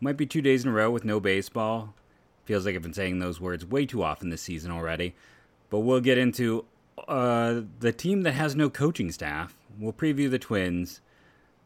Might 0.00 0.16
be 0.16 0.26
two 0.26 0.42
days 0.42 0.64
in 0.64 0.70
a 0.70 0.72
row 0.72 0.90
with 0.90 1.04
no 1.04 1.18
baseball. 1.18 1.94
Feels 2.44 2.64
like 2.64 2.76
I've 2.76 2.82
been 2.82 2.94
saying 2.94 3.18
those 3.18 3.40
words 3.40 3.66
way 3.66 3.84
too 3.84 4.02
often 4.02 4.30
this 4.30 4.42
season 4.42 4.70
already. 4.70 5.14
But 5.70 5.80
we'll 5.80 6.00
get 6.00 6.18
into 6.18 6.64
uh, 7.08 7.62
the 7.80 7.92
team 7.92 8.22
that 8.22 8.32
has 8.32 8.54
no 8.54 8.70
coaching 8.70 9.10
staff. 9.10 9.56
We'll 9.78 9.92
preview 9.92 10.30
the 10.30 10.38
Twins, 10.38 11.00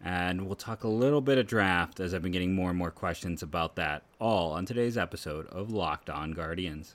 and 0.03 0.46
we'll 0.46 0.56
talk 0.56 0.82
a 0.82 0.88
little 0.88 1.21
bit 1.21 1.37
of 1.38 1.46
draft 1.46 2.00
as 2.00 2.14
I've 2.14 2.22
been 2.22 2.32
getting 2.32 2.54
more 2.54 2.71
and 2.71 2.79
more 2.79 2.90
questions 2.90 3.42
about 3.42 3.76
that. 3.76 4.03
All 4.18 4.53
on 4.53 4.64
today's 4.64 4.96
episode 4.96 5.46
of 5.49 5.71
Locked 5.71 6.08
On 6.08 6.33
Guardians. 6.33 6.94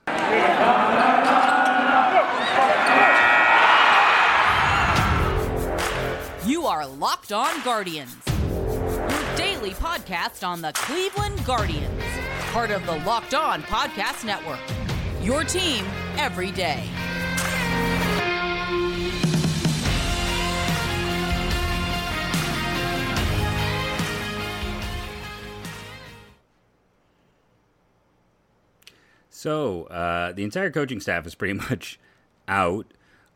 You 6.48 6.66
are 6.66 6.88
Locked 6.88 7.32
On 7.32 7.62
Guardians, 7.64 8.16
podcast 9.72 10.48
on 10.48 10.62
the 10.62 10.72
Cleveland 10.74 11.44
Guardians, 11.46 12.04
part 12.52 12.72
of 12.72 12.86
the 12.86 12.96
Locked 13.06 13.34
On 13.34 13.62
Podcast 13.64 14.26
Network. 14.26 14.60
Your 15.22 15.44
team 15.44 15.86
every 16.18 16.52
day. 16.52 16.84
So 29.30 29.84
uh, 29.84 30.32
the 30.34 30.44
entire 30.44 30.72
coaching 30.72 31.00
staff 31.00 31.28
is 31.28 31.36
pretty 31.36 31.54
much 31.70 32.00
out. 32.48 32.88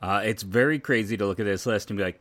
Uh, 0.01 0.21
it's 0.25 0.41
very 0.41 0.79
crazy 0.79 1.15
to 1.15 1.27
look 1.27 1.39
at 1.39 1.45
this 1.45 1.67
list 1.67 1.91
and 1.91 1.97
be 1.97 2.03
like, 2.03 2.19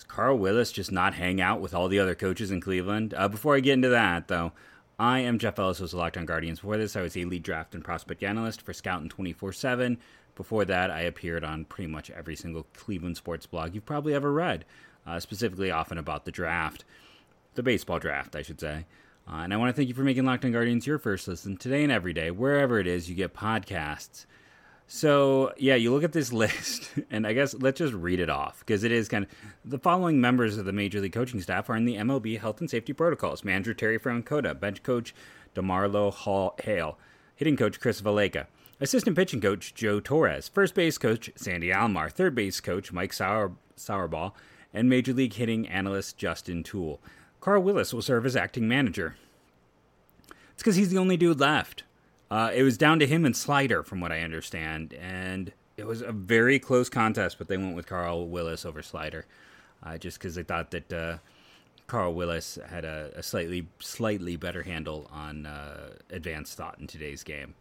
does 0.00 0.06
Carl 0.06 0.38
Willis 0.38 0.72
just 0.72 0.90
not 0.90 1.12
hang 1.12 1.42
out 1.42 1.60
with 1.60 1.74
all 1.74 1.86
the 1.86 1.98
other 1.98 2.14
coaches 2.14 2.50
in 2.50 2.62
Cleveland? 2.62 3.12
Uh, 3.14 3.28
before 3.28 3.54
I 3.54 3.60
get 3.60 3.74
into 3.74 3.90
that, 3.90 4.28
though, 4.28 4.52
I 4.98 5.18
am 5.18 5.38
Jeff 5.38 5.58
Ellis, 5.58 5.78
host 5.78 5.92
of 5.92 5.98
Locked 5.98 6.16
On 6.16 6.24
Guardians. 6.24 6.60
Before 6.60 6.78
this, 6.78 6.96
I 6.96 7.02
was 7.02 7.18
a 7.18 7.26
lead 7.26 7.42
draft 7.42 7.74
and 7.74 7.84
prospect 7.84 8.22
analyst 8.22 8.62
for 8.62 8.72
Scout 8.72 9.02
and 9.02 9.10
24 9.10 9.52
7. 9.52 9.98
Before 10.36 10.64
that, 10.64 10.90
I 10.90 11.02
appeared 11.02 11.44
on 11.44 11.66
pretty 11.66 11.92
much 11.92 12.10
every 12.10 12.34
single 12.34 12.66
Cleveland 12.72 13.18
sports 13.18 13.44
blog 13.44 13.74
you've 13.74 13.84
probably 13.84 14.14
ever 14.14 14.32
read, 14.32 14.64
uh, 15.06 15.20
specifically 15.20 15.70
often 15.70 15.98
about 15.98 16.24
the 16.24 16.32
draft, 16.32 16.86
the 17.54 17.62
baseball 17.62 17.98
draft, 17.98 18.34
I 18.34 18.40
should 18.40 18.58
say. 18.58 18.86
Uh, 19.30 19.40
and 19.40 19.52
I 19.52 19.58
want 19.58 19.68
to 19.68 19.74
thank 19.74 19.90
you 19.90 19.94
for 19.94 20.00
making 20.00 20.24
Locked 20.24 20.46
On 20.46 20.52
Guardians 20.52 20.86
your 20.86 20.98
first 20.98 21.28
listen 21.28 21.58
today 21.58 21.82
and 21.82 21.92
every 21.92 22.14
day, 22.14 22.30
wherever 22.30 22.80
it 22.80 22.86
is 22.86 23.10
you 23.10 23.14
get 23.14 23.34
podcasts. 23.34 24.24
So, 24.92 25.52
yeah, 25.56 25.76
you 25.76 25.92
look 25.92 26.02
at 26.02 26.10
this 26.10 26.32
list, 26.42 26.90
and 27.12 27.24
I 27.24 27.32
guess 27.32 27.54
let's 27.54 27.78
just 27.78 27.94
read 27.94 28.18
it 28.18 28.28
off 28.28 28.58
because 28.58 28.82
it 28.82 28.90
is 28.90 29.08
kind 29.08 29.24
of 29.24 29.30
the 29.64 29.78
following 29.78 30.20
members 30.20 30.58
of 30.58 30.64
the 30.64 30.72
Major 30.72 31.00
League 31.00 31.12
coaching 31.12 31.40
staff 31.40 31.70
are 31.70 31.76
in 31.76 31.84
the 31.84 31.94
MLB 31.94 32.40
health 32.40 32.58
and 32.58 32.68
safety 32.68 32.92
protocols 32.92 33.44
manager 33.44 33.72
Terry 33.72 34.00
Francona, 34.00 34.58
bench 34.58 34.82
coach 34.82 35.14
DeMarlo 35.54 36.12
Hall 36.12 36.56
Hale, 36.64 36.98
hitting 37.36 37.56
coach 37.56 37.78
Chris 37.78 38.02
Valaika, 38.02 38.48
assistant 38.80 39.14
pitching 39.14 39.40
coach 39.40 39.74
Joe 39.74 40.00
Torres, 40.00 40.48
first 40.48 40.74
base 40.74 40.98
coach 40.98 41.30
Sandy 41.36 41.68
Alomar, 41.68 42.10
third 42.10 42.34
base 42.34 42.60
coach 42.60 42.92
Mike 42.92 43.12
Sauer, 43.12 43.52
Sarbaugh, 43.76 44.32
and 44.74 44.90
Major 44.90 45.12
League 45.12 45.34
hitting 45.34 45.68
analyst 45.68 46.18
Justin 46.18 46.64
Toole. 46.64 47.00
Carl 47.40 47.62
Willis 47.62 47.94
will 47.94 48.02
serve 48.02 48.26
as 48.26 48.34
acting 48.34 48.66
manager. 48.66 49.14
It's 50.50 50.64
because 50.64 50.74
he's 50.74 50.90
the 50.90 50.98
only 50.98 51.16
dude 51.16 51.38
left. 51.38 51.84
Uh, 52.30 52.50
it 52.54 52.62
was 52.62 52.78
down 52.78 52.98
to 53.00 53.06
him 53.06 53.24
and 53.24 53.36
Slider, 53.36 53.82
from 53.82 54.00
what 54.00 54.12
I 54.12 54.20
understand, 54.20 54.94
and 54.94 55.52
it 55.76 55.86
was 55.86 56.00
a 56.00 56.12
very 56.12 56.58
close 56.58 56.88
contest, 56.88 57.38
but 57.38 57.48
they 57.48 57.56
went 57.56 57.74
with 57.74 57.86
Carl 57.86 58.28
Willis 58.28 58.64
over 58.64 58.82
Slider, 58.82 59.26
uh, 59.82 59.98
just 59.98 60.18
because 60.18 60.36
they 60.36 60.44
thought 60.44 60.70
that 60.70 60.92
uh, 60.92 61.18
Carl 61.88 62.14
Willis 62.14 62.56
had 62.68 62.84
a, 62.84 63.10
a, 63.16 63.22
slightly 63.22 63.66
slightly 63.80 64.36
better 64.36 64.62
handle 64.62 65.08
on 65.12 65.46
uh, 65.46 65.90
advanced 66.10 66.56
thought 66.56 66.78
in 66.78 66.86
today's 66.86 67.24
game, 67.24 67.54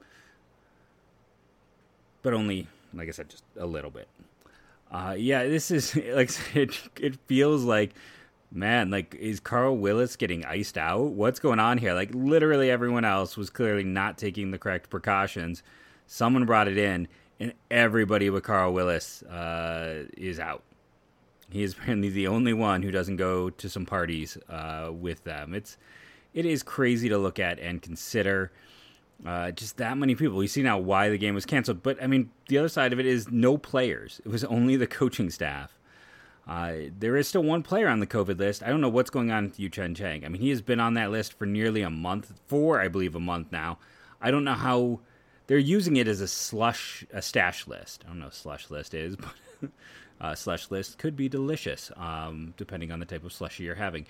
but 2.22 2.34
only, 2.34 2.68
like 2.94 3.08
I 3.08 3.12
said, 3.12 3.30
just 3.30 3.44
a 3.58 3.66
little 3.66 3.90
bit. 3.90 4.08
Uh, 4.92 5.16
yeah, 5.18 5.46
this 5.46 5.72
is 5.72 5.96
like 6.14 6.30
it. 6.56 6.78
It 7.00 7.16
feels 7.26 7.64
like 7.64 7.94
man, 8.52 8.90
like, 8.90 9.16
is 9.16 9.40
Carl 9.40 9.78
Willis 9.78 10.16
getting 10.16 10.46
iced 10.46 10.78
out? 10.78 11.12
What's 11.12 11.40
going 11.40 11.60
on 11.60 11.78
here? 11.78 11.94
Like, 11.94 12.12
literally 12.14 12.70
everyone 12.70 13.06
else 13.06 13.38
was 13.38 13.50
clearly 13.50 13.84
not 13.84 14.18
taking 14.18 14.52
the 14.52 14.58
correct 14.58 14.90
precautions. 14.90 15.64
Someone 16.08 16.46
brought 16.46 16.68
it 16.68 16.78
in, 16.78 17.08
and 17.40 17.54
everybody 17.70 18.30
but 18.30 18.44
Carl 18.44 18.74
Willis 18.74 19.24
uh, 19.24 20.06
is 20.18 20.40
out. 20.40 20.64
He 21.52 21.64
is 21.64 21.74
apparently 21.78 22.10
the 22.10 22.28
only 22.28 22.54
one 22.54 22.84
who 22.84 22.92
doesn't 22.92 23.18
go 23.18 23.50
to 23.50 23.70
some 23.70 23.86
parties 23.86 24.38
uh, 24.50 24.92
with 24.92 25.24
them. 25.24 25.54
It's 25.54 25.78
it 26.34 26.46
is 26.46 26.62
crazy 26.62 27.10
to 27.10 27.18
look 27.18 27.40
at 27.40 27.60
and 27.60 27.82
consider. 27.82 28.52
Uh, 29.26 29.52
just 29.52 29.78
that 29.78 29.98
many 29.98 30.16
people. 30.16 30.38
We 30.38 30.48
see 30.48 30.62
now 30.62 30.78
why 30.78 31.10
the 31.10 31.18
game 31.18 31.36
was 31.36 31.46
canceled. 31.46 31.84
But 31.84 32.02
I 32.02 32.08
mean, 32.08 32.30
the 32.48 32.58
other 32.58 32.70
side 32.70 32.94
of 32.94 33.00
it 33.00 33.06
is 33.06 33.30
no 33.30 33.58
players. 33.58 34.22
It 34.24 34.30
was 34.30 34.44
only 34.46 34.78
the 34.78 34.88
coaching 34.88 35.30
staff. 35.30 35.79
Uh, 36.48 36.74
there 36.98 37.16
is 37.16 37.28
still 37.28 37.44
one 37.44 37.62
player 37.62 37.88
on 37.88 38.00
the 38.00 38.08
COVID 38.08 38.40
list. 38.40 38.64
I 38.64 38.70
don't 38.70 38.82
know 38.82 38.90
what's 38.90 39.12
going 39.12 39.32
on 39.32 39.46
with 39.46 39.60
Yu 39.60 39.70
Cheng 39.70 39.94
Chang. 39.94 40.26
I 40.26 40.30
mean, 40.30 40.42
he 40.42 40.50
has 40.50 40.62
been 40.62 40.80
on 40.80 40.96
that 40.96 41.12
list 41.12 41.34
for 41.34 41.46
nearly 41.46 41.82
a 41.82 41.90
month, 41.90 42.34
for 42.48 42.82
I 42.82 42.88
believe 42.88 43.16
a 43.16 43.20
month 43.20 43.52
now. 43.52 43.78
I 44.22 44.32
don't 44.32 44.44
know 44.44 44.54
how 44.54 45.00
they're 45.48 45.58
using 45.58 45.96
it 45.96 46.08
as 46.08 46.22
a 46.22 46.28
slush, 46.28 47.06
a 47.12 47.22
stash 47.22 47.68
list. 47.68 48.04
I 48.06 48.10
don't 48.10 48.20
know 48.20 48.26
what 48.26 48.36
slush 48.36 48.70
list 48.70 48.94
is, 48.94 49.16
but 49.62 49.70
a 50.20 50.36
slush 50.36 50.70
list 50.72 50.98
could 50.98 51.16
be 51.16 51.30
delicious, 51.30 51.92
um, 51.98 52.54
depending 52.58 52.92
on 52.92 53.00
the 53.00 53.06
type 53.06 53.24
of 53.24 53.34
slushy 53.34 53.64
you're 53.64 53.76
having. 53.76 54.06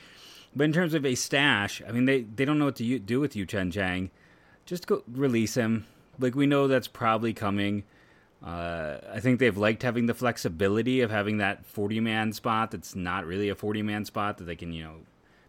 But 0.56 0.64
in 0.64 0.74
terms 0.74 0.94
of 0.94 1.06
a 1.06 1.16
stash, 1.16 1.82
I 1.88 1.92
mean, 1.92 2.06
they, 2.06 2.22
they 2.22 2.46
don't 2.46 2.58
know 2.58 2.66
what 2.66 2.76
to 2.78 3.00
do 3.00 3.20
with 3.20 3.36
Yu 3.36 3.46
Cheng 3.46 3.72
Chang. 3.72 4.12
Just 4.66 4.88
go 4.88 5.04
release 5.08 5.56
him. 5.56 5.86
Like, 6.18 6.36
we 6.36 6.46
know 6.46 6.68
that's 6.68 6.88
probably 6.88 7.34
coming. 7.34 7.84
Uh, 8.44 8.98
I 9.12 9.20
think 9.20 9.40
they've 9.40 9.58
liked 9.58 9.84
having 9.84 10.06
the 10.06 10.14
flexibility 10.14 11.02
of 11.02 11.12
having 11.12 11.38
that 11.38 11.66
40 11.66 12.00
man 12.00 12.32
spot 12.32 12.72
that's 12.72 12.96
not 12.96 13.26
really 13.26 13.50
a 13.50 13.56
40 13.56 13.82
man 13.82 14.06
spot 14.06 14.38
that 14.38 14.46
they 14.46 14.56
can, 14.56 14.72
you 14.72 14.84
know, 14.84 14.96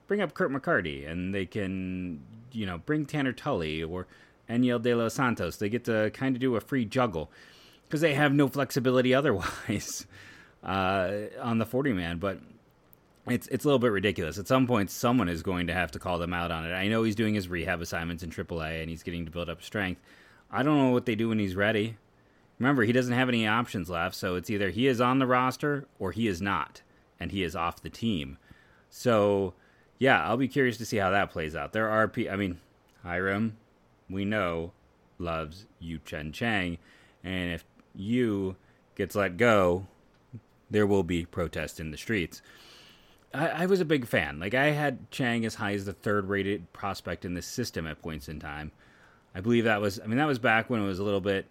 bring 0.09 0.21
up 0.21 0.35
Kirk 0.35 0.51
McCarty 0.51 1.09
and 1.09 1.33
they 1.33 1.47
can, 1.47 2.21
you 2.51 2.67
know, 2.67 2.79
bring 2.79 3.07
Tanner 3.07 3.33
Tully 3.33 3.83
or 3.85 4.09
Enyel 4.49 4.83
De 4.83 4.93
Los 4.93 5.15
Santos. 5.15 5.57
They 5.57 5.69
get 5.69 5.85
to 5.85 6.11
kind 6.11 6.35
of 6.35 6.41
do 6.41 6.57
a 6.57 6.61
free 6.61 6.85
juggle 6.85 7.31
because 7.87 8.01
they 8.01 8.15
have 8.15 8.33
no 8.33 8.49
flexibility 8.49 9.15
otherwise 9.15 10.07
uh, 10.65 11.13
on 11.41 11.59
the 11.59 11.67
40 11.67 11.93
man. 11.93 12.19
But 12.19 12.41
it's 13.29 13.47
it's 13.49 13.65
a 13.65 13.69
little 13.69 13.79
bit 13.79 13.93
ridiculous. 13.93 14.39
At 14.39 14.49
some 14.49 14.67
point, 14.67 14.91
someone 14.91 15.29
is 15.29 15.43
going 15.43 15.69
to 15.69 15.75
have 15.75 15.93
to 15.93 16.01
call 16.01 16.19
them 16.19 16.35
out 16.35 16.51
on 16.51 16.65
it. 16.65 16.73
I 16.73 16.89
know 16.89 17.05
he's 17.05 17.15
doing 17.15 17.35
his 17.35 17.49
rehab 17.49 17.81
assignments 17.81 18.25
in 18.25 18.31
AAA 18.31 18.81
and 18.81 18.91
he's 18.91 19.05
getting 19.05 19.27
to 19.27 19.31
build 19.31 19.49
up 19.49 19.63
strength. 19.63 20.01
I 20.51 20.65
don't 20.65 20.77
know 20.77 20.91
what 20.91 21.07
they 21.07 21.15
do 21.15 21.29
when 21.29 21.39
he's 21.39 21.55
ready. 21.55 21.97
Remember, 22.61 22.83
he 22.83 22.93
doesn't 22.93 23.15
have 23.15 23.31
any 23.31 23.47
options 23.47 23.89
left, 23.89 24.15
so 24.15 24.37
it's 24.37 24.51
either 24.51 24.69
he 24.69 24.87
is 24.87 25.01
on 25.01 25.19
the 25.19 25.27
roster 25.27 25.87
or 25.99 26.13
he 26.13 26.29
is 26.29 26.43
not, 26.43 26.83
and 27.19 27.33
he 27.33 27.43
is 27.43 27.57
off 27.57 27.81
the 27.81 27.89
team. 27.89 28.37
So, 28.91 29.55
yeah, 29.99 30.23
I'll 30.23 30.37
be 30.37 30.47
curious 30.47 30.77
to 30.77 30.85
see 30.85 30.99
how 30.99 31.09
that 31.09 31.31
plays 31.31 31.57
out. 31.57 31.73
There 31.73 31.89
are, 31.89 32.13
I 32.31 32.37
mean, 32.37 32.61
Hiram, 33.03 33.57
we 34.11 34.27
know, 34.27 34.73
loves 35.19 35.65
Yu 35.79 36.01
Cheng 36.05 36.33
Chang, 36.33 36.77
and 37.25 37.55
if 37.55 37.65
Yu 37.95 38.57
gets 38.95 39.15
let 39.15 39.39
go, 39.39 39.87
there 40.71 40.87
will 40.87 41.03
be 41.03 41.25
protests 41.25 41.81
in 41.81 41.93
the 41.93 41.97
streets. 41.97 42.43
I, 43.33 43.49
I, 43.49 43.67
was 43.67 43.81
a 43.81 43.87
big 43.87 44.07
fan. 44.07 44.39
Like 44.39 44.53
I 44.53 44.71
had 44.71 45.11
Chang 45.11 45.47
as 45.47 45.55
high 45.55 45.73
as 45.73 45.87
the 45.87 45.95
third 45.95 46.29
rated 46.29 46.73
prospect 46.75 47.25
in 47.25 47.33
the 47.33 47.43
system 47.43 47.87
at 47.87 48.03
points 48.03 48.29
in 48.29 48.39
time. 48.39 48.73
I 49.35 49.41
believe 49.41 49.65
that 49.65 49.81
was 49.81 50.01
I 50.01 50.07
mean 50.07 50.19
that 50.19 50.27
was 50.27 50.41
back 50.41 50.69
when 50.69 50.83
it 50.83 50.87
was 50.87 50.99
a 50.99 51.05
little 51.05 51.21
bit 51.21 51.47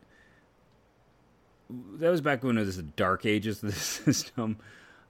that 1.70 2.10
was 2.10 2.22
back 2.22 2.44
when 2.44 2.58
it 2.58 2.66
was 2.66 2.78
the 2.78 2.84
dark 2.84 3.26
ages 3.26 3.64
of 3.64 3.74
the 3.74 3.80
system. 3.80 4.58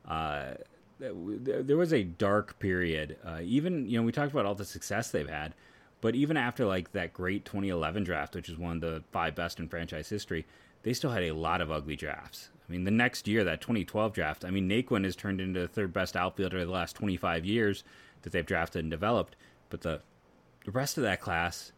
Uh, 0.07 0.53
there 0.99 1.77
was 1.77 1.93
a 1.93 2.03
dark 2.03 2.59
period. 2.59 3.17
Uh, 3.25 3.39
even 3.41 3.87
you 3.87 3.97
know 3.97 4.03
we 4.03 4.11
talked 4.11 4.31
about 4.31 4.45
all 4.45 4.55
the 4.55 4.65
success 4.65 5.11
they've 5.11 5.29
had, 5.29 5.53
but 6.01 6.15
even 6.15 6.35
after 6.35 6.65
like 6.65 6.91
that 6.91 7.13
great 7.13 7.45
2011 7.45 8.03
draft, 8.03 8.35
which 8.35 8.49
is 8.49 8.57
one 8.57 8.75
of 8.75 8.81
the 8.81 9.03
five 9.11 9.35
best 9.35 9.59
in 9.59 9.69
franchise 9.69 10.09
history, 10.09 10.45
they 10.83 10.93
still 10.93 11.11
had 11.11 11.23
a 11.23 11.31
lot 11.31 11.61
of 11.61 11.71
ugly 11.71 11.95
drafts. 11.95 12.49
I 12.67 12.71
mean, 12.71 12.83
the 12.83 12.91
next 12.91 13.27
year, 13.27 13.43
that 13.45 13.61
2012 13.61 14.13
draft, 14.13 14.45
I 14.45 14.51
mean, 14.51 14.69
Naquin 14.69 15.03
has 15.03 15.15
turned 15.15 15.41
into 15.41 15.61
the 15.61 15.67
third 15.67 15.91
best 15.91 16.15
outfielder 16.15 16.59
of 16.59 16.67
the 16.67 16.73
last 16.73 16.95
25 16.95 17.45
years 17.45 17.83
that 18.21 18.31
they've 18.31 18.45
drafted 18.45 18.83
and 18.83 18.91
developed. 18.91 19.35
But 19.69 19.81
the 19.81 20.01
the 20.65 20.71
rest 20.71 20.97
of 20.97 21.03
that 21.03 21.21
class, 21.21 21.71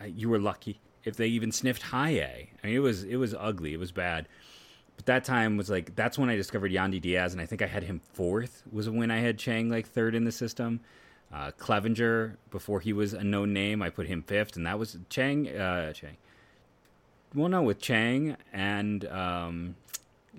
uh, 0.00 0.06
you 0.06 0.30
were 0.30 0.40
lucky 0.40 0.80
if 1.04 1.16
they 1.16 1.26
even 1.26 1.52
sniffed 1.52 1.82
high 1.82 2.10
A. 2.10 2.50
I 2.62 2.66
mean, 2.66 2.76
it 2.76 2.80
was 2.80 3.04
it 3.04 3.16
was 3.16 3.34
ugly. 3.38 3.74
It 3.74 3.80
was 3.80 3.92
bad. 3.92 4.28
But 4.96 5.06
that 5.06 5.24
time 5.24 5.56
was 5.56 5.70
like 5.70 5.94
that's 5.94 6.18
when 6.18 6.28
I 6.30 6.36
discovered 6.36 6.70
Yandy 6.70 7.00
Diaz, 7.00 7.32
and 7.32 7.40
I 7.40 7.46
think 7.46 7.62
I 7.62 7.66
had 7.66 7.82
him 7.82 8.00
fourth. 8.12 8.62
Was 8.70 8.88
when 8.88 9.10
I 9.10 9.18
had 9.18 9.38
Chang 9.38 9.68
like 9.70 9.88
third 9.88 10.14
in 10.14 10.24
the 10.24 10.32
system. 10.32 10.80
Uh, 11.32 11.50
Clevinger 11.58 12.36
before 12.50 12.80
he 12.80 12.92
was 12.92 13.14
a 13.14 13.24
known 13.24 13.54
name, 13.54 13.80
I 13.80 13.88
put 13.88 14.06
him 14.06 14.22
fifth, 14.22 14.56
and 14.56 14.66
that 14.66 14.78
was 14.78 14.98
Chang. 15.08 15.48
Uh, 15.48 15.92
Chang. 15.92 16.16
Well, 17.34 17.48
no, 17.48 17.62
with 17.62 17.80
Chang 17.80 18.36
and 18.52 19.06
um, 19.06 19.76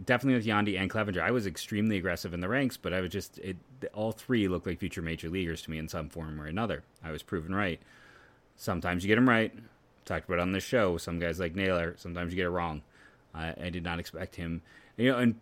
definitely 0.06 0.36
with 0.36 0.45
Yandy 0.45 0.80
and 0.80 0.92
Clevinger, 0.92 1.21
I 1.21 1.31
was 1.31 1.48
extremely 1.48 1.98
aggressive 1.98 2.33
in 2.33 2.39
the 2.39 2.48
ranks, 2.48 2.77
but 2.77 2.94
I 2.94 3.01
was 3.01 3.10
just 3.10 3.39
it. 3.39 3.57
All 3.94 4.12
three 4.12 4.48
looked 4.48 4.68
like 4.68 4.80
future 4.80 5.01
major 5.01 5.30
leaguers 5.30 5.62
to 5.63 5.71
me 5.71 5.77
in 5.77 5.88
some 5.88 6.10
form 6.10 6.39
or 6.39 6.45
another. 6.45 6.83
I 7.04 7.12
was 7.12 7.24
proven 7.24 7.54
right. 7.54 7.81
Sometimes 8.56 9.04
you 9.04 9.07
get 9.07 9.15
them 9.15 9.27
right. 9.27 9.51
Talked 10.06 10.28
about 10.28 10.40
on 10.40 10.52
the 10.52 10.60
show. 10.60 10.98
Some 10.98 11.20
guys 11.20 11.40
like 11.40 11.56
Naylor. 11.56 11.96
Sometimes 11.98 12.32
you 12.32 12.38
get 12.38 12.46
it 12.46 12.50
wrong. 12.50 12.82
I, 13.34 13.54
I 13.66 13.70
did 13.70 13.84
not 13.84 14.00
expect 14.00 14.36
him. 14.36 14.62
You 14.98 15.12
know, 15.12 15.18
and 15.18 15.36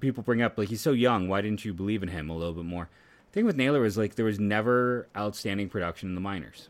people 0.00 0.22
bring 0.22 0.42
up 0.42 0.58
like 0.58 0.68
he's 0.68 0.80
so 0.80 0.92
young. 0.92 1.28
Why 1.28 1.40
didn't 1.40 1.64
you 1.64 1.72
believe 1.72 2.02
in 2.02 2.08
him 2.08 2.30
a 2.30 2.36
little 2.36 2.54
bit 2.54 2.64
more? 2.64 2.88
The 3.30 3.34
thing 3.34 3.46
with 3.46 3.56
Naylor 3.56 3.80
was 3.80 3.96
like 3.96 4.14
there 4.14 4.26
was 4.26 4.38
never 4.38 5.08
outstanding 5.16 5.68
production 5.68 6.10
in 6.10 6.14
the 6.14 6.20
minors. 6.20 6.68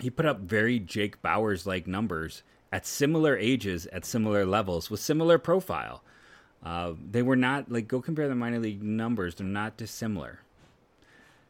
He 0.00 0.10
put 0.10 0.26
up 0.26 0.40
very 0.40 0.78
Jake 0.78 1.22
Bauers 1.22 1.66
like 1.66 1.86
numbers 1.86 2.42
at 2.70 2.86
similar 2.86 3.36
ages, 3.36 3.86
at 3.86 4.04
similar 4.04 4.44
levels, 4.44 4.90
with 4.90 5.00
similar 5.00 5.38
profile. 5.38 6.02
Uh, 6.62 6.94
they 7.10 7.22
were 7.22 7.36
not 7.36 7.70
like 7.70 7.88
go 7.88 8.00
compare 8.00 8.28
the 8.28 8.34
minor 8.34 8.58
league 8.58 8.82
numbers; 8.82 9.34
they're 9.36 9.46
not 9.46 9.76
dissimilar. 9.76 10.40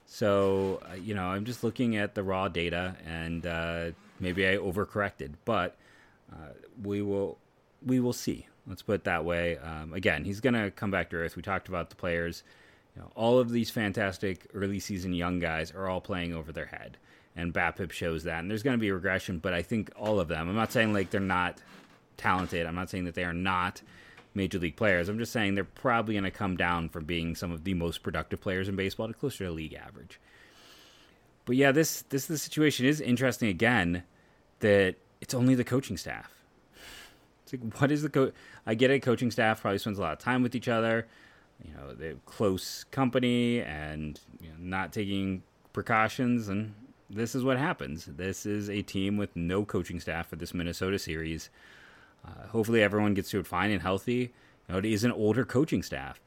So 0.06 0.80
uh, 0.90 0.94
you 0.94 1.14
know, 1.14 1.24
I'm 1.24 1.44
just 1.44 1.64
looking 1.64 1.96
at 1.96 2.14
the 2.14 2.22
raw 2.22 2.48
data, 2.48 2.96
and 3.06 3.46
uh, 3.46 3.90
maybe 4.20 4.46
I 4.46 4.56
overcorrected, 4.56 5.34
but 5.44 5.76
uh, 6.32 6.52
we 6.82 7.02
will 7.02 7.38
we 7.84 8.00
will 8.00 8.12
see. 8.12 8.46
Let's 8.66 8.82
put 8.82 8.94
it 8.94 9.04
that 9.04 9.24
way. 9.24 9.58
Um, 9.58 9.92
again, 9.92 10.24
he's 10.24 10.40
going 10.40 10.54
to 10.54 10.70
come 10.70 10.90
back 10.90 11.10
to 11.10 11.16
earth. 11.16 11.36
We 11.36 11.42
talked 11.42 11.68
about 11.68 11.90
the 11.90 11.96
players. 11.96 12.42
You 12.96 13.02
know, 13.02 13.10
all 13.14 13.38
of 13.38 13.50
these 13.50 13.70
fantastic 13.70 14.46
early 14.54 14.80
season 14.80 15.12
young 15.12 15.38
guys 15.38 15.70
are 15.72 15.88
all 15.88 16.00
playing 16.00 16.32
over 16.32 16.50
their 16.52 16.66
head, 16.66 16.96
and 17.36 17.52
BABIP 17.52 17.92
shows 17.92 18.24
that. 18.24 18.40
And 18.40 18.50
there's 18.50 18.62
going 18.62 18.76
to 18.76 18.80
be 18.80 18.90
regression, 18.90 19.38
but 19.38 19.52
I 19.52 19.62
think 19.62 19.90
all 19.96 20.18
of 20.18 20.28
them. 20.28 20.48
I'm 20.48 20.54
not 20.54 20.72
saying 20.72 20.92
like 20.92 21.10
they're 21.10 21.20
not 21.20 21.58
talented. 22.16 22.66
I'm 22.66 22.74
not 22.74 22.90
saying 22.90 23.04
that 23.04 23.14
they 23.14 23.24
are 23.24 23.34
not 23.34 23.82
major 24.34 24.58
league 24.58 24.76
players. 24.76 25.08
I'm 25.08 25.18
just 25.18 25.32
saying 25.32 25.54
they're 25.54 25.64
probably 25.64 26.14
going 26.14 26.24
to 26.24 26.30
come 26.30 26.56
down 26.56 26.88
from 26.88 27.04
being 27.04 27.34
some 27.34 27.52
of 27.52 27.64
the 27.64 27.74
most 27.74 28.02
productive 28.02 28.40
players 28.40 28.68
in 28.68 28.76
baseball 28.76 29.08
to 29.08 29.14
closer 29.14 29.44
to 29.44 29.50
league 29.50 29.74
average. 29.74 30.20
But 31.44 31.56
yeah, 31.56 31.72
this 31.72 32.02
this 32.02 32.26
the 32.26 32.38
situation 32.38 32.86
is 32.86 33.00
interesting 33.00 33.48
again 33.48 34.04
that 34.60 34.96
it's 35.20 35.34
only 35.34 35.54
the 35.54 35.64
coaching 35.64 35.96
staff. 35.96 36.30
It's 37.42 37.52
like 37.52 37.80
what 37.80 37.90
is 37.90 38.02
the 38.02 38.08
co 38.08 38.32
I 38.66 38.74
get 38.74 38.90
it, 38.90 39.00
coaching 39.00 39.30
staff 39.30 39.60
probably 39.60 39.78
spends 39.78 39.98
a 39.98 40.02
lot 40.02 40.12
of 40.12 40.18
time 40.18 40.42
with 40.42 40.54
each 40.54 40.68
other. 40.68 41.06
You 41.64 41.72
know, 41.74 41.94
they're 41.94 42.16
close 42.26 42.84
company 42.84 43.60
and 43.60 44.18
you 44.40 44.48
know, 44.48 44.54
not 44.58 44.92
taking 44.92 45.42
precautions 45.72 46.48
and 46.48 46.74
this 47.10 47.34
is 47.34 47.44
what 47.44 47.58
happens. 47.58 48.06
This 48.06 48.46
is 48.46 48.70
a 48.70 48.82
team 48.82 49.16
with 49.16 49.34
no 49.36 49.64
coaching 49.64 50.00
staff 50.00 50.28
for 50.28 50.36
this 50.36 50.54
Minnesota 50.54 50.98
series. 50.98 51.50
Uh, 52.26 52.46
hopefully, 52.48 52.82
everyone 52.82 53.14
gets 53.14 53.30
to 53.30 53.38
it 53.38 53.46
fine 53.46 53.70
and 53.70 53.82
healthy. 53.82 54.32
You 54.68 54.72
know, 54.72 54.78
it 54.78 54.84
is 54.86 55.04
an 55.04 55.12
older 55.12 55.44
coaching 55.44 55.82
staff. 55.82 56.20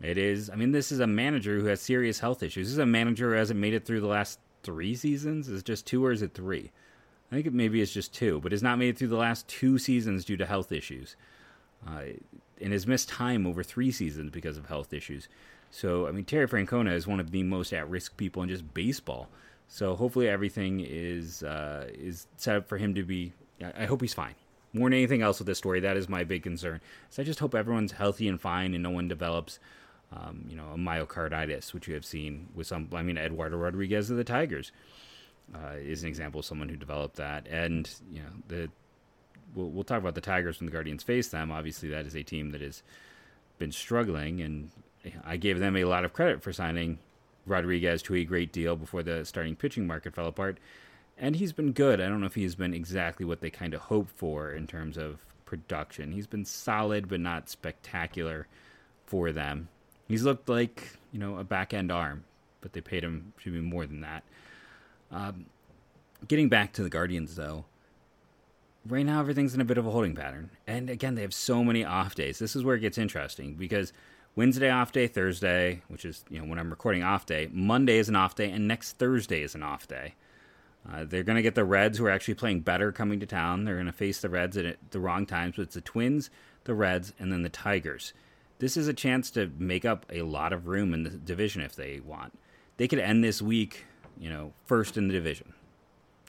It 0.00 0.16
is. 0.16 0.48
I 0.48 0.54
mean, 0.54 0.72
this 0.72 0.92
is 0.92 1.00
a 1.00 1.06
manager 1.06 1.58
who 1.58 1.66
has 1.66 1.80
serious 1.80 2.20
health 2.20 2.42
issues. 2.42 2.68
This 2.68 2.72
is 2.72 2.78
a 2.78 2.86
manager 2.86 3.30
who 3.30 3.36
hasn't 3.36 3.60
made 3.60 3.74
it 3.74 3.84
through 3.84 4.00
the 4.00 4.06
last 4.06 4.38
three 4.62 4.94
seasons. 4.94 5.48
Is 5.48 5.62
just 5.62 5.86
two 5.86 6.04
or 6.04 6.12
is 6.12 6.22
it 6.22 6.34
three? 6.34 6.70
I 7.30 7.36
think 7.36 7.46
it 7.46 7.54
maybe 7.54 7.80
it's 7.80 7.92
just 7.92 8.12
two, 8.12 8.40
but 8.40 8.52
has 8.52 8.62
not 8.62 8.78
made 8.78 8.90
it 8.90 8.98
through 8.98 9.08
the 9.08 9.16
last 9.16 9.46
two 9.46 9.78
seasons 9.78 10.24
due 10.24 10.36
to 10.36 10.46
health 10.46 10.72
issues, 10.72 11.14
uh, 11.86 12.02
and 12.60 12.72
has 12.72 12.86
missed 12.86 13.08
time 13.08 13.46
over 13.46 13.62
three 13.62 13.92
seasons 13.92 14.30
because 14.30 14.56
of 14.56 14.66
health 14.66 14.92
issues. 14.92 15.28
So, 15.70 16.08
I 16.08 16.10
mean, 16.10 16.24
Terry 16.24 16.48
Francona 16.48 16.92
is 16.92 17.06
one 17.06 17.20
of 17.20 17.30
the 17.30 17.44
most 17.44 17.72
at-risk 17.72 18.16
people 18.16 18.42
in 18.42 18.48
just 18.48 18.74
baseball. 18.74 19.28
So, 19.68 19.94
hopefully, 19.94 20.28
everything 20.28 20.80
is 20.80 21.44
uh, 21.44 21.88
is 21.92 22.26
set 22.36 22.56
up 22.56 22.68
for 22.68 22.78
him 22.78 22.94
to 22.94 23.04
be. 23.04 23.32
I 23.76 23.84
hope 23.84 24.00
he's 24.00 24.14
fine 24.14 24.34
more 24.72 24.88
than 24.88 24.98
anything 24.98 25.22
else 25.22 25.38
with 25.38 25.46
this 25.46 25.58
story, 25.58 25.80
that 25.80 25.96
is 25.96 26.08
my 26.08 26.24
big 26.24 26.42
concern. 26.42 26.80
So 27.08 27.22
I 27.22 27.24
just 27.24 27.40
hope 27.40 27.54
everyone's 27.54 27.92
healthy 27.92 28.28
and 28.28 28.40
fine, 28.40 28.74
and 28.74 28.82
no 28.82 28.90
one 28.90 29.08
develops, 29.08 29.58
um, 30.12 30.44
you 30.48 30.56
know, 30.56 30.66
a 30.74 30.76
myocarditis, 30.76 31.72
which 31.72 31.88
you 31.88 31.94
have 31.94 32.04
seen 32.04 32.48
with 32.54 32.66
some. 32.66 32.88
I 32.92 33.02
mean, 33.02 33.16
Eduardo 33.16 33.56
Rodriguez 33.56 34.10
of 34.10 34.16
the 34.16 34.24
Tigers 34.24 34.72
uh, 35.54 35.74
is 35.76 36.02
an 36.02 36.08
example 36.08 36.40
of 36.40 36.46
someone 36.46 36.68
who 36.68 36.76
developed 36.76 37.16
that, 37.16 37.46
and 37.48 37.88
you 38.10 38.20
know, 38.20 38.30
the 38.48 38.70
we'll, 39.54 39.70
we'll 39.70 39.84
talk 39.84 39.98
about 39.98 40.14
the 40.14 40.20
Tigers 40.20 40.60
when 40.60 40.66
the 40.66 40.72
Guardians 40.72 41.02
face 41.02 41.28
them. 41.28 41.50
Obviously, 41.50 41.90
that 41.90 42.06
is 42.06 42.14
a 42.14 42.22
team 42.22 42.50
that 42.50 42.60
has 42.60 42.82
been 43.58 43.72
struggling, 43.72 44.40
and 44.40 44.70
I 45.24 45.36
gave 45.36 45.58
them 45.58 45.76
a 45.76 45.84
lot 45.84 46.04
of 46.04 46.12
credit 46.12 46.42
for 46.42 46.52
signing 46.52 46.98
Rodriguez 47.46 48.02
to 48.02 48.14
a 48.14 48.24
great 48.24 48.52
deal 48.52 48.76
before 48.76 49.02
the 49.02 49.24
starting 49.24 49.56
pitching 49.56 49.86
market 49.86 50.14
fell 50.14 50.26
apart 50.26 50.58
and 51.20 51.36
he's 51.36 51.52
been 51.52 51.72
good. 51.72 52.00
I 52.00 52.08
don't 52.08 52.20
know 52.20 52.26
if 52.26 52.34
he's 52.34 52.54
been 52.54 52.74
exactly 52.74 53.26
what 53.26 53.40
they 53.40 53.50
kind 53.50 53.74
of 53.74 53.82
hoped 53.82 54.16
for 54.16 54.50
in 54.50 54.66
terms 54.66 54.96
of 54.96 55.24
production. 55.44 56.12
He's 56.12 56.26
been 56.26 56.46
solid, 56.46 57.08
but 57.08 57.20
not 57.20 57.50
spectacular 57.50 58.46
for 59.04 59.30
them. 59.30 59.68
He's 60.10 60.24
looked 60.24 60.48
like 60.48 60.98
you 61.12 61.20
know 61.20 61.38
a 61.38 61.44
back 61.44 61.72
end 61.72 61.92
arm, 61.92 62.24
but 62.62 62.72
they 62.72 62.80
paid 62.80 63.04
him 63.04 63.32
should 63.38 63.52
be 63.52 63.60
more 63.60 63.86
than 63.86 64.00
that. 64.00 64.24
Um, 65.12 65.46
getting 66.26 66.48
back 66.48 66.72
to 66.72 66.82
the 66.82 66.90
Guardians 66.90 67.36
though, 67.36 67.64
right 68.84 69.06
now 69.06 69.20
everything's 69.20 69.54
in 69.54 69.60
a 69.60 69.64
bit 69.64 69.78
of 69.78 69.86
a 69.86 69.90
holding 69.92 70.16
pattern, 70.16 70.50
and 70.66 70.90
again 70.90 71.14
they 71.14 71.22
have 71.22 71.32
so 71.32 71.62
many 71.62 71.84
off 71.84 72.16
days. 72.16 72.40
This 72.40 72.56
is 72.56 72.64
where 72.64 72.74
it 72.74 72.80
gets 72.80 72.98
interesting 72.98 73.54
because 73.54 73.92
Wednesday 74.34 74.68
off 74.68 74.90
day, 74.90 75.06
Thursday, 75.06 75.82
which 75.86 76.04
is 76.04 76.24
you 76.28 76.40
know 76.40 76.44
when 76.44 76.58
I'm 76.58 76.70
recording 76.70 77.04
off 77.04 77.24
day, 77.24 77.48
Monday 77.52 77.98
is 77.98 78.08
an 78.08 78.16
off 78.16 78.34
day, 78.34 78.50
and 78.50 78.66
next 78.66 78.98
Thursday 78.98 79.42
is 79.42 79.54
an 79.54 79.62
off 79.62 79.86
day. 79.86 80.14
Uh, 80.90 81.04
they're 81.04 81.22
going 81.22 81.36
to 81.36 81.42
get 81.42 81.54
the 81.54 81.64
Reds, 81.64 81.98
who 81.98 82.06
are 82.06 82.10
actually 82.10 82.34
playing 82.34 82.62
better, 82.62 82.90
coming 82.90 83.20
to 83.20 83.26
town. 83.26 83.64
They're 83.64 83.76
going 83.76 83.86
to 83.86 83.92
face 83.92 84.20
the 84.20 84.30
Reds 84.30 84.56
at 84.56 84.76
the 84.90 84.98
wrong 84.98 85.24
times, 85.24 85.54
but 85.54 85.62
it's 85.62 85.74
the 85.74 85.80
Twins, 85.80 86.30
the 86.64 86.74
Reds, 86.74 87.12
and 87.18 87.32
then 87.32 87.42
the 87.42 87.48
Tigers. 87.48 88.12
This 88.60 88.76
is 88.76 88.88
a 88.88 88.94
chance 88.94 89.30
to 89.32 89.50
make 89.58 89.86
up 89.86 90.04
a 90.10 90.22
lot 90.22 90.52
of 90.52 90.68
room 90.68 90.92
in 90.92 91.02
the 91.02 91.10
division 91.10 91.62
if 91.62 91.74
they 91.74 91.98
want. 92.00 92.38
They 92.76 92.86
could 92.88 92.98
end 92.98 93.24
this 93.24 93.40
week, 93.42 93.86
you 94.18 94.28
know, 94.30 94.52
first 94.66 94.96
in 94.98 95.08
the 95.08 95.14
division. 95.14 95.54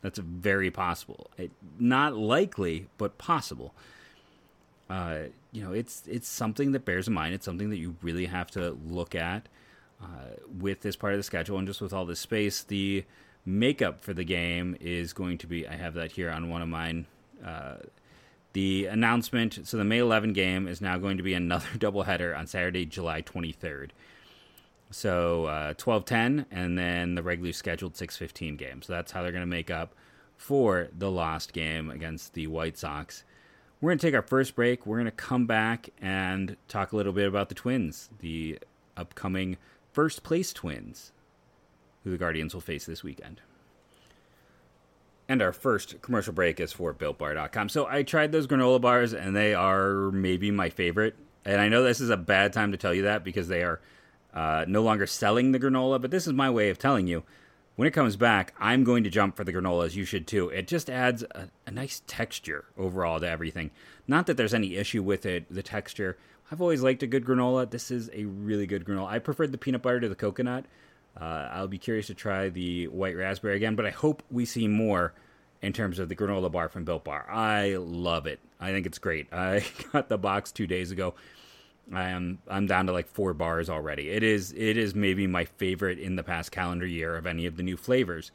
That's 0.02 0.18
very 0.18 0.72
possible. 0.72 1.30
It, 1.38 1.52
not 1.78 2.16
likely, 2.16 2.88
but 2.98 3.18
possible. 3.18 3.76
Uh, 4.90 5.24
you 5.52 5.62
know, 5.62 5.74
it's 5.74 6.04
it's 6.08 6.28
something 6.28 6.72
that 6.72 6.86
bears 6.86 7.08
in 7.08 7.14
mind. 7.14 7.34
It's 7.34 7.46
something 7.46 7.70
that 7.70 7.78
you 7.78 7.96
really 8.02 8.26
have 8.26 8.50
to 8.52 8.78
look 8.86 9.14
at 9.14 9.48
uh, 10.02 10.36
with 10.58 10.82
this 10.82 10.96
part 10.96 11.14
of 11.14 11.20
the 11.20 11.24
schedule 11.24 11.58
and 11.58 11.68
just 11.68 11.82
with 11.82 11.94
all 11.94 12.06
this 12.06 12.20
space. 12.20 12.64
The 12.64 13.04
makeup 13.46 14.02
for 14.02 14.14
the 14.14 14.24
game 14.24 14.78
is 14.80 15.14
going 15.14 15.38
to 15.40 15.48
be 15.48 15.68
I 15.68 15.76
have 15.76 15.96
that 15.96 16.14
here 16.14 16.32
on 16.32 16.50
one 16.50 16.62
of 16.62 16.70
mine. 16.70 17.08
Uh, 17.46 17.76
the 18.54 18.86
announcement 18.88 19.68
so 19.68 19.78
the 19.78 19.84
May 19.84 20.00
11 20.00 20.34
game 20.34 20.68
is 20.68 20.82
now 20.82 20.98
going 20.98 21.18
to 21.18 21.24
be 21.24 21.34
another 21.34 21.68
doubleheader 21.78 22.38
on 22.38 22.48
Saturday, 22.48 22.86
July 22.86 23.22
23rd. 23.22 23.92
So 24.92 25.46
uh, 25.46 25.74
12:10 25.76 26.46
and 26.52 26.78
then 26.78 27.16
the 27.16 27.24
regularly 27.24 27.54
scheduled 27.54 27.94
6:15 27.94 28.58
game. 28.58 28.82
So 28.82 28.94
that's 28.94 29.12
how 29.12 29.22
they're 29.22 29.32
going 29.32 29.42
to 29.42 29.48
make 29.48 29.72
up 29.72 29.96
for 30.36 30.90
the 30.98 31.10
lost 31.10 31.54
game 31.54 31.90
against 31.90 32.34
the 32.34 32.48
White 32.48 32.78
Sox. 32.78 33.24
We're 33.80 33.92
going 33.92 34.00
to 34.00 34.08
take 34.08 34.16
our 34.16 34.22
first 34.22 34.56
break. 34.56 34.86
We're 34.86 34.98
going 34.98 35.06
to 35.06 35.12
come 35.12 35.48
back 35.48 35.90
and 36.02 36.56
talk 36.68 36.92
a 36.92 36.96
little 36.96 37.14
bit 37.14 37.28
about 37.28 37.50
the 37.50 37.56
Twins, 37.56 38.10
the 38.20 38.60
upcoming 38.98 39.58
first 39.92 40.24
place 40.24 40.54
Twins 40.54 41.12
who 42.04 42.12
the 42.12 42.18
Guardians 42.18 42.54
will 42.54 42.62
face 42.62 42.86
this 42.86 43.04
weekend. 43.04 43.42
And 45.32 45.42
our 45.42 45.54
first 45.54 46.02
commercial 46.02 46.34
break 46.34 46.60
is 46.60 46.74
for 46.74 46.94
BuiltBar.com. 46.94 47.70
So 47.70 47.88
I 47.88 48.04
tried 48.04 48.34
those 48.34 48.48
granola 48.48 48.82
bars, 48.82 49.14
and 49.14 49.34
they 49.34 49.54
are 49.54 50.12
maybe 50.12 50.52
my 50.52 50.70
favorite. 50.70 51.16
And 51.46 51.62
I 51.62 51.70
know 51.70 51.84
this 51.84 52.02
is 52.02 52.10
a 52.10 52.18
bad 52.18 52.52
time 52.52 52.74
to 52.74 52.78
tell 52.78 52.94
you 52.94 53.04
that 53.04 53.24
because 53.24 53.48
they 53.48 53.64
are 53.64 53.80
uh, 54.34 54.66
no 54.68 54.84
longer 54.84 55.08
selling 55.08 55.54
the 55.54 55.60
granola, 55.60 56.02
but 56.02 56.12
this 56.12 56.28
is 56.28 56.34
my 56.34 56.50
way 56.50 56.70
of 56.70 56.78
telling 56.78 57.08
you. 57.08 57.24
When 57.78 57.88
it 57.88 57.94
comes 57.94 58.18
back, 58.18 58.54
I'm 58.60 58.84
going 58.84 59.06
to 59.06 59.10
jump 59.10 59.38
for 59.38 59.46
the 59.46 59.54
granolas. 59.54 59.96
You 59.96 60.04
should 60.04 60.28
too. 60.28 60.50
It 60.50 60.68
just 60.68 60.90
adds 60.90 61.24
a, 61.32 61.48
a 61.66 61.72
nice 61.72 62.02
texture 62.08 62.66
overall 62.78 63.22
to 63.22 63.30
everything. 63.30 63.72
Not 64.10 64.28
that 64.28 64.36
there's 64.36 64.54
any 64.54 64.76
issue 64.76 65.02
with 65.02 65.26
it, 65.26 65.46
the 65.50 65.64
texture. 65.64 66.18
I've 66.52 66.62
always 66.62 66.84
liked 66.84 67.04
a 67.04 67.08
good 67.08 67.24
granola. 67.24 67.72
This 67.72 67.90
is 67.90 68.10
a 68.12 68.26
really 68.26 68.68
good 68.68 68.84
granola. 68.84 69.08
I 69.08 69.20
preferred 69.20 69.54
the 69.54 69.58
peanut 69.58 69.82
butter 69.82 70.02
to 70.02 70.10
the 70.10 70.14
coconut, 70.16 70.66
uh, 71.20 71.50
I'll 71.52 71.68
be 71.68 71.78
curious 71.78 72.08
to 72.08 72.14
try 72.14 72.50
the 72.50 72.88
white 72.88 73.16
raspberry 73.16 73.56
again, 73.56 73.76
but 73.76 73.86
I 73.86 73.90
hope 73.90 74.24
we 74.32 74.46
see 74.46 74.68
more 74.68 75.14
in 75.62 75.74
terms 75.74 76.00
of 76.00 76.10
the 76.10 76.16
granola 76.16 76.52
bar 76.52 76.70
from 76.70 76.86
Built 76.86 77.04
Bar. 77.04 77.30
I 77.30 77.76
love 77.76 78.26
it. 78.28 78.40
I 78.60 78.72
think 78.72 78.86
it's 78.86 78.98
great. 78.98 79.28
I 79.34 79.64
got 79.92 80.10
the 80.10 80.18
box 80.18 80.52
two 80.52 80.68
days 80.68 80.92
ago. 80.92 81.14
I 81.94 82.10
am 82.10 82.40
I'm 82.48 82.68
down 82.68 82.86
to 82.88 82.94
like 82.94 83.08
four 83.08 83.34
bars 83.34 83.70
already. 83.70 84.10
It 84.10 84.24
is 84.24 84.54
it 84.54 84.78
is 84.78 84.96
maybe 84.96 85.28
my 85.28 85.46
favorite 85.46 86.00
in 86.00 86.16
the 86.16 86.24
past 86.24 86.52
calendar 86.52 86.86
year 86.86 87.16
of 87.16 87.26
any 87.26 87.46
of 87.46 87.58
the 87.58 87.64
new 87.64 87.76
flavors. 87.76 88.32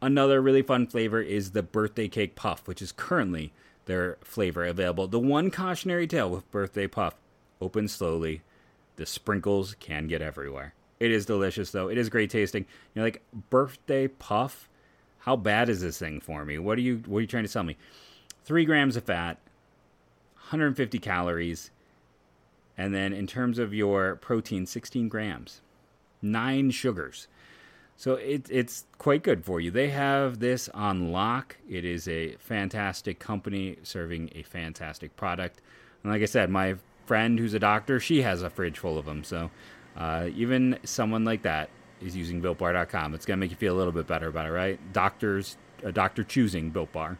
Another 0.00 0.40
really 0.40 0.62
fun 0.62 0.86
flavor 0.86 1.20
is 1.20 1.50
the 1.50 1.62
birthday 1.62 2.08
cake 2.08 2.34
puff, 2.34 2.66
which 2.66 2.82
is 2.82 2.92
currently 2.92 3.52
their 3.84 4.16
flavor 4.22 4.64
available. 4.64 5.06
The 5.06 5.18
one 5.18 5.50
cautionary 5.50 6.06
tale 6.06 6.30
with 6.30 6.50
birthday 6.50 6.86
puff: 6.86 7.14
open 7.60 7.88
slowly. 7.88 8.42
The 8.96 9.06
sprinkles 9.06 9.76
can 9.78 10.08
get 10.08 10.22
everywhere. 10.22 10.74
It 11.00 11.10
is 11.10 11.26
delicious 11.26 11.70
though. 11.70 11.88
It 11.88 11.98
is 11.98 12.08
great 12.08 12.30
tasting. 12.30 12.66
You're 12.94 13.04
like 13.04 13.22
birthday 13.50 14.08
puff. 14.08 14.68
How 15.20 15.36
bad 15.36 15.68
is 15.68 15.80
this 15.80 15.98
thing 15.98 16.20
for 16.20 16.44
me? 16.44 16.58
What 16.58 16.78
are 16.78 16.82
you 16.82 17.02
what 17.06 17.18
are 17.18 17.20
you 17.22 17.26
trying 17.26 17.44
to 17.44 17.48
sell 17.48 17.62
me? 17.62 17.76
Three 18.44 18.64
grams 18.64 18.96
of 18.96 19.04
fat, 19.04 19.38
150 20.34 20.98
calories, 20.98 21.70
and 22.76 22.94
then 22.94 23.12
in 23.12 23.26
terms 23.26 23.58
of 23.58 23.74
your 23.74 24.16
protein, 24.16 24.64
16 24.64 25.08
grams, 25.08 25.60
nine 26.22 26.70
sugars. 26.70 27.28
So 27.96 28.14
it, 28.14 28.46
it's 28.48 28.86
quite 28.98 29.24
good 29.24 29.44
for 29.44 29.60
you. 29.60 29.72
They 29.72 29.88
have 29.88 30.38
this 30.38 30.68
on 30.68 31.10
lock. 31.10 31.56
It 31.68 31.84
is 31.84 32.06
a 32.06 32.36
fantastic 32.38 33.18
company 33.18 33.76
serving 33.82 34.30
a 34.36 34.44
fantastic 34.44 35.16
product. 35.16 35.60
And 36.02 36.12
like 36.12 36.22
I 36.22 36.26
said, 36.26 36.48
my 36.48 36.76
friend 37.06 37.40
who's 37.40 37.54
a 37.54 37.58
doctor, 37.58 37.98
she 37.98 38.22
has 38.22 38.40
a 38.40 38.50
fridge 38.50 38.78
full 38.78 38.98
of 38.98 39.06
them. 39.06 39.24
So 39.24 39.50
uh, 39.98 40.28
even 40.34 40.78
someone 40.84 41.24
like 41.24 41.42
that 41.42 41.68
is 42.00 42.16
using 42.16 42.40
BuiltBar.com. 42.40 43.14
It's 43.14 43.26
going 43.26 43.36
to 43.36 43.40
make 43.40 43.50
you 43.50 43.56
feel 43.56 43.74
a 43.74 43.78
little 43.78 43.92
bit 43.92 44.06
better 44.06 44.28
about 44.28 44.46
it, 44.46 44.52
right? 44.52 44.92
Doctors, 44.92 45.56
a 45.82 45.92
doctor 45.92 46.22
choosing 46.22 46.70
Built 46.70 46.92
Bar. 46.92 47.18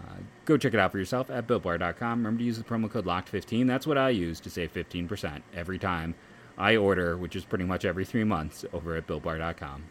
Uh, 0.00 0.14
go 0.46 0.56
check 0.56 0.74
it 0.74 0.80
out 0.80 0.92
for 0.92 0.98
yourself 0.98 1.30
at 1.30 1.46
BuiltBar.com. 1.46 2.18
Remember 2.18 2.38
to 2.38 2.44
use 2.44 2.58
the 2.58 2.64
promo 2.64 2.90
code 2.90 3.04
LOCKED15. 3.04 3.66
That's 3.66 3.86
what 3.86 3.98
I 3.98 4.10
use 4.10 4.40
to 4.40 4.50
save 4.50 4.72
15% 4.72 5.42
every 5.54 5.78
time 5.78 6.14
I 6.56 6.76
order, 6.76 7.16
which 7.16 7.36
is 7.36 7.44
pretty 7.44 7.64
much 7.64 7.84
every 7.84 8.06
three 8.06 8.24
months, 8.24 8.64
over 8.72 8.96
at 8.96 9.06
BuiltBar.com. 9.06 9.84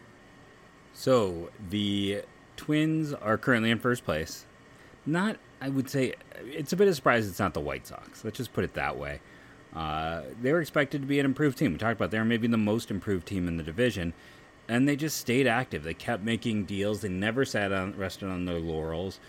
So 0.92 1.50
the 1.70 2.22
Twins 2.56 3.12
are 3.14 3.38
currently 3.38 3.70
in 3.70 3.78
first 3.78 4.04
place. 4.04 4.46
Not, 5.04 5.36
I 5.60 5.68
would 5.68 5.88
say, 5.88 6.14
it's 6.44 6.72
a 6.72 6.76
bit 6.76 6.88
of 6.88 6.92
a 6.92 6.94
surprise 6.96 7.28
it's 7.28 7.38
not 7.38 7.54
the 7.54 7.60
White 7.60 7.86
Sox. 7.86 8.24
Let's 8.24 8.36
just 8.36 8.52
put 8.52 8.64
it 8.64 8.74
that 8.74 8.98
way. 8.98 9.20
Uh, 9.76 10.22
they 10.40 10.52
were 10.52 10.60
expected 10.60 11.02
to 11.02 11.06
be 11.06 11.20
an 11.20 11.26
improved 11.26 11.58
team. 11.58 11.72
We 11.72 11.78
talked 11.78 11.98
about 11.98 12.10
they 12.10 12.18
were 12.18 12.24
maybe 12.24 12.48
the 12.48 12.56
most 12.56 12.90
improved 12.90 13.26
team 13.26 13.46
in 13.46 13.58
the 13.58 13.62
division, 13.62 14.14
and 14.68 14.88
they 14.88 14.96
just 14.96 15.18
stayed 15.18 15.46
active. 15.46 15.84
They 15.84 15.92
kept 15.92 16.24
making 16.24 16.64
deals. 16.64 17.02
They 17.02 17.10
never 17.10 17.44
sat 17.44 17.72
on 17.72 17.94
rested 17.96 18.30
on 18.30 18.46
their 18.46 18.58
laurels. 18.58 19.20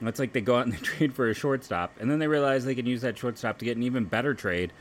It's 0.00 0.18
like 0.18 0.32
they 0.32 0.40
go 0.40 0.56
out 0.56 0.64
and 0.64 0.72
they 0.72 0.78
trade 0.78 1.12
for 1.14 1.28
a 1.28 1.34
shortstop, 1.34 1.94
and 2.00 2.10
then 2.10 2.18
they 2.18 2.26
realize 2.26 2.64
they 2.64 2.74
can 2.74 2.86
use 2.86 3.02
that 3.02 3.18
shortstop 3.18 3.58
to 3.58 3.66
get 3.66 3.76
an 3.76 3.82
even 3.82 4.04
better 4.06 4.32
trade, 4.32 4.72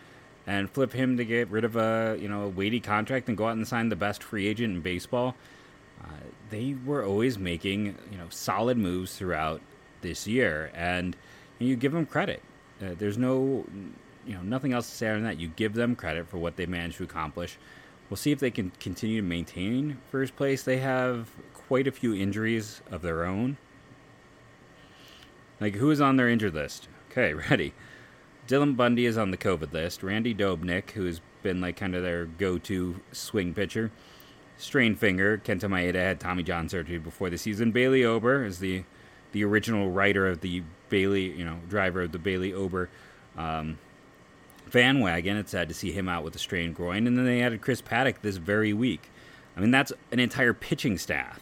and 0.48 0.70
flip 0.70 0.94
him 0.94 1.18
to 1.18 1.26
get 1.26 1.50
rid 1.50 1.66
of 1.66 1.76
a 1.76 2.18
you 2.18 2.30
know 2.30 2.44
a 2.44 2.50
weighty 2.50 2.80
contract 2.80 3.28
and 3.28 3.38
go 3.38 3.48
out 3.48 3.58
and 3.58 3.68
sign 3.68 3.90
the 3.90 3.98
best 3.98 4.24
free 4.24 4.48
agent 4.48 4.74
in 4.76 4.82
baseball. 4.82 5.36
Uh, 6.02 6.08
they 6.50 6.76
were 6.86 7.04
always 7.04 7.38
making 7.38 7.98
you 8.10 8.18
know 8.18 8.28
solid 8.30 8.78
moves 8.78 9.18
throughout 9.18 9.60
this 10.00 10.26
year, 10.26 10.72
and 10.74 11.18
you 11.60 11.76
give 11.76 11.92
them 11.92 12.06
credit. 12.06 12.42
Uh, 12.82 12.96
there's 12.98 13.18
no 13.18 13.66
you 14.26 14.34
know 14.34 14.42
nothing 14.42 14.74
else 14.74 14.90
to 14.90 14.96
say 14.96 15.10
on 15.10 15.24
that. 15.24 15.40
You 15.40 15.50
give 15.50 15.74
them 15.74 15.96
credit 15.96 16.28
for 16.28 16.38
what 16.38 16.56
they 16.56 16.66
managed 16.66 16.98
to 16.98 17.04
accomplish. 17.04 17.58
We'll 18.10 18.18
see 18.18 18.32
if 18.32 18.40
they 18.40 18.52
can 18.52 18.72
continue 18.80 19.22
to 19.22 19.28
maintain 19.28 19.98
first 20.12 20.36
place. 20.36 20.64
They 20.64 20.78
have 20.78 21.30
quite 21.54 21.88
a 21.88 21.92
few 21.92 22.14
injuries 22.14 22.82
of 22.92 23.02
their 23.02 23.24
own. 23.24 23.58
Like 25.60 25.76
who 25.76 25.92
is 25.92 26.02
on 26.02 26.18
their 26.18 26.28
injured 26.28 26.54
list? 26.54 26.88
Okay, 27.10 27.34
ready. 27.50 27.74
Dylan 28.48 28.76
Bundy 28.76 29.06
is 29.06 29.18
on 29.18 29.32
the 29.32 29.38
COVID 29.38 29.72
list. 29.72 30.04
Randy 30.04 30.36
Dobnak, 30.36 30.92
who's 30.92 31.22
been 31.42 31.62
like 31.62 31.78
kind 31.78 31.96
of 31.96 32.04
their 32.04 32.26
go-to 32.26 33.00
swing 33.12 33.54
pitcher. 33.54 33.92
Strained 34.58 35.00
finger. 35.00 35.38
Kenta 35.44 35.70
Maeda 35.70 35.96
had 35.96 36.20
Tommy 36.20 36.44
John 36.44 36.68
surgery 36.70 36.98
before 36.98 37.30
the 37.30 37.38
season. 37.38 37.72
Bailey 37.72 38.04
Ober 38.04 38.44
is 38.44 38.60
the 38.60 38.84
the 39.32 39.44
original 39.46 39.90
writer 39.90 40.28
of 40.28 40.42
the 40.42 40.62
Bailey, 40.90 41.32
you 41.32 41.46
know, 41.46 41.60
driver 41.70 42.02
of 42.02 42.12
the 42.12 42.20
Bailey 42.20 42.54
Ober 42.54 42.90
um, 43.38 43.78
Van 44.72 45.00
Wagon. 45.00 45.38
It's 45.38 45.52
sad 45.52 45.68
to 45.68 45.74
see 45.74 45.92
him 45.92 46.08
out 46.08 46.24
with 46.24 46.36
a 46.36 46.40
strained 46.40 46.76
groin. 46.76 47.06
And 47.08 47.18
then 47.18 47.26
they 47.26 47.42
added 47.42 47.62
Chris 47.62 47.82
Paddack 47.82 48.22
this 48.22 48.38
very 48.38 48.74
week. 48.74 49.10
I 49.56 49.60
mean, 49.60 49.72
that's 49.72 49.92
an 50.12 50.20
entire 50.20 50.54
pitching 50.54 50.98
staff. 50.98 51.42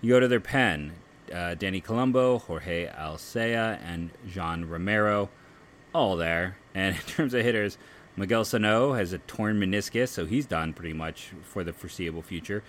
You 0.00 0.10
go 0.10 0.20
to 0.20 0.28
their 0.28 0.40
pen 0.40 0.92
uh, 1.32 1.54
Danny 1.54 1.80
Coulombe, 1.80 2.38
Jorge 2.38 2.88
Alcala, 2.88 3.78
and 3.84 4.10
Jean 4.28 4.64
Romero, 4.64 5.28
all 5.94 6.16
there. 6.16 6.56
And 6.74 6.94
in 6.96 7.02
terms 7.02 7.34
of 7.34 7.42
hitters, 7.42 7.78
Miguel 8.16 8.44
Sano 8.44 8.94
has 8.94 9.12
a 9.12 9.18
torn 9.18 9.60
meniscus, 9.60 10.08
so 10.08 10.26
he's 10.26 10.46
done 10.46 10.72
pretty 10.72 10.94
much 10.94 11.32
for 11.42 11.64
the 11.64 11.72
foreseeable 11.72 12.22
future. 12.22 12.62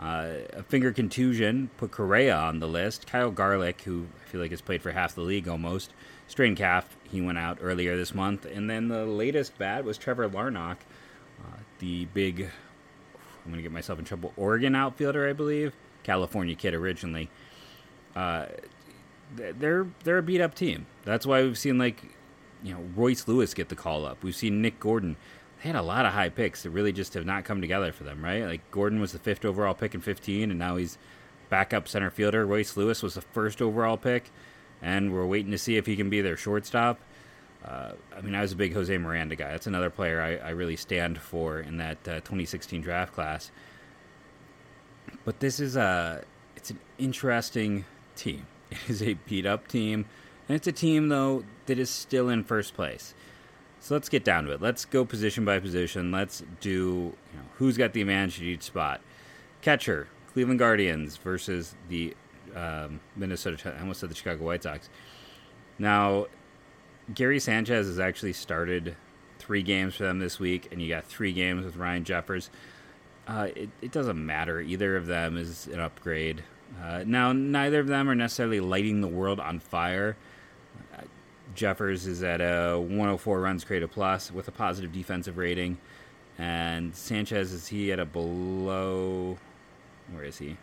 Uh, 0.00 0.38
a 0.54 0.62
finger 0.62 0.92
contusion 0.92 1.68
put 1.76 1.90
Correa 1.90 2.34
on 2.34 2.58
the 2.58 2.66
list. 2.66 3.06
Kyle 3.06 3.30
Garlick, 3.30 3.82
who 3.82 4.06
I 4.24 4.28
feel 4.30 4.40
like 4.40 4.50
has 4.50 4.62
played 4.62 4.80
for 4.80 4.92
half 4.92 5.14
the 5.14 5.20
league 5.20 5.46
almost, 5.46 5.92
strained 6.26 6.56
calf. 6.56 6.96
He 7.02 7.20
went 7.20 7.36
out 7.36 7.58
earlier 7.60 7.98
this 7.98 8.14
month. 8.14 8.46
And 8.46 8.70
then 8.70 8.88
the 8.88 9.04
latest 9.04 9.58
bad 9.58 9.84
was 9.84 9.98
Trevor 9.98 10.26
Larnach, 10.26 10.78
uh, 11.40 11.58
the 11.80 12.06
big, 12.06 12.48
I'm 13.44 13.50
going 13.52 13.56
to 13.56 13.62
get 13.62 13.72
myself 13.72 13.98
in 13.98 14.06
trouble, 14.06 14.32
Oregon 14.38 14.74
outfielder, 14.74 15.28
I 15.28 15.34
believe. 15.34 15.74
California 16.02 16.54
kid 16.54 16.72
originally. 16.72 17.28
Uh, 18.16 18.46
they're 19.36 19.86
they're 20.02 20.18
a 20.18 20.22
beat 20.22 20.40
up 20.40 20.54
team. 20.54 20.86
That's 21.04 21.26
why 21.26 21.42
we've 21.42 21.58
seen 21.58 21.78
like, 21.78 22.02
you 22.62 22.74
know, 22.74 22.80
Royce 22.96 23.28
Lewis 23.28 23.54
get 23.54 23.68
the 23.68 23.76
call 23.76 24.06
up. 24.06 24.22
We've 24.24 24.34
seen 24.34 24.62
Nick 24.62 24.80
Gordon 24.80 25.16
they 25.62 25.68
had 25.68 25.76
a 25.76 25.82
lot 25.82 26.06
of 26.06 26.12
high 26.12 26.30
picks 26.30 26.62
that 26.62 26.70
really 26.70 26.92
just 26.92 27.14
have 27.14 27.26
not 27.26 27.44
come 27.44 27.60
together 27.60 27.92
for 27.92 28.04
them, 28.04 28.24
right? 28.24 28.44
Like 28.44 28.70
Gordon 28.70 29.00
was 29.00 29.12
the 29.12 29.18
fifth 29.18 29.44
overall 29.44 29.74
pick 29.74 29.94
in 29.94 30.00
15, 30.00 30.50
and 30.50 30.58
now 30.58 30.76
he's 30.76 30.96
backup 31.50 31.86
center 31.86 32.10
fielder. 32.10 32.46
Royce 32.46 32.76
Lewis 32.76 33.02
was 33.02 33.14
the 33.14 33.20
first 33.20 33.60
overall 33.60 33.98
pick, 33.98 34.30
and 34.80 35.12
we're 35.12 35.26
waiting 35.26 35.50
to 35.50 35.58
see 35.58 35.76
if 35.76 35.84
he 35.84 35.96
can 35.96 36.08
be 36.08 36.22
their 36.22 36.36
shortstop. 36.36 36.98
Uh, 37.62 37.92
I 38.16 38.22
mean, 38.22 38.34
I 38.34 38.40
was 38.40 38.52
a 38.52 38.56
big 38.56 38.72
Jose 38.72 38.96
Miranda 38.96 39.36
guy. 39.36 39.50
That's 39.50 39.66
another 39.66 39.90
player 39.90 40.22
I, 40.22 40.36
I 40.48 40.50
really 40.50 40.76
stand 40.76 41.18
for 41.18 41.60
in 41.60 41.76
that 41.76 41.98
uh, 42.08 42.14
2016 42.20 42.80
draft 42.80 43.12
class. 43.12 43.50
But 45.26 45.40
this 45.40 45.60
is 45.60 45.76
a 45.76 46.24
it's 46.56 46.70
an 46.70 46.78
interesting 46.98 47.84
team. 48.16 48.46
It 48.70 48.78
is 48.88 49.02
a 49.02 49.14
beat 49.14 49.46
up 49.46 49.66
team, 49.66 50.06
and 50.48 50.54
it's 50.54 50.68
a 50.68 50.72
team 50.72 51.08
though 51.08 51.42
that 51.66 51.80
is 51.80 51.90
still 51.90 52.28
in 52.28 52.44
first 52.44 52.72
place. 52.72 53.14
So 53.80 53.94
let's 53.94 54.10
get 54.10 54.24
down 54.24 54.44
to 54.44 54.52
it. 54.52 54.60
Let's 54.60 54.84
go 54.84 55.04
position 55.04 55.44
by 55.44 55.58
position. 55.58 56.12
Let's 56.12 56.44
do 56.60 56.70
you 56.70 57.14
know, 57.34 57.44
who's 57.56 57.76
got 57.76 57.94
the 57.94 58.02
advantage 58.02 58.38
at 58.38 58.44
each 58.44 58.62
spot. 58.62 59.00
Catcher, 59.62 60.08
Cleveland 60.32 60.58
Guardians 60.58 61.16
versus 61.16 61.74
the 61.88 62.14
um, 62.54 63.00
Minnesota. 63.16 63.74
I 63.74 63.80
almost 63.80 64.00
said 64.00 64.10
the 64.10 64.14
Chicago 64.14 64.44
White 64.44 64.62
Sox. 64.62 64.90
Now, 65.78 66.26
Gary 67.14 67.40
Sanchez 67.40 67.86
has 67.86 67.98
actually 67.98 68.34
started 68.34 68.96
three 69.38 69.62
games 69.62 69.94
for 69.94 70.04
them 70.04 70.18
this 70.18 70.38
week, 70.38 70.68
and 70.70 70.80
you 70.80 70.88
got 70.88 71.04
three 71.04 71.32
games 71.32 71.64
with 71.64 71.76
Ryan 71.76 72.04
Jeffers. 72.04 72.50
Uh, 73.26 73.48
it, 73.56 73.70
it, 73.80 73.92
doesn't 73.92 74.24
matter. 74.24 74.60
Either 74.60 74.96
of 74.96 75.06
them 75.06 75.36
is 75.36 75.66
an 75.68 75.80
upgrade. 75.80 76.42
Uh, 76.82 77.04
now, 77.06 77.32
neither 77.32 77.80
of 77.80 77.86
them 77.86 78.08
are 78.08 78.14
necessarily 78.14 78.60
lighting 78.60 79.00
the 79.00 79.08
world 79.08 79.40
on 79.40 79.58
fire. 79.58 80.16
Jeffers 81.54 82.06
is 82.06 82.22
at 82.22 82.40
a 82.40 82.78
104 82.78 83.40
runs 83.40 83.64
created 83.64 83.90
plus 83.90 84.30
with 84.30 84.48
a 84.48 84.52
positive 84.52 84.92
defensive 84.92 85.36
rating, 85.36 85.78
and 86.38 86.94
Sanchez 86.94 87.52
is 87.52 87.68
he 87.68 87.92
at 87.92 87.98
a 87.98 88.04
below. 88.04 89.38
Where 90.12 90.24
is 90.24 90.38
he? 90.38 90.56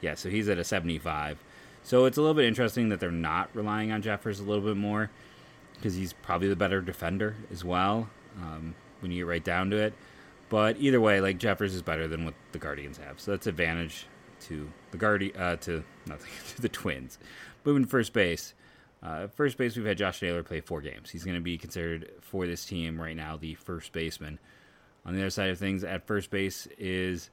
Yeah, 0.00 0.14
so 0.14 0.28
he's 0.28 0.48
at 0.48 0.58
a 0.58 0.64
75. 0.64 1.42
So 1.84 2.04
it's 2.04 2.16
a 2.16 2.20
little 2.20 2.34
bit 2.34 2.44
interesting 2.44 2.90
that 2.90 3.00
they're 3.00 3.10
not 3.10 3.50
relying 3.54 3.90
on 3.90 4.02
Jeffers 4.02 4.40
a 4.40 4.44
little 4.44 4.62
bit 4.62 4.76
more 4.76 5.10
because 5.74 5.94
he's 5.94 6.12
probably 6.12 6.48
the 6.48 6.56
better 6.56 6.80
defender 6.80 7.34
as 7.50 7.64
well 7.64 8.08
um, 8.40 8.74
when 9.00 9.10
you 9.10 9.24
get 9.24 9.28
right 9.28 9.42
down 9.42 9.70
to 9.70 9.76
it. 9.76 9.94
But 10.48 10.76
either 10.78 11.00
way, 11.00 11.20
like 11.20 11.38
Jeffers 11.38 11.74
is 11.74 11.82
better 11.82 12.06
than 12.06 12.24
what 12.24 12.34
the 12.52 12.58
Guardians 12.58 12.98
have, 12.98 13.20
so 13.20 13.30
that's 13.30 13.46
advantage 13.46 14.06
to 14.42 14.68
the 14.90 14.98
Guardi 14.98 15.38
uh, 15.38 15.56
to 15.56 15.82
nothing 16.06 16.30
to 16.54 16.62
the 16.62 16.68
Twins. 16.68 17.18
Moving 17.64 17.84
to 17.84 17.88
first 17.88 18.12
base. 18.12 18.54
Uh, 19.02 19.26
first 19.26 19.56
base, 19.58 19.76
we've 19.76 19.84
had 19.84 19.98
Josh 19.98 20.22
Naylor 20.22 20.42
play 20.42 20.60
four 20.60 20.80
games. 20.80 21.10
He's 21.10 21.24
going 21.24 21.36
to 21.36 21.42
be 21.42 21.58
considered 21.58 22.10
for 22.20 22.46
this 22.46 22.64
team 22.64 23.00
right 23.00 23.16
now 23.16 23.36
the 23.36 23.54
first 23.54 23.92
baseman. 23.92 24.38
On 25.04 25.14
the 25.14 25.20
other 25.20 25.30
side 25.30 25.50
of 25.50 25.58
things, 25.58 25.82
at 25.82 26.06
first 26.06 26.30
base 26.30 26.68
is 26.78 27.30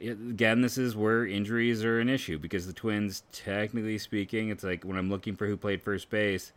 again, 0.00 0.62
this 0.62 0.78
is 0.78 0.96
where 0.96 1.26
injuries 1.26 1.84
are 1.84 2.00
an 2.00 2.08
issue 2.08 2.38
because 2.38 2.66
the 2.66 2.72
Twins, 2.72 3.22
technically 3.32 3.98
speaking, 3.98 4.50
it's 4.50 4.64
like 4.64 4.84
when 4.84 4.96
I'm 4.96 5.10
looking 5.10 5.36
for 5.36 5.46
who 5.46 5.56
played 5.56 5.82
first 5.82 6.10
base, 6.10 6.52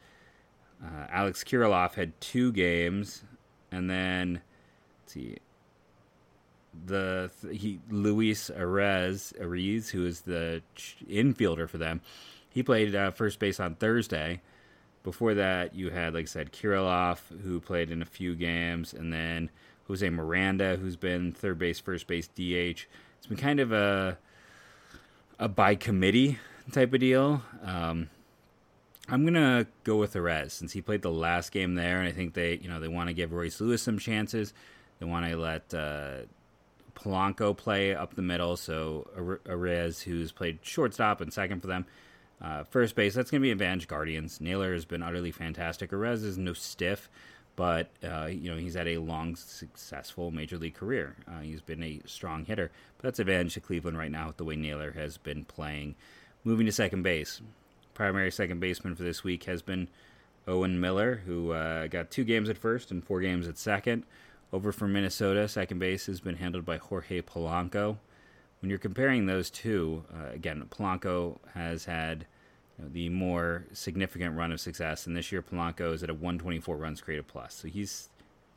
uh, 0.83 1.07
Alex 1.09 1.43
Kirilloff 1.43 1.93
had 1.93 2.19
two 2.19 2.51
games, 2.51 3.23
and 3.71 3.89
then 3.89 4.41
let's 5.01 5.13
see, 5.13 5.37
the 6.85 7.29
he 7.51 7.79
Luis 7.89 8.49
Arraez, 8.49 9.33
Ariz, 9.39 9.89
who 9.89 10.05
is 10.05 10.21
the 10.21 10.61
infielder 11.07 11.69
for 11.69 11.77
them, 11.77 12.01
he 12.53 12.61
played 12.61 12.95
uh, 12.95 13.11
first 13.11 13.39
base 13.39 13.59
on 13.59 13.75
Thursday. 13.75 14.41
Before 15.03 15.33
that, 15.33 15.75
you 15.75 15.89
had, 15.89 16.13
like 16.13 16.23
I 16.23 16.25
said, 16.27 16.53
Kirilloff, 16.53 17.19
who 17.43 17.59
played 17.59 17.89
in 17.91 18.01
a 18.01 18.05
few 18.05 18.35
games, 18.35 18.93
and 18.93 19.11
then 19.11 19.49
Jose 19.87 20.07
Miranda, 20.07 20.77
who's 20.77 20.95
been 20.95 21.33
third 21.33 21.57
base, 21.57 21.79
first 21.79 22.07
base, 22.07 22.27
DH. 22.27 22.85
It's 23.17 23.27
been 23.27 23.37
kind 23.37 23.59
of 23.59 23.71
a 23.71 24.17
a 25.39 25.49
by 25.49 25.75
committee 25.75 26.37
type 26.71 26.93
of 26.93 26.99
deal. 26.99 27.41
Um, 27.63 28.09
I'm 29.09 29.25
gonna 29.25 29.65
go 29.83 29.97
with 29.97 30.13
Arraez 30.13 30.51
since 30.51 30.71
he 30.71 30.81
played 30.81 31.01
the 31.01 31.11
last 31.11 31.51
game 31.51 31.73
there, 31.73 31.99
and 31.99 32.07
I 32.07 32.11
think 32.11 32.35
they, 32.35 32.57
you 32.57 32.69
know, 32.69 32.79
they 32.79 32.87
want 32.87 33.09
to 33.09 33.13
give 33.13 33.33
Royce 33.33 33.59
Lewis 33.59 33.81
some 33.81 33.97
chances. 33.97 34.53
They 34.99 35.05
want 35.05 35.25
to 35.25 35.35
let 35.35 35.73
uh, 35.73 36.17
Polanco 36.95 37.57
play 37.57 37.93
up 37.93 38.13
the 38.13 38.21
middle, 38.21 38.55
so 38.55 39.09
Arraez, 39.45 40.03
who's 40.03 40.31
played 40.31 40.59
shortstop 40.61 41.19
and 41.19 41.33
second 41.33 41.61
for 41.61 41.67
them, 41.67 41.85
uh, 42.43 42.63
first 42.65 42.95
base, 42.95 43.13
that's 43.15 43.31
going 43.31 43.41
to 43.41 43.45
be 43.45 43.51
advantage 43.51 43.87
Guardians. 43.87 44.41
Naylor 44.41 44.73
has 44.73 44.85
been 44.85 45.01
utterly 45.01 45.31
fantastic. 45.31 45.91
Arraez 45.91 46.23
is 46.25 46.37
no 46.37 46.51
stiff, 46.53 47.09
but 47.55 47.89
uh, 48.03 48.25
you 48.25 48.51
know 48.51 48.57
he's 48.57 48.73
had 48.73 48.87
a 48.87 48.97
long, 48.97 49.35
successful 49.35 50.29
major 50.29 50.57
league 50.57 50.73
career. 50.73 51.15
Uh, 51.27 51.39
he's 51.39 51.61
been 51.61 51.81
a 51.81 52.01
strong 52.05 52.43
hitter, 52.45 52.69
but 52.97 53.03
that's 53.03 53.19
advantage 53.19 53.53
to 53.53 53.61
Cleveland 53.61 53.97
right 53.97 54.11
now 54.11 54.27
with 54.27 54.37
the 54.37 54.43
way 54.43 54.55
Naylor 54.57 54.91
has 54.91 55.17
been 55.17 55.45
playing. 55.45 55.95
Moving 56.43 56.65
to 56.65 56.71
second 56.73 57.03
base, 57.03 57.41
primary 57.93 58.31
second 58.31 58.59
baseman 58.59 58.95
for 58.95 59.03
this 59.03 59.23
week 59.23 59.45
has 59.45 59.61
been 59.61 59.87
Owen 60.45 60.81
Miller, 60.81 61.21
who 61.25 61.51
uh, 61.51 61.87
got 61.87 62.11
two 62.11 62.25
games 62.25 62.49
at 62.49 62.57
first 62.57 62.91
and 62.91 63.03
four 63.03 63.21
games 63.21 63.47
at 63.47 63.57
second. 63.57 64.03
Over 64.51 64.71
from 64.71 64.91
Minnesota, 64.91 65.47
second 65.47 65.79
base 65.79 66.07
has 66.07 66.19
been 66.19 66.35
handled 66.35 66.65
by 66.65 66.77
Jorge 66.77 67.21
Polanco. 67.21 67.97
When 68.61 68.69
you're 68.69 68.79
comparing 68.79 69.25
those 69.25 69.49
two, 69.49 70.03
uh, 70.13 70.31
again, 70.33 70.63
Polanco 70.69 71.39
has 71.53 71.85
had 71.85 72.25
the 72.91 73.09
more 73.09 73.65
significant 73.73 74.35
run 74.35 74.51
of 74.51 74.59
success, 74.59 75.07
and 75.07 75.15
this 75.15 75.31
year 75.31 75.41
Polanco 75.41 75.93
is 75.93 76.03
at 76.03 76.09
a 76.09 76.13
124 76.13 76.75
runs 76.75 77.01
created 77.01 77.27
plus. 77.27 77.53
So 77.55 77.67
he's 77.67 78.09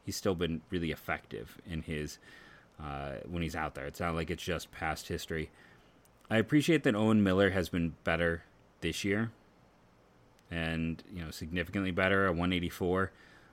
he's 0.04 0.16
still 0.16 0.35
been 0.35 0.62
really 0.71 0.90
effective 0.90 1.59
in 1.68 1.83
his 1.83 2.18
uh, 2.83 3.14
when 3.28 3.42
he's 3.42 3.56
out 3.56 3.75
there. 3.75 3.87
It's 3.87 4.00
not 4.00 4.14
like 4.14 4.30
it's 4.30 4.42
just 4.42 4.71
past 4.71 5.09
history. 5.09 5.50
I 6.30 6.38
appreciate 6.38 6.83
that 6.85 6.95
Owen 6.95 7.23
Miller 7.23 7.50
has 7.50 7.68
been 7.68 7.95
better 8.04 8.42
this 8.80 9.04
year, 9.04 9.30
and 10.50 11.02
you 11.12 11.25
know 11.25 11.30
significantly 11.30 11.90
better. 11.90 12.26
A 12.26 12.30
184. 12.30 13.12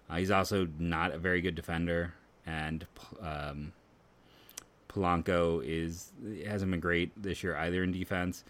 Uh, 0.09 0.15
he's 0.15 0.31
also 0.31 0.67
not 0.79 1.13
a 1.13 1.17
very 1.17 1.41
good 1.41 1.55
defender, 1.55 2.13
and 2.45 2.85
um, 3.21 3.73
Polanco 4.89 5.63
is 5.65 6.11
hasn't 6.45 6.71
been 6.71 6.79
great 6.79 7.11
this 7.21 7.43
year 7.43 7.55
either 7.57 7.83
in 7.83 7.91
defense. 7.91 8.43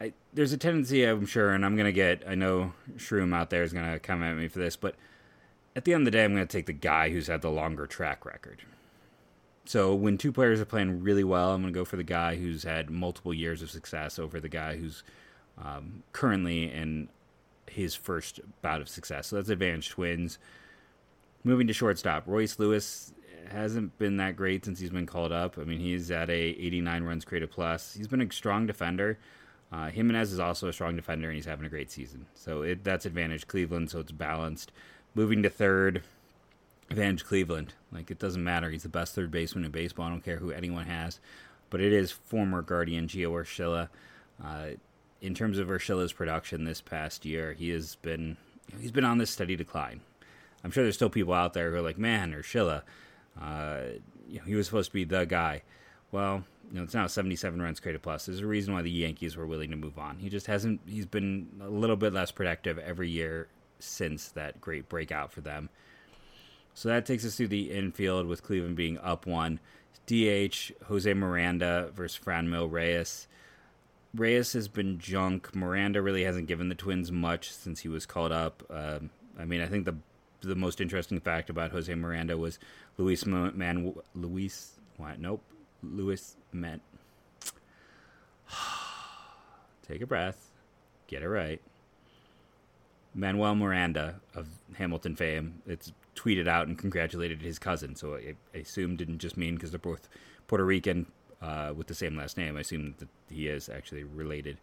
I, 0.00 0.12
there's 0.32 0.52
a 0.52 0.58
tendency, 0.58 1.04
I'm 1.04 1.26
sure, 1.26 1.50
and 1.52 1.64
I'm 1.64 1.76
gonna 1.76 1.92
get. 1.92 2.22
I 2.26 2.34
know 2.34 2.72
Shroom 2.96 3.34
out 3.34 3.50
there 3.50 3.62
is 3.62 3.72
gonna 3.72 3.98
come 3.98 4.22
at 4.22 4.36
me 4.36 4.48
for 4.48 4.58
this, 4.58 4.76
but 4.76 4.96
at 5.76 5.84
the 5.84 5.92
end 5.94 6.02
of 6.02 6.04
the 6.06 6.10
day, 6.12 6.24
I'm 6.24 6.32
gonna 6.32 6.46
take 6.46 6.66
the 6.66 6.72
guy 6.72 7.10
who's 7.10 7.28
had 7.28 7.42
the 7.42 7.50
longer 7.50 7.86
track 7.86 8.24
record. 8.24 8.62
So 9.64 9.94
when 9.94 10.18
two 10.18 10.32
players 10.32 10.60
are 10.60 10.66
playing 10.66 11.02
really 11.02 11.24
well, 11.24 11.52
I'm 11.52 11.62
gonna 11.62 11.72
go 11.72 11.84
for 11.84 11.96
the 11.96 12.02
guy 12.02 12.36
who's 12.36 12.64
had 12.64 12.90
multiple 12.90 13.32
years 13.32 13.62
of 13.62 13.70
success 13.70 14.18
over 14.18 14.40
the 14.40 14.48
guy 14.48 14.76
who's 14.76 15.02
um, 15.56 16.02
currently 16.12 16.70
in 16.70 17.08
his 17.70 17.94
first 17.94 18.40
bout 18.62 18.80
of 18.80 18.88
success. 18.88 19.28
So 19.28 19.36
that's 19.36 19.48
advantage 19.48 19.90
twins. 19.90 20.38
Moving 21.44 21.66
to 21.66 21.72
shortstop, 21.72 22.24
Royce 22.26 22.58
Lewis 22.58 23.12
hasn't 23.50 23.98
been 23.98 24.16
that 24.16 24.36
great 24.36 24.64
since 24.64 24.78
he's 24.78 24.90
been 24.90 25.06
called 25.06 25.32
up. 25.32 25.58
I 25.58 25.64
mean, 25.64 25.80
he's 25.80 26.10
at 26.10 26.30
a 26.30 26.32
89 26.32 27.04
runs 27.04 27.24
created 27.24 27.50
plus. 27.50 27.94
He's 27.94 28.08
been 28.08 28.22
a 28.22 28.32
strong 28.32 28.66
defender. 28.66 29.18
Uh, 29.72 29.90
Giménez 29.90 30.32
is 30.32 30.38
also 30.38 30.68
a 30.68 30.72
strong 30.72 30.96
defender, 30.96 31.28
and 31.28 31.36
he's 31.36 31.46
having 31.46 31.66
a 31.66 31.70
great 31.70 31.90
season. 31.90 32.26
So 32.34 32.62
it, 32.62 32.84
that's 32.84 33.06
advantage 33.06 33.48
Cleveland, 33.48 33.90
so 33.90 34.00
it's 34.00 34.12
balanced. 34.12 34.70
Moving 35.14 35.42
to 35.42 35.50
third, 35.50 36.02
advantage 36.90 37.24
Cleveland. 37.24 37.74
Like, 37.90 38.10
it 38.10 38.18
doesn't 38.18 38.42
matter. 38.42 38.70
He's 38.70 38.84
the 38.84 38.88
best 38.88 39.14
third 39.14 39.30
baseman 39.30 39.64
in 39.64 39.70
baseball. 39.70 40.06
I 40.06 40.10
don't 40.10 40.24
care 40.24 40.36
who 40.36 40.50
anyone 40.50 40.86
has. 40.86 41.18
But 41.70 41.80
it 41.80 41.92
is 41.92 42.12
former 42.12 42.62
Guardian 42.62 43.08
Gio 43.08 43.32
Urshela. 43.32 43.88
Uh, 44.42 44.76
in 45.20 45.34
terms 45.34 45.58
of 45.58 45.68
Urshela's 45.68 46.12
production 46.12 46.64
this 46.64 46.80
past 46.80 47.24
year, 47.24 47.52
he 47.52 47.70
has 47.70 47.96
been 47.96 48.36
he's 48.80 48.92
been 48.92 49.04
on 49.04 49.18
this 49.18 49.30
steady 49.30 49.56
decline. 49.56 50.00
I'm 50.62 50.70
sure 50.70 50.82
there's 50.82 50.94
still 50.94 51.10
people 51.10 51.34
out 51.34 51.52
there 51.52 51.70
who 51.70 51.76
are 51.76 51.82
like, 51.82 51.98
man, 51.98 52.32
Urshela, 52.32 52.82
uh, 53.40 53.80
you 54.28 54.38
know, 54.38 54.44
he 54.44 54.54
was 54.54 54.66
supposed 54.66 54.90
to 54.90 54.94
be 54.94 55.04
the 55.04 55.24
guy. 55.24 55.62
Well, 56.14 56.44
you 56.70 56.76
know, 56.76 56.84
it's 56.84 56.94
now 56.94 57.08
77 57.08 57.60
runs 57.60 57.80
created 57.80 58.00
plus. 58.00 58.26
There's 58.26 58.38
a 58.38 58.46
reason 58.46 58.72
why 58.72 58.82
the 58.82 58.90
Yankees 58.90 59.36
were 59.36 59.48
willing 59.48 59.72
to 59.72 59.76
move 59.76 59.98
on. 59.98 60.18
He 60.20 60.28
just 60.28 60.46
hasn't. 60.46 60.80
He's 60.86 61.06
been 61.06 61.48
a 61.60 61.68
little 61.68 61.96
bit 61.96 62.12
less 62.12 62.30
productive 62.30 62.78
every 62.78 63.10
year 63.10 63.48
since 63.80 64.28
that 64.28 64.60
great 64.60 64.88
breakout 64.88 65.32
for 65.32 65.40
them. 65.40 65.70
So 66.72 66.88
that 66.88 67.04
takes 67.04 67.24
us 67.24 67.36
to 67.38 67.48
the 67.48 67.72
infield 67.72 68.28
with 68.28 68.44
Cleveland 68.44 68.76
being 68.76 68.96
up 68.98 69.26
one. 69.26 69.58
DH 70.06 70.70
Jose 70.84 71.12
Miranda 71.12 71.90
versus 71.96 72.24
Franmil 72.24 72.70
Reyes. 72.70 73.26
Reyes 74.14 74.52
has 74.52 74.68
been 74.68 75.00
junk. 75.00 75.52
Miranda 75.52 76.00
really 76.00 76.22
hasn't 76.22 76.46
given 76.46 76.68
the 76.68 76.76
Twins 76.76 77.10
much 77.10 77.50
since 77.50 77.80
he 77.80 77.88
was 77.88 78.06
called 78.06 78.30
up. 78.30 78.62
Um, 78.70 79.10
I 79.36 79.44
mean, 79.46 79.60
I 79.60 79.66
think 79.66 79.84
the 79.84 79.96
the 80.42 80.54
most 80.54 80.80
interesting 80.80 81.18
fact 81.18 81.50
about 81.50 81.72
Jose 81.72 81.92
Miranda 81.92 82.38
was 82.38 82.60
Luis 82.98 83.26
Man 83.26 83.96
Luis 84.14 84.74
what? 84.96 85.18
Nope. 85.18 85.42
Lewis 85.92 86.36
meant. 86.52 86.82
Take 89.86 90.00
a 90.00 90.06
breath. 90.06 90.50
Get 91.06 91.22
it 91.22 91.28
right. 91.28 91.60
Manuel 93.14 93.54
Miranda 93.54 94.20
of 94.34 94.48
Hamilton 94.74 95.14
fame, 95.14 95.62
it's 95.66 95.92
tweeted 96.16 96.48
out 96.48 96.66
and 96.66 96.76
congratulated 96.76 97.42
his 97.42 97.58
cousin. 97.58 97.94
So 97.94 98.16
I, 98.16 98.34
I 98.54 98.58
assume 98.58 98.96
didn't 98.96 99.18
just 99.18 99.36
mean 99.36 99.54
because 99.54 99.70
they're 99.70 99.78
both 99.78 100.08
Puerto 100.48 100.64
Rican 100.64 101.06
uh, 101.40 101.72
with 101.76 101.86
the 101.86 101.94
same 101.94 102.16
last 102.16 102.36
name. 102.36 102.56
I 102.56 102.60
assume 102.60 102.94
that 102.98 103.08
he 103.30 103.48
is 103.48 103.68
actually 103.68 104.04
related. 104.04 104.58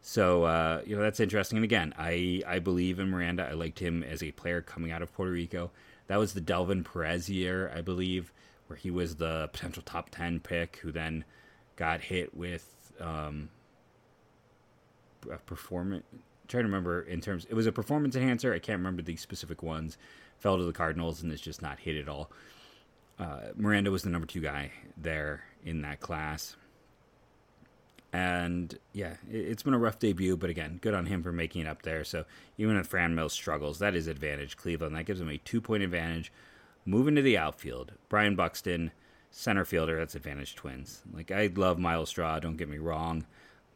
So 0.00 0.44
uh, 0.44 0.82
you 0.84 0.96
know 0.96 1.02
that's 1.02 1.20
interesting. 1.20 1.56
And 1.56 1.64
again, 1.64 1.94
I 1.98 2.42
I 2.46 2.58
believe 2.58 2.98
in 2.98 3.10
Miranda. 3.10 3.48
I 3.48 3.52
liked 3.52 3.78
him 3.78 4.02
as 4.02 4.22
a 4.22 4.32
player 4.32 4.60
coming 4.60 4.92
out 4.92 5.02
of 5.02 5.12
Puerto 5.14 5.32
Rico. 5.32 5.70
That 6.08 6.18
was 6.18 6.34
the 6.34 6.40
Delvin 6.40 6.84
Perez 6.84 7.30
year, 7.30 7.72
I 7.74 7.80
believe 7.80 8.32
where 8.66 8.76
he 8.76 8.90
was 8.90 9.16
the 9.16 9.48
potential 9.52 9.82
top 9.84 10.10
10 10.10 10.40
pick 10.40 10.76
who 10.78 10.92
then 10.92 11.24
got 11.76 12.00
hit 12.00 12.34
with 12.34 12.92
um, 13.00 13.48
a 15.30 15.36
performance. 15.38 16.04
trying 16.48 16.62
to 16.62 16.68
remember 16.68 17.02
in 17.02 17.20
terms, 17.20 17.46
it 17.48 17.54
was 17.54 17.66
a 17.66 17.72
performance 17.72 18.16
enhancer. 18.16 18.52
I 18.52 18.58
can't 18.58 18.78
remember 18.78 19.02
the 19.02 19.16
specific 19.16 19.62
ones. 19.62 19.98
Fell 20.38 20.56
to 20.56 20.64
the 20.64 20.72
Cardinals 20.72 21.22
and 21.22 21.32
is 21.32 21.40
just 21.40 21.62
not 21.62 21.78
hit 21.78 21.96
at 21.96 22.08
all. 22.08 22.30
Uh, 23.18 23.48
Miranda 23.56 23.90
was 23.90 24.02
the 24.02 24.10
number 24.10 24.26
two 24.26 24.40
guy 24.40 24.72
there 24.96 25.44
in 25.64 25.82
that 25.82 26.00
class. 26.00 26.56
And 28.12 28.78
yeah, 28.92 29.14
it, 29.28 29.48
has 29.48 29.62
been 29.64 29.74
a 29.74 29.78
rough 29.78 29.98
debut, 29.98 30.36
but 30.36 30.48
again, 30.48 30.78
good 30.80 30.94
on 30.94 31.06
him 31.06 31.22
for 31.22 31.32
making 31.32 31.62
it 31.62 31.66
up 31.66 31.82
there. 31.82 32.04
So 32.04 32.24
even 32.58 32.76
if 32.76 32.86
Fran 32.86 33.16
Franmil 33.16 33.30
struggles, 33.30 33.80
that 33.80 33.96
is 33.96 34.06
advantage 34.06 34.56
Cleveland. 34.56 34.94
That 34.94 35.06
gives 35.06 35.20
him 35.20 35.28
a 35.28 35.38
two 35.38 35.60
point 35.60 35.82
advantage 35.82 36.32
Moving 36.86 37.14
to 37.14 37.22
the 37.22 37.38
outfield, 37.38 37.92
Byron 38.08 38.36
Buxton, 38.36 38.90
center 39.30 39.64
fielder. 39.64 39.98
That's 39.98 40.14
advantage 40.14 40.54
Twins. 40.54 41.02
Like 41.12 41.30
I 41.30 41.50
love 41.54 41.78
Myles 41.78 42.10
Straw. 42.10 42.38
Don't 42.38 42.56
get 42.56 42.68
me 42.68 42.78
wrong, 42.78 43.26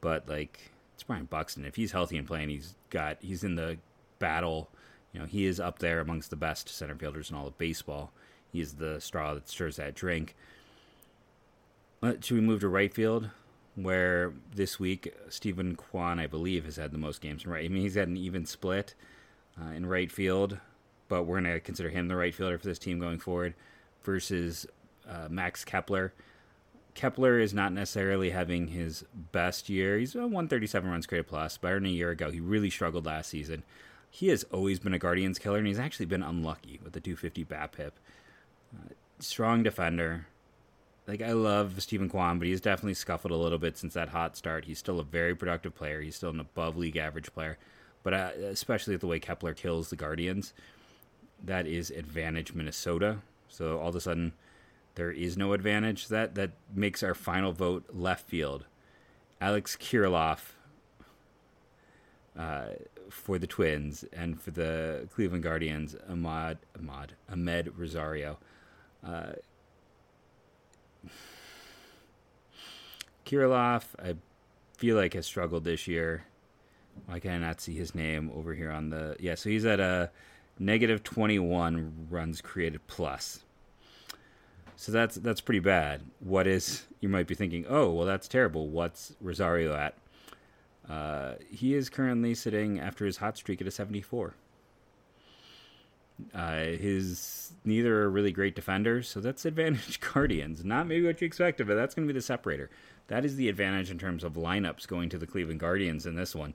but 0.01 0.29
like 0.29 0.71
it's 0.95 1.03
Byron 1.03 1.27
Buxton. 1.27 1.65
If 1.65 1.77
he's 1.77 1.93
healthy 1.93 2.17
and 2.17 2.27
playing, 2.27 2.51
he's 2.51 2.75
got 2.91 3.19
he's 3.21 3.45
in 3.45 3.57
the 3.57 3.79
battle. 4.19 4.69
You 5.13 5.21
know, 5.21 5.27
he 5.27 5.47
is 5.47 5.59
up 5.59 5.79
there 5.79 6.01
amongst 6.01 6.31
the 6.31 6.37
best 6.37 6.69
center 6.69 6.95
fielders 6.95 7.31
in 7.31 7.37
all 7.37 7.47
of 7.47 7.57
baseball. 7.57 8.13
He's 8.53 8.75
the 8.75 9.01
straw 9.01 9.35
that 9.35 9.49
stirs 9.49 9.77
that 9.77 9.95
drink. 9.95 10.35
But 12.01 12.25
should 12.25 12.37
we 12.37 12.41
move 12.41 12.61
to 12.61 12.69
right 12.69 12.93
field, 12.93 13.31
where 13.75 14.33
this 14.55 14.79
week 14.79 15.15
Steven 15.29 15.77
Kwan, 15.77 16.19
I 16.19 16.27
believe, 16.27 16.65
has 16.65 16.77
had 16.77 16.93
the 16.93 16.99
most 16.99 17.21
games 17.21 17.45
in 17.45 17.51
right. 17.51 17.65
I 17.65 17.69
mean, 17.69 17.83
he's 17.83 17.95
had 17.95 18.09
an 18.09 18.17
even 18.17 18.47
split 18.47 18.95
uh, 19.61 19.71
in 19.71 19.87
right 19.87 20.13
field 20.13 20.59
but 21.09 21.25
we're 21.25 21.41
going 21.41 21.53
to 21.53 21.61
consider 21.61 21.89
him 21.89 22.09
the 22.09 22.17
right 22.17 22.35
fielder 22.35 22.59
for 22.59 22.67
this 22.67 22.79
team 22.79 22.99
going 22.99 23.19
forward 23.19 23.55
versus 24.03 24.67
uh, 25.09 25.29
Max 25.29 25.65
Kepler. 25.65 26.13
Kepler 26.95 27.39
is 27.39 27.55
not 27.55 27.73
necessarily 27.73 28.31
having 28.31 28.69
his 28.69 29.05
best 29.15 29.69
year. 29.69 29.99
He's 29.99 30.15
a 30.15 30.23
137 30.23 30.91
runs 30.91 31.07
created 31.07 31.29
plus, 31.29 31.57
better 31.57 31.77
than 31.77 31.87
a 31.87 31.91
year 31.91 32.11
ago. 32.11 32.31
He 32.31 32.41
really 32.41 32.71
struggled 32.71 33.07
last 33.07 33.31
season. 33.31 33.63
He 34.11 34.29
has 34.29 34.45
always 34.45 34.81
been 34.81 34.95
a 34.95 34.99
Guardians 34.99 35.39
killer, 35.39 35.59
and 35.59 35.67
he's 35.67 35.79
actually 35.79 36.07
been 36.07 36.23
unlucky 36.23 36.81
with 36.83 36.95
the 36.95 37.01
250 37.01 37.45
BABIP. 37.45 37.93
Uh, 38.75 38.95
strong 39.21 39.63
defender. 39.63 40.27
Like 41.07 41.23
I 41.23 41.33
love 41.33 41.81
Steven 41.81 42.09
Kwan, 42.09 42.39
but 42.39 42.49
he's 42.49 42.61
definitely 42.61 42.95
scuffled 42.95 43.33
a 43.33 43.37
little 43.37 43.59
bit 43.59 43.79
since 43.79 43.95
that 43.95 44.11
hot 44.11 44.37
start. 44.37 44.65
He's 44.65 44.79
still 44.79 45.01
a 45.01 45.05
very 45.05 45.35
productive 45.35 45.75
player. 45.75 46.01
He's 46.01 46.17
still 46.17 46.31
an 46.31 46.41
above 46.41 46.77
league 46.77 46.97
average 46.97 47.33
player, 47.33 47.59
but 48.03 48.13
uh, 48.13 48.31
especially 48.43 48.97
the 48.97 49.07
way 49.07 49.21
Kepler 49.21 49.55
kills 49.55 49.89
the 49.89 49.97
Guardians 49.97 50.53
that 51.45 51.67
is 51.67 51.91
advantage 51.91 52.55
Minnesota. 52.55 53.19
So 53.49 53.79
all 53.79 53.89
of 53.89 53.97
a 53.97 54.01
sudden, 54.01 54.33
there 54.95 55.11
is 55.11 55.37
no 55.37 55.53
advantage. 55.53 56.09
That 56.09 56.35
that 56.35 56.51
makes 56.75 57.03
our 57.03 57.15
final 57.15 57.53
vote 57.53 57.85
left 57.93 58.29
field. 58.29 58.67
Alex 59.41 59.77
Kirilloff 59.77 60.55
uh, 62.37 62.69
for 63.09 63.39
the 63.39 63.47
Twins 63.47 64.05
and 64.13 64.41
for 64.41 64.51
the 64.51 65.09
Cleveland 65.15 65.43
Guardians, 65.43 65.97
Ahmad 66.09 66.59
Ahmad 66.77 67.13
Amed 67.31 67.73
Rosario. 67.77 68.39
Uh, 69.07 69.33
Kirilloff, 73.25 73.85
I 74.03 74.15
feel 74.77 74.97
like 74.97 75.15
has 75.15 75.27
struggled 75.27 75.65
this 75.65 75.87
year. 75.87 76.25
Why 77.07 77.21
can 77.21 77.31
I 77.31 77.39
not 77.39 77.61
see 77.61 77.75
his 77.75 77.95
name 77.95 78.31
over 78.35 78.55
here 78.55 78.71
on 78.71 78.91
the? 78.91 79.17
Yeah, 79.21 79.35
so 79.35 79.51
he's 79.51 79.67
at 79.67 79.81
a 79.81 80.11
negative 80.59 81.03
21 81.03 82.09
runs 82.11 82.41
created 82.41 82.87
plus. 82.87 83.41
So 84.77 84.93
that's 84.93 85.17
that's 85.17 85.41
pretty 85.41 85.59
bad. 85.59 86.03
What 86.21 86.47
is 86.47 86.85
you 87.01 87.09
might 87.09 87.27
be 87.27 87.35
thinking? 87.35 87.67
Oh, 87.69 87.91
well, 87.91 88.07
that's 88.07 88.29
terrible. 88.29 88.69
What's 88.69 89.15
Rosario 89.21 89.75
at? 89.75 89.95
Uh, 90.89 91.35
he 91.51 91.75
is 91.75 91.91
currently 91.91 92.35
sitting 92.35 92.79
after 92.81 93.05
his 93.05 93.19
hot 93.19 93.37
streak 93.37 93.61
at 93.61 93.67
a 93.67 93.71
74. 93.71 94.35
Uh, 96.35 96.57
his 96.59 97.53
neither 97.65 98.03
are 98.03 98.11
really 98.11 98.33
great 98.33 98.55
defenders, 98.55 99.09
so 99.09 99.21
that's 99.21 99.45
advantage 99.45 100.01
Guardians. 100.01 100.65
Not 100.65 100.87
maybe 100.87 101.07
what 101.07 101.21
you 101.21 101.27
expected, 101.27 101.67
but 101.67 101.75
that's 101.75 101.95
going 101.95 102.07
to 102.07 102.13
be 102.13 102.19
the 102.19 102.23
separator. 102.23 102.71
That 103.09 103.25
is 103.25 103.37
the 103.37 103.49
advantage 103.49 103.91
in 103.91 103.99
terms 103.99 104.25
of 104.25 104.35
lineups 104.35 104.87
going 104.87 105.09
to 105.11 105.19
the 105.19 105.27
Cleveland 105.27 105.61
Guardians 105.61 106.07
in 106.07 106.15
this 106.15 106.35
one. 106.35 106.55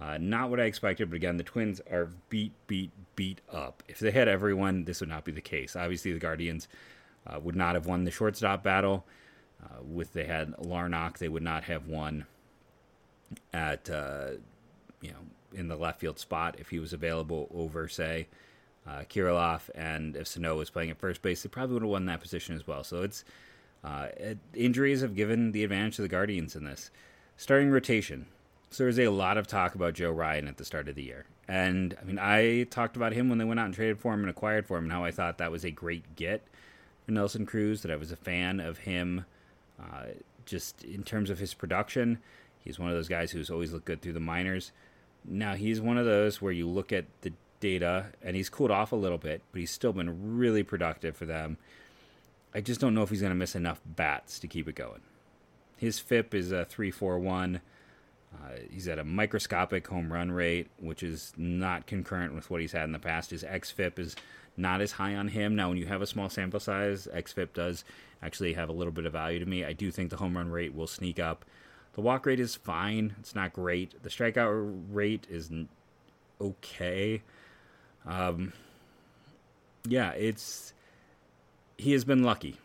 Uh, 0.00 0.16
not 0.18 0.48
what 0.48 0.60
I 0.60 0.64
expected, 0.64 1.10
but 1.10 1.16
again, 1.16 1.36
the 1.36 1.42
Twins 1.42 1.80
are 1.90 2.10
beat, 2.28 2.52
beat, 2.68 2.92
beat 3.16 3.40
up. 3.52 3.82
If 3.88 3.98
they 3.98 4.12
had 4.12 4.28
everyone, 4.28 4.84
this 4.84 5.00
would 5.00 5.08
not 5.08 5.24
be 5.24 5.32
the 5.32 5.40
case. 5.40 5.74
Obviously, 5.74 6.12
the 6.12 6.20
Guardians 6.20 6.68
uh, 7.26 7.40
would 7.40 7.56
not 7.56 7.74
have 7.74 7.86
won 7.86 8.04
the 8.04 8.10
shortstop 8.10 8.62
battle. 8.62 9.04
Uh, 9.62 9.82
with 9.82 10.12
they 10.12 10.24
had 10.24 10.52
Larnach, 10.56 11.18
they 11.18 11.28
would 11.28 11.42
not 11.42 11.64
have 11.64 11.88
won 11.88 12.26
at 13.52 13.90
uh, 13.90 14.28
you 15.00 15.10
know 15.10 15.18
in 15.52 15.68
the 15.68 15.76
left 15.76 16.00
field 16.00 16.18
spot 16.18 16.56
if 16.58 16.68
he 16.68 16.78
was 16.78 16.92
available 16.92 17.48
over 17.52 17.88
say 17.88 18.28
uh, 18.86 19.00
Kirilloff, 19.08 19.68
and 19.74 20.16
if 20.16 20.28
Sano 20.28 20.56
was 20.56 20.70
playing 20.70 20.90
at 20.90 20.98
first 20.98 21.22
base, 21.22 21.42
they 21.42 21.48
probably 21.48 21.74
would 21.74 21.82
have 21.82 21.90
won 21.90 22.06
that 22.06 22.20
position 22.20 22.54
as 22.54 22.66
well. 22.66 22.84
So 22.84 23.02
it's 23.02 23.24
uh, 23.84 24.08
injuries 24.54 25.00
have 25.02 25.14
given 25.14 25.52
the 25.52 25.64
advantage 25.64 25.96
to 25.96 26.02
the 26.02 26.08
Guardians 26.08 26.56
in 26.56 26.64
this 26.64 26.90
starting 27.36 27.70
rotation. 27.70 28.26
So 28.70 28.84
there 28.84 28.88
was 28.88 28.98
a 28.98 29.08
lot 29.08 29.38
of 29.38 29.46
talk 29.46 29.74
about 29.74 29.94
Joe 29.94 30.10
Ryan 30.10 30.46
at 30.46 30.58
the 30.58 30.64
start 30.64 30.88
of 30.88 30.94
the 30.94 31.02
year. 31.02 31.24
And 31.48 31.96
I 32.00 32.04
mean, 32.04 32.18
I 32.18 32.64
talked 32.64 32.96
about 32.96 33.12
him 33.12 33.28
when 33.28 33.38
they 33.38 33.44
went 33.44 33.58
out 33.58 33.66
and 33.66 33.74
traded 33.74 33.98
for 33.98 34.12
him 34.12 34.20
and 34.20 34.30
acquired 34.30 34.66
for 34.66 34.76
him, 34.76 34.84
and 34.84 34.92
how 34.92 35.04
I 35.04 35.10
thought 35.10 35.38
that 35.38 35.50
was 35.50 35.64
a 35.64 35.70
great 35.70 36.16
get 36.16 36.42
for 37.06 37.12
Nelson 37.12 37.46
Cruz, 37.46 37.82
that 37.82 37.90
I 37.90 37.96
was 37.96 38.12
a 38.12 38.16
fan 38.16 38.60
of 38.60 38.78
him 38.78 39.24
uh, 39.80 40.06
just 40.44 40.84
in 40.84 41.02
terms 41.02 41.30
of 41.30 41.38
his 41.38 41.54
production. 41.54 42.18
He's 42.58 42.78
one 42.78 42.90
of 42.90 42.94
those 42.94 43.08
guys 43.08 43.30
who's 43.30 43.50
always 43.50 43.72
looked 43.72 43.86
good 43.86 44.02
through 44.02 44.12
the 44.12 44.20
minors. 44.20 44.72
Now, 45.24 45.54
he's 45.54 45.80
one 45.80 45.96
of 45.96 46.04
those 46.04 46.42
where 46.42 46.52
you 46.52 46.68
look 46.68 46.92
at 46.92 47.06
the 47.22 47.32
data 47.60 48.06
and 48.22 48.36
he's 48.36 48.50
cooled 48.50 48.70
off 48.70 48.92
a 48.92 48.96
little 48.96 49.18
bit, 49.18 49.42
but 49.52 49.60
he's 49.60 49.70
still 49.70 49.92
been 49.92 50.36
really 50.36 50.62
productive 50.62 51.16
for 51.16 51.24
them. 51.24 51.56
I 52.54 52.60
just 52.60 52.80
don't 52.80 52.94
know 52.94 53.02
if 53.02 53.10
he's 53.10 53.20
going 53.20 53.30
to 53.30 53.36
miss 53.36 53.54
enough 53.54 53.80
bats 53.84 54.38
to 54.40 54.46
keep 54.46 54.68
it 54.68 54.74
going. 54.74 55.00
His 55.76 55.98
FIP 55.98 56.34
is 56.34 56.50
a 56.50 56.64
341. 56.64 57.60
Uh, 58.40 58.58
he's 58.70 58.88
at 58.88 58.98
a 58.98 59.04
microscopic 59.04 59.86
home 59.86 60.12
run 60.12 60.30
rate, 60.30 60.68
which 60.78 61.02
is 61.02 61.32
not 61.36 61.86
concurrent 61.86 62.34
with 62.34 62.50
what 62.50 62.60
he's 62.60 62.72
had 62.72 62.84
in 62.84 62.92
the 62.92 62.98
past. 62.98 63.30
His 63.30 63.42
xFIP 63.42 63.98
is 63.98 64.16
not 64.56 64.80
as 64.80 64.92
high 64.92 65.14
on 65.14 65.28
him. 65.28 65.56
Now, 65.56 65.68
when 65.68 65.78
you 65.78 65.86
have 65.86 66.02
a 66.02 66.06
small 66.06 66.28
sample 66.28 66.60
size, 66.60 67.08
xFIP 67.12 67.52
does 67.52 67.84
actually 68.22 68.54
have 68.54 68.68
a 68.68 68.72
little 68.72 68.92
bit 68.92 69.06
of 69.06 69.12
value 69.12 69.38
to 69.38 69.46
me. 69.46 69.64
I 69.64 69.72
do 69.72 69.90
think 69.90 70.10
the 70.10 70.16
home 70.16 70.36
run 70.36 70.50
rate 70.50 70.74
will 70.74 70.86
sneak 70.86 71.18
up. 71.18 71.44
The 71.94 72.00
walk 72.00 72.26
rate 72.26 72.40
is 72.40 72.54
fine. 72.54 73.16
It's 73.18 73.34
not 73.34 73.52
great. 73.52 74.02
The 74.02 74.08
strikeout 74.08 74.84
rate 74.92 75.26
is 75.28 75.50
okay. 76.40 77.22
Um, 78.06 78.52
yeah, 79.86 80.12
it's 80.12 80.72
he 81.76 81.92
has 81.92 82.04
been 82.04 82.22
lucky. 82.22 82.58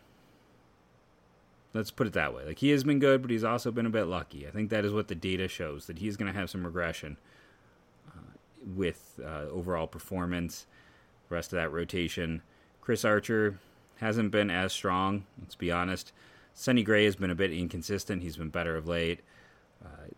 Let's 1.74 1.90
put 1.90 2.06
it 2.06 2.12
that 2.12 2.32
way. 2.32 2.44
Like 2.46 2.60
he 2.60 2.70
has 2.70 2.84
been 2.84 3.00
good, 3.00 3.20
but 3.20 3.32
he's 3.32 3.44
also 3.44 3.72
been 3.72 3.84
a 3.84 3.90
bit 3.90 4.04
lucky. 4.04 4.46
I 4.46 4.50
think 4.50 4.70
that 4.70 4.84
is 4.84 4.92
what 4.92 5.08
the 5.08 5.14
data 5.16 5.48
shows 5.48 5.86
that 5.86 5.98
he's 5.98 6.16
going 6.16 6.32
to 6.32 6.38
have 6.38 6.48
some 6.48 6.64
regression 6.64 7.16
uh, 8.08 8.36
with 8.74 9.20
uh, 9.22 9.46
overall 9.50 9.88
performance. 9.88 10.66
The 11.28 11.34
rest 11.34 11.52
of 11.52 11.56
that 11.56 11.72
rotation, 11.72 12.42
Chris 12.80 13.04
Archer 13.04 13.58
hasn't 13.96 14.30
been 14.30 14.50
as 14.50 14.72
strong. 14.72 15.24
Let's 15.40 15.56
be 15.56 15.72
honest. 15.72 16.12
Sonny 16.54 16.84
Gray 16.84 17.04
has 17.04 17.16
been 17.16 17.30
a 17.30 17.34
bit 17.34 17.52
inconsistent. 17.52 18.22
He's 18.22 18.36
been 18.36 18.50
better 18.50 18.76
of 18.76 18.86
late. 18.86 19.20
Uh, 19.84 20.08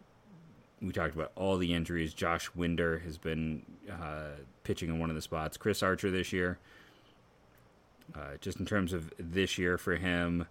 we 0.82 0.92
talked 0.92 1.14
about 1.14 1.32
all 1.34 1.56
the 1.56 1.72
injuries. 1.72 2.12
Josh 2.12 2.50
Winder 2.54 2.98
has 2.98 3.16
been 3.16 3.62
uh, 3.90 4.32
pitching 4.62 4.90
in 4.90 4.98
one 4.98 5.08
of 5.08 5.16
the 5.16 5.22
spots. 5.22 5.56
Chris 5.56 5.82
Archer 5.82 6.10
this 6.10 6.34
year, 6.34 6.58
uh, 8.14 8.36
just 8.42 8.60
in 8.60 8.66
terms 8.66 8.92
of 8.92 9.12
this 9.18 9.56
year 9.56 9.78
for 9.78 9.96
him, 9.96 10.46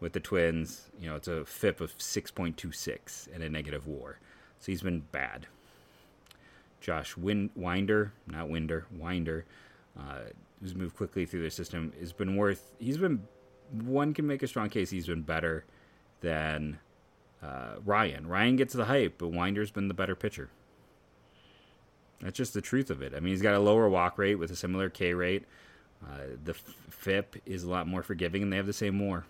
with 0.00 0.12
the 0.12 0.20
Twins, 0.20 0.90
you 1.00 1.08
know, 1.08 1.16
it's 1.16 1.28
a 1.28 1.44
FIP 1.44 1.80
of 1.80 1.96
6.26 1.98 3.28
and 3.32 3.42
a 3.42 3.48
negative 3.48 3.86
WAR. 3.86 4.18
So 4.60 4.72
he's 4.72 4.82
been 4.82 5.00
bad. 5.12 5.46
Josh 6.80 7.16
Win- 7.16 7.50
Winder, 7.54 8.12
not 8.26 8.48
Winder, 8.48 8.86
Winder, 8.94 9.46
uh, 9.98 10.20
who's 10.60 10.74
moved 10.74 10.96
quickly 10.96 11.24
through 11.24 11.42
the 11.42 11.50
system, 11.50 11.92
has 11.98 12.12
been 12.12 12.36
worth. 12.36 12.72
He's 12.78 12.98
been 12.98 13.26
one 13.70 14.12
can 14.12 14.26
make 14.26 14.42
a 14.42 14.46
strong 14.46 14.68
case. 14.68 14.90
He's 14.90 15.06
been 15.06 15.22
better 15.22 15.64
than 16.20 16.78
uh, 17.42 17.76
Ryan. 17.84 18.26
Ryan 18.26 18.56
gets 18.56 18.74
the 18.74 18.84
hype, 18.84 19.14
but 19.18 19.28
Winder's 19.28 19.70
been 19.70 19.88
the 19.88 19.94
better 19.94 20.14
pitcher. 20.14 20.50
That's 22.20 22.36
just 22.36 22.54
the 22.54 22.60
truth 22.60 22.90
of 22.90 23.02
it. 23.02 23.12
I 23.14 23.20
mean, 23.20 23.32
he's 23.32 23.42
got 23.42 23.54
a 23.54 23.58
lower 23.58 23.88
walk 23.88 24.18
rate 24.18 24.36
with 24.36 24.50
a 24.50 24.56
similar 24.56 24.88
K 24.88 25.14
rate. 25.14 25.44
Uh, 26.02 26.36
the 26.42 26.54
FIP 26.54 27.36
is 27.46 27.64
a 27.64 27.70
lot 27.70 27.86
more 27.86 28.02
forgiving, 28.02 28.42
and 28.42 28.52
they 28.52 28.56
have 28.56 28.66
the 28.66 28.72
same 28.72 28.98
WAR. 28.98 29.24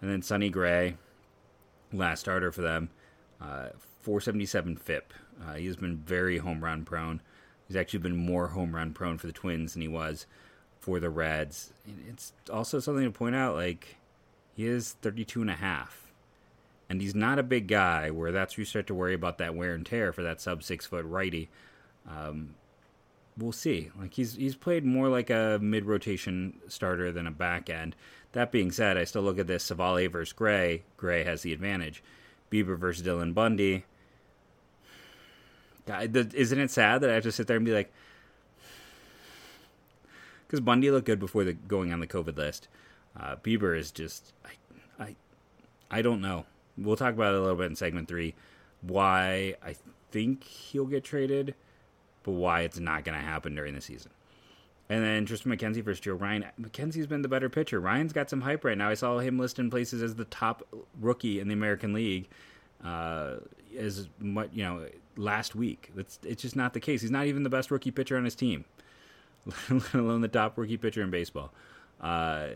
And 0.00 0.10
then 0.10 0.22
Sonny 0.22 0.50
Gray, 0.50 0.96
last 1.92 2.20
starter 2.20 2.52
for 2.52 2.62
them, 2.62 2.90
uh, 3.40 3.68
477 4.02 4.76
FIP. 4.76 5.12
Uh, 5.42 5.54
he 5.54 5.66
has 5.66 5.76
been 5.76 5.96
very 5.96 6.38
home 6.38 6.62
run 6.62 6.84
prone. 6.84 7.20
He's 7.66 7.76
actually 7.76 8.00
been 8.00 8.16
more 8.16 8.48
home 8.48 8.74
run 8.74 8.92
prone 8.92 9.18
for 9.18 9.26
the 9.26 9.32
Twins 9.32 9.72
than 9.72 9.82
he 9.82 9.88
was 9.88 10.26
for 10.78 11.00
the 11.00 11.08
Reds. 11.08 11.72
It's 12.08 12.32
also 12.52 12.78
something 12.78 13.04
to 13.04 13.10
point 13.10 13.34
out 13.34 13.54
like 13.54 13.96
he 14.54 14.66
is 14.66 14.96
32 15.00 15.40
and 15.40 15.50
a 15.50 15.54
half. 15.54 16.12
And 16.88 17.00
he's 17.00 17.14
not 17.14 17.38
a 17.38 17.42
big 17.42 17.66
guy 17.66 18.10
where 18.10 18.30
that's 18.30 18.56
where 18.56 18.62
you 18.62 18.66
start 18.66 18.86
to 18.88 18.94
worry 18.94 19.14
about 19.14 19.38
that 19.38 19.54
wear 19.54 19.74
and 19.74 19.86
tear 19.86 20.12
for 20.12 20.22
that 20.22 20.40
sub 20.40 20.62
six 20.62 20.84
foot 20.84 21.06
righty. 21.06 21.48
Um, 22.06 22.54
we'll 23.36 23.52
see. 23.52 23.90
Like 23.98 24.14
he's 24.14 24.34
he's 24.34 24.56
played 24.56 24.84
more 24.84 25.08
like 25.08 25.30
a 25.30 25.58
mid 25.60 25.84
rotation 25.84 26.60
starter 26.68 27.12
than 27.12 27.26
a 27.26 27.30
back 27.30 27.68
end. 27.68 27.96
That 28.32 28.50
being 28.50 28.72
said, 28.72 28.96
I 28.96 29.04
still 29.04 29.22
look 29.22 29.38
at 29.38 29.46
this 29.46 29.64
Civale 29.64 30.10
versus 30.10 30.32
Gray. 30.32 30.82
Gray 30.96 31.22
has 31.24 31.42
the 31.42 31.52
advantage. 31.52 32.02
Bieber 32.50 32.76
versus 32.76 33.06
Dylan 33.06 33.32
Bundy. 33.34 33.84
God, 35.86 36.34
isn't 36.34 36.58
it 36.58 36.70
sad 36.70 37.00
that 37.02 37.10
I 37.10 37.14
have 37.14 37.22
to 37.24 37.32
sit 37.32 37.46
there 37.46 37.56
and 37.56 37.66
be 37.66 37.72
like, 37.72 37.92
because 40.46 40.60
Bundy 40.60 40.90
looked 40.90 41.06
good 41.06 41.18
before 41.18 41.44
the 41.44 41.52
going 41.52 41.92
on 41.92 42.00
the 42.00 42.06
COVID 42.06 42.36
list. 42.36 42.68
Uh, 43.18 43.36
Bieber 43.36 43.78
is 43.78 43.90
just, 43.90 44.32
I, 44.44 45.02
I, 45.02 45.16
I 45.90 46.02
don't 46.02 46.20
know. 46.20 46.46
We'll 46.76 46.96
talk 46.96 47.14
about 47.14 47.34
it 47.34 47.38
a 47.38 47.40
little 47.40 47.56
bit 47.56 47.66
in 47.66 47.76
segment 47.76 48.08
three. 48.08 48.34
Why 48.80 49.54
I 49.64 49.76
think 50.10 50.44
he'll 50.44 50.86
get 50.86 51.04
traded, 51.04 51.54
but 52.24 52.32
why 52.32 52.62
it's 52.62 52.78
not 52.78 53.04
going 53.04 53.18
to 53.18 53.24
happen 53.24 53.54
during 53.54 53.74
the 53.74 53.80
season. 53.80 54.10
And 54.88 55.02
then 55.02 55.24
Tristan 55.24 55.50
McKenzie 55.50 55.82
versus 55.82 56.00
Joe 56.00 56.14
Ryan. 56.14 56.44
McKenzie's 56.60 57.06
been 57.06 57.22
the 57.22 57.28
better 57.28 57.48
pitcher. 57.48 57.80
Ryan's 57.80 58.12
got 58.12 58.28
some 58.28 58.42
hype 58.42 58.64
right 58.64 58.76
now. 58.76 58.90
I 58.90 58.94
saw 58.94 59.18
him 59.18 59.38
listed 59.38 59.64
in 59.64 59.70
places 59.70 60.02
as 60.02 60.16
the 60.16 60.26
top 60.26 60.62
rookie 61.00 61.40
in 61.40 61.48
the 61.48 61.54
American 61.54 61.94
League. 61.94 62.28
Uh, 62.84 63.36
as 63.78 64.08
much, 64.18 64.50
you 64.52 64.62
know, 64.62 64.86
last 65.16 65.54
week. 65.54 65.90
It's 65.96 66.42
just 66.42 66.56
not 66.56 66.74
the 66.74 66.80
case. 66.80 67.00
He's 67.00 67.10
not 67.10 67.26
even 67.26 67.42
the 67.42 67.50
best 67.50 67.70
rookie 67.70 67.90
pitcher 67.90 68.16
on 68.16 68.24
his 68.24 68.34
team, 68.34 68.64
let 69.70 69.94
alone 69.94 70.20
the 70.20 70.28
top 70.28 70.58
rookie 70.58 70.76
pitcher 70.76 71.02
in 71.02 71.10
baseball. 71.10 71.52
Uh, 72.00 72.48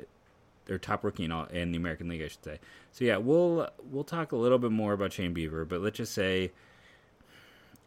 or 0.68 0.76
top 0.78 1.02
rookie 1.02 1.24
in, 1.24 1.32
all, 1.32 1.46
in 1.46 1.72
the 1.72 1.78
American 1.78 2.08
League, 2.08 2.22
I 2.22 2.28
should 2.28 2.44
say. 2.44 2.60
So 2.92 3.04
yeah, 3.04 3.16
we'll 3.16 3.68
we'll 3.90 4.04
talk 4.04 4.32
a 4.32 4.36
little 4.36 4.58
bit 4.58 4.70
more 4.70 4.92
about 4.92 5.12
Shane 5.12 5.34
Bieber, 5.34 5.66
but 5.66 5.80
let's 5.80 5.96
just 5.96 6.12
say, 6.12 6.52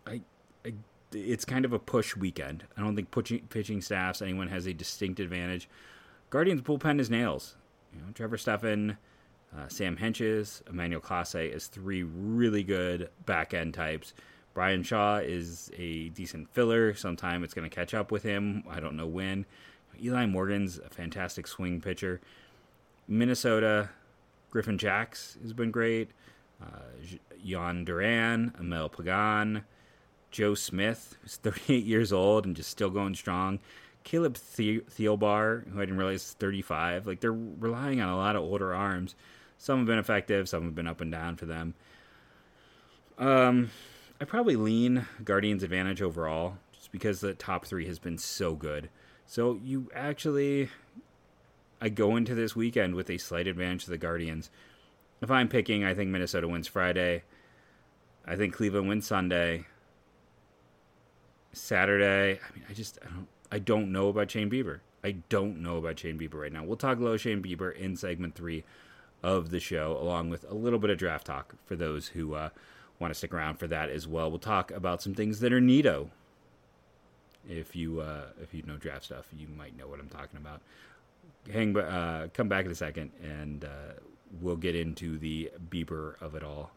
I 0.08 0.22
it's 1.14 1.46
kind 1.46 1.66
of 1.66 1.74
a 1.74 1.80
push 1.80 2.16
weekend. 2.16 2.64
I 2.78 2.82
don't 2.82 2.96
think 2.96 3.12
pitching, 3.12 3.48
pitching 3.50 3.82
staffs 3.82 4.22
anyone 4.22 4.48
has 4.48 4.66
a 4.66 4.74
distinct 4.74 5.20
advantage. 5.20 5.70
Guardians 6.30 6.62
bullpen 6.62 7.00
is 7.00 7.10
nails. 7.10 7.56
You 7.94 8.02
know, 8.02 8.08
Trevor 8.14 8.38
Stephan, 8.38 8.98
uh, 9.56 9.68
Sam 9.68 9.98
Hentges, 9.98 10.68
Emmanuel 10.70 11.02
Clase 11.02 11.54
is 11.54 11.68
three 11.68 12.04
really 12.04 12.64
good 12.64 13.10
back 13.26 13.54
end 13.54 13.74
types. 13.74 14.14
Bryan 14.54 14.84
Shaw 14.84 15.18
is 15.18 15.72
a 15.78 16.10
decent 16.10 16.50
filler. 16.54 16.94
Sometime 16.94 17.44
it's 17.44 17.54
going 17.54 17.70
to 17.70 17.74
catch 17.76 17.94
up 17.94 18.12
with 18.12 18.24
him. 18.24 18.64
I 18.70 18.80
don't 18.80 18.98
know 18.98 19.08
when. 19.08 19.46
Eli 20.02 20.26
Morgan's 20.26 20.78
a 20.80 20.90
fantastic 20.90 21.48
swing 21.48 21.82
pitcher. 21.82 22.22
Minnesota, 23.08 23.90
Griffin 24.50 24.78
Jax 24.78 25.38
has 25.42 25.54
been 25.54 25.72
great. 25.72 26.12
Uh, 26.62 27.18
Jhoan 27.46 27.86
Duran, 27.86 28.54
Emil 28.60 28.90
Pagan, 28.90 29.64
Joe 30.32 30.56
Smith, 30.56 31.18
who's 31.22 31.36
38 31.38 31.86
years 31.86 32.12
old 32.12 32.46
and 32.46 32.56
just 32.56 32.70
still 32.70 32.90
going 32.90 33.16
strong. 33.16 33.60
Caleb 34.04 34.38
the- 34.56 34.82
Thielbar, 34.82 35.70
who 35.70 35.78
I 35.80 35.84
didn't 35.86 35.98
realize 35.98 36.22
is 36.22 36.34
35. 36.34 37.06
Like 37.06 37.20
they're 37.20 37.32
relying 37.32 38.02
on 38.02 38.10
a 38.10 38.18
lot 38.18 38.36
of 38.36 38.42
older 38.42 38.74
arms. 38.74 39.16
Some 39.58 39.80
have 39.80 39.88
been 39.88 40.00
effective, 40.00 40.50
some 40.50 40.64
have 40.64 40.74
been 40.74 40.88
up 40.88 41.02
and 41.02 41.12
down 41.12 41.36
for 41.36 41.46
them. 41.46 41.76
Um, 43.20 43.70
I 44.20 44.26
probably 44.26 44.56
lean 44.56 45.06
Guardians 45.24 45.62
advantage 45.62 46.02
overall, 46.02 46.58
just 46.74 46.92
because 46.92 47.20
the 47.20 47.36
top 47.36 47.66
three 47.66 47.86
has 47.86 48.00
been 48.00 48.18
so 48.18 48.56
good. 48.56 48.90
So 49.28 49.60
you 49.64 49.92
actually, 49.94 50.70
I 51.80 51.90
go 51.90 52.16
into 52.16 52.34
this 52.34 52.56
weekend 52.56 52.96
with 52.96 53.10
a 53.12 53.20
slight 53.20 53.48
advantage 53.48 53.86
to 53.86 53.92
the 53.92 53.98
Guardians. 54.00 54.50
If 55.22 55.30
I'm 55.30 55.48
picking, 55.48 55.84
I 55.84 55.94
think 55.94 56.10
Minnesota 56.10 56.48
wins 56.48 56.68
Friday. 56.68 57.22
I 58.26 58.36
think 58.36 58.56
Cleveland 58.56 58.88
wins 58.88 59.06
Sunday. 59.06 59.66
Saturday. 61.54 62.40
I 62.40 62.56
mean, 62.56 62.66
I 62.70 62.74
just 62.74 63.00
I 63.04 63.06
don't 63.06 63.28
I 63.52 63.60
don't 63.60 63.92
know 63.92 64.08
about 64.10 64.32
Shane 64.32 64.50
Bieber. 64.50 64.80
I 65.04 65.12
don't 65.30 65.62
know 65.62 65.78
about 65.78 66.00
Shane 66.00 66.18
Bieber 66.18 66.42
right 66.42 66.54
now. 66.54 66.64
We'll 66.64 66.78
talk 66.78 67.00
low 67.00 67.18
Shane 67.18 67.42
Bieber 67.42 67.76
in 67.76 67.96
segment 67.96 68.36
three 68.36 68.64
of 69.24 69.50
the 69.50 69.60
show, 69.60 69.98
along 70.00 70.30
with 70.30 70.50
a 70.50 70.54
little 70.54 70.80
bit 70.80 70.90
of 70.90 70.98
draft 70.98 71.26
talk 71.26 71.56
for 71.66 71.76
those 71.76 72.10
who 72.10 72.34
uh, 72.34 72.50
want 73.00 73.12
to 73.12 73.18
stick 73.18 73.34
around 73.34 73.58
for 73.58 73.68
that 73.68 73.90
as 73.90 74.08
well. 74.08 74.30
We'll 74.30 74.40
talk 74.40 74.72
about 74.72 75.02
some 75.02 75.14
things 75.14 75.40
that 75.40 75.52
are 75.52 75.62
neato. 75.62 76.10
If 77.50 77.76
you 77.76 78.02
uh, 78.02 78.28
if 78.42 78.54
you 78.54 78.64
know 78.64 78.78
draft 78.78 79.06
stuff, 79.06 79.26
you 79.36 79.48
might 79.48 79.78
know 79.78 79.88
what 79.88 80.00
I'm 80.00 80.10
talking 80.10 80.38
about. 80.38 80.62
Hang, 81.52 81.76
uh, 81.76 82.28
come 82.34 82.48
back 82.48 82.66
in 82.66 82.72
a 82.72 82.76
second, 82.76 83.12
and 83.24 83.66
uh, 83.66 83.94
we'll 84.40 84.56
get 84.56 84.76
into 84.76 85.18
the 85.18 85.52
Bieber 85.70 86.22
of 86.22 86.36
it 86.36 86.44
all. 86.44 86.72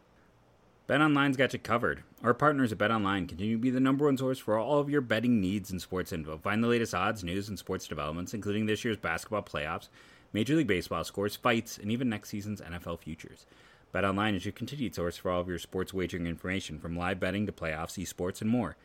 BetOnline's 0.87 1.35
got 1.35 1.51
you 1.51 1.57
covered. 1.57 2.03
Our 2.21 2.35
partners 2.35 2.71
at 2.71 2.77
BetOnline 2.77 3.27
continue 3.27 3.55
to 3.55 3.61
be 3.61 3.71
the 3.71 3.79
number 3.79 4.05
one 4.05 4.17
source 4.17 4.37
for 4.37 4.59
all 4.59 4.77
of 4.77 4.87
your 4.87 5.01
betting 5.01 5.41
needs 5.41 5.71
and 5.71 5.81
sports 5.81 6.13
info. 6.13 6.37
Find 6.37 6.63
the 6.63 6.67
latest 6.67 6.93
odds, 6.93 7.23
news, 7.23 7.49
and 7.49 7.57
sports 7.57 7.87
developments, 7.87 8.35
including 8.35 8.67
this 8.67 8.85
year's 8.85 8.97
basketball 8.97 9.41
playoffs, 9.41 9.89
Major 10.31 10.55
League 10.55 10.67
Baseball 10.67 11.03
scores, 11.03 11.35
fights, 11.35 11.79
and 11.79 11.91
even 11.91 12.07
next 12.07 12.29
season's 12.29 12.61
NFL 12.61 12.99
futures. 12.99 13.47
BetOnline 13.95 14.35
is 14.35 14.45
your 14.45 14.51
continued 14.51 14.93
source 14.93 15.17
for 15.17 15.31
all 15.31 15.41
of 15.41 15.47
your 15.47 15.57
sports 15.57 15.91
wagering 15.91 16.27
information, 16.27 16.77
from 16.77 16.95
live 16.95 17.19
betting 17.19 17.47
to 17.47 17.51
playoffs, 17.51 17.97
esports, 17.97 18.41
and 18.41 18.49
more. 18.51 18.77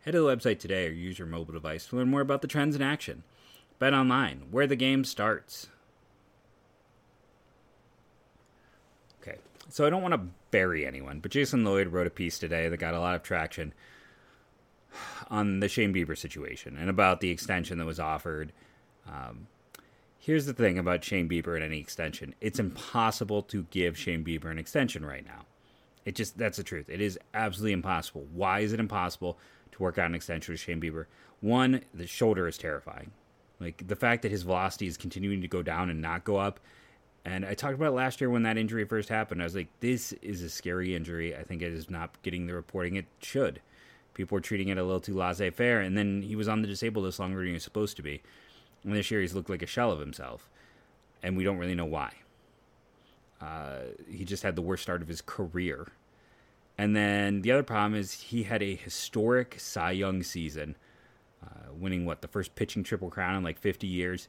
Head 0.00 0.12
to 0.12 0.20
the 0.20 0.36
website 0.36 0.58
today 0.58 0.88
or 0.88 0.90
use 0.90 1.20
your 1.20 1.28
mobile 1.28 1.54
device 1.54 1.86
to 1.86 1.96
learn 1.96 2.10
more 2.10 2.22
about 2.22 2.42
the 2.42 2.48
trends 2.48 2.74
in 2.74 2.82
action. 2.82 3.22
BetOnline, 3.80 4.50
where 4.50 4.66
the 4.66 4.74
game 4.74 5.04
starts. 5.04 5.68
So 9.70 9.86
I 9.86 9.90
don't 9.90 10.02
want 10.02 10.14
to 10.14 10.28
bury 10.50 10.86
anyone, 10.86 11.20
but 11.20 11.30
Jason 11.30 11.64
Lloyd 11.64 11.88
wrote 11.88 12.06
a 12.06 12.10
piece 12.10 12.38
today 12.38 12.68
that 12.68 12.76
got 12.76 12.94
a 12.94 13.00
lot 13.00 13.14
of 13.14 13.22
traction 13.22 13.72
on 15.30 15.60
the 15.60 15.68
Shane 15.68 15.94
Bieber 15.94 16.18
situation 16.18 16.76
and 16.76 16.90
about 16.90 17.20
the 17.20 17.30
extension 17.30 17.78
that 17.78 17.86
was 17.86 18.00
offered. 18.00 18.52
Um, 19.06 19.46
here's 20.18 20.46
the 20.46 20.52
thing 20.52 20.78
about 20.78 21.04
Shane 21.04 21.28
Bieber 21.28 21.54
and 21.54 21.64
any 21.64 21.78
extension 21.78 22.34
it's 22.40 22.58
impossible 22.58 23.42
to 23.44 23.64
give 23.70 23.96
Shane 23.96 24.24
Bieber 24.24 24.50
an 24.50 24.58
extension 24.58 25.04
right 25.04 25.24
now. 25.24 25.46
It 26.04 26.14
just, 26.14 26.36
that's 26.36 26.56
the 26.56 26.64
truth. 26.64 26.88
It 26.88 27.00
is 27.00 27.18
absolutely 27.34 27.72
impossible. 27.72 28.26
Why 28.32 28.60
is 28.60 28.72
it 28.72 28.80
impossible 28.80 29.38
to 29.72 29.82
work 29.82 29.98
out 29.98 30.06
an 30.06 30.14
extension 30.14 30.52
with 30.52 30.60
Shane 30.60 30.80
Bieber? 30.80 31.06
One, 31.40 31.82
the 31.94 32.06
shoulder 32.06 32.48
is 32.48 32.58
terrifying. 32.58 33.12
Like 33.60 33.86
the 33.86 33.96
fact 33.96 34.22
that 34.22 34.30
his 34.30 34.42
velocity 34.42 34.86
is 34.86 34.96
continuing 34.96 35.42
to 35.42 35.48
go 35.48 35.62
down 35.62 35.90
and 35.90 36.00
not 36.00 36.24
go 36.24 36.36
up 36.36 36.58
and 37.24 37.44
I 37.44 37.54
talked 37.54 37.74
about 37.74 37.94
last 37.94 38.20
year 38.20 38.30
when 38.30 38.44
that 38.44 38.56
injury 38.56 38.84
first 38.84 39.08
happened. 39.08 39.42
I 39.42 39.44
was 39.44 39.54
like, 39.54 39.68
this 39.80 40.12
is 40.22 40.42
a 40.42 40.48
scary 40.48 40.94
injury. 40.94 41.36
I 41.36 41.42
think 41.42 41.60
it 41.60 41.72
is 41.72 41.90
not 41.90 42.20
getting 42.22 42.46
the 42.46 42.54
reporting 42.54 42.96
it 42.96 43.06
should. 43.20 43.60
People 44.14 44.36
were 44.36 44.40
treating 44.40 44.68
it 44.68 44.78
a 44.78 44.82
little 44.82 45.00
too 45.00 45.14
laissez 45.14 45.50
faire. 45.50 45.80
And 45.80 45.96
then 45.96 46.22
he 46.22 46.34
was 46.34 46.48
on 46.48 46.62
the 46.62 46.68
disabled 46.68 47.04
list 47.04 47.18
longer 47.20 47.38
than 47.38 47.48
he 47.48 47.52
was 47.52 47.62
supposed 47.62 47.96
to 47.96 48.02
be. 48.02 48.22
And 48.84 48.94
this 48.94 49.10
year 49.10 49.20
he's 49.20 49.34
looked 49.34 49.50
like 49.50 49.62
a 49.62 49.66
shell 49.66 49.92
of 49.92 50.00
himself. 50.00 50.48
And 51.22 51.36
we 51.36 51.44
don't 51.44 51.58
really 51.58 51.74
know 51.74 51.84
why. 51.84 52.12
Uh, 53.40 53.80
he 54.10 54.24
just 54.24 54.42
had 54.42 54.56
the 54.56 54.62
worst 54.62 54.82
start 54.82 55.02
of 55.02 55.08
his 55.08 55.20
career. 55.20 55.88
And 56.78 56.96
then 56.96 57.42
the 57.42 57.52
other 57.52 57.62
problem 57.62 57.94
is 57.94 58.12
he 58.12 58.44
had 58.44 58.62
a 58.62 58.74
historic 58.74 59.56
Cy 59.58 59.90
Young 59.90 60.22
season, 60.22 60.76
uh, 61.44 61.72
winning 61.78 62.06
what, 62.06 62.22
the 62.22 62.28
first 62.28 62.54
pitching 62.54 62.82
triple 62.82 63.10
crown 63.10 63.36
in 63.36 63.42
like 63.42 63.58
50 63.58 63.86
years 63.86 64.28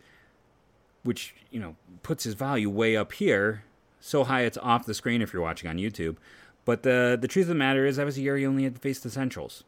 which 1.03 1.35
you 1.49 1.59
know 1.59 1.75
puts 2.03 2.23
his 2.23 2.33
value 2.33 2.69
way 2.69 2.95
up 2.95 3.13
here, 3.13 3.63
so 3.99 4.23
high 4.23 4.41
it's 4.41 4.57
off 4.57 4.85
the 4.85 4.93
screen 4.93 5.21
if 5.21 5.33
you're 5.33 5.41
watching 5.41 5.69
on 5.69 5.77
YouTube. 5.77 6.17
But 6.65 6.83
the 6.83 7.17
the 7.19 7.27
truth 7.27 7.45
of 7.45 7.49
the 7.49 7.55
matter 7.55 7.85
is, 7.85 7.97
that 7.97 8.05
was 8.05 8.17
a 8.17 8.21
year 8.21 8.37
he 8.37 8.45
only 8.45 8.63
had 8.63 8.75
to 8.75 8.81
face 8.81 8.99
the 8.99 9.09
Centrals, 9.09 9.63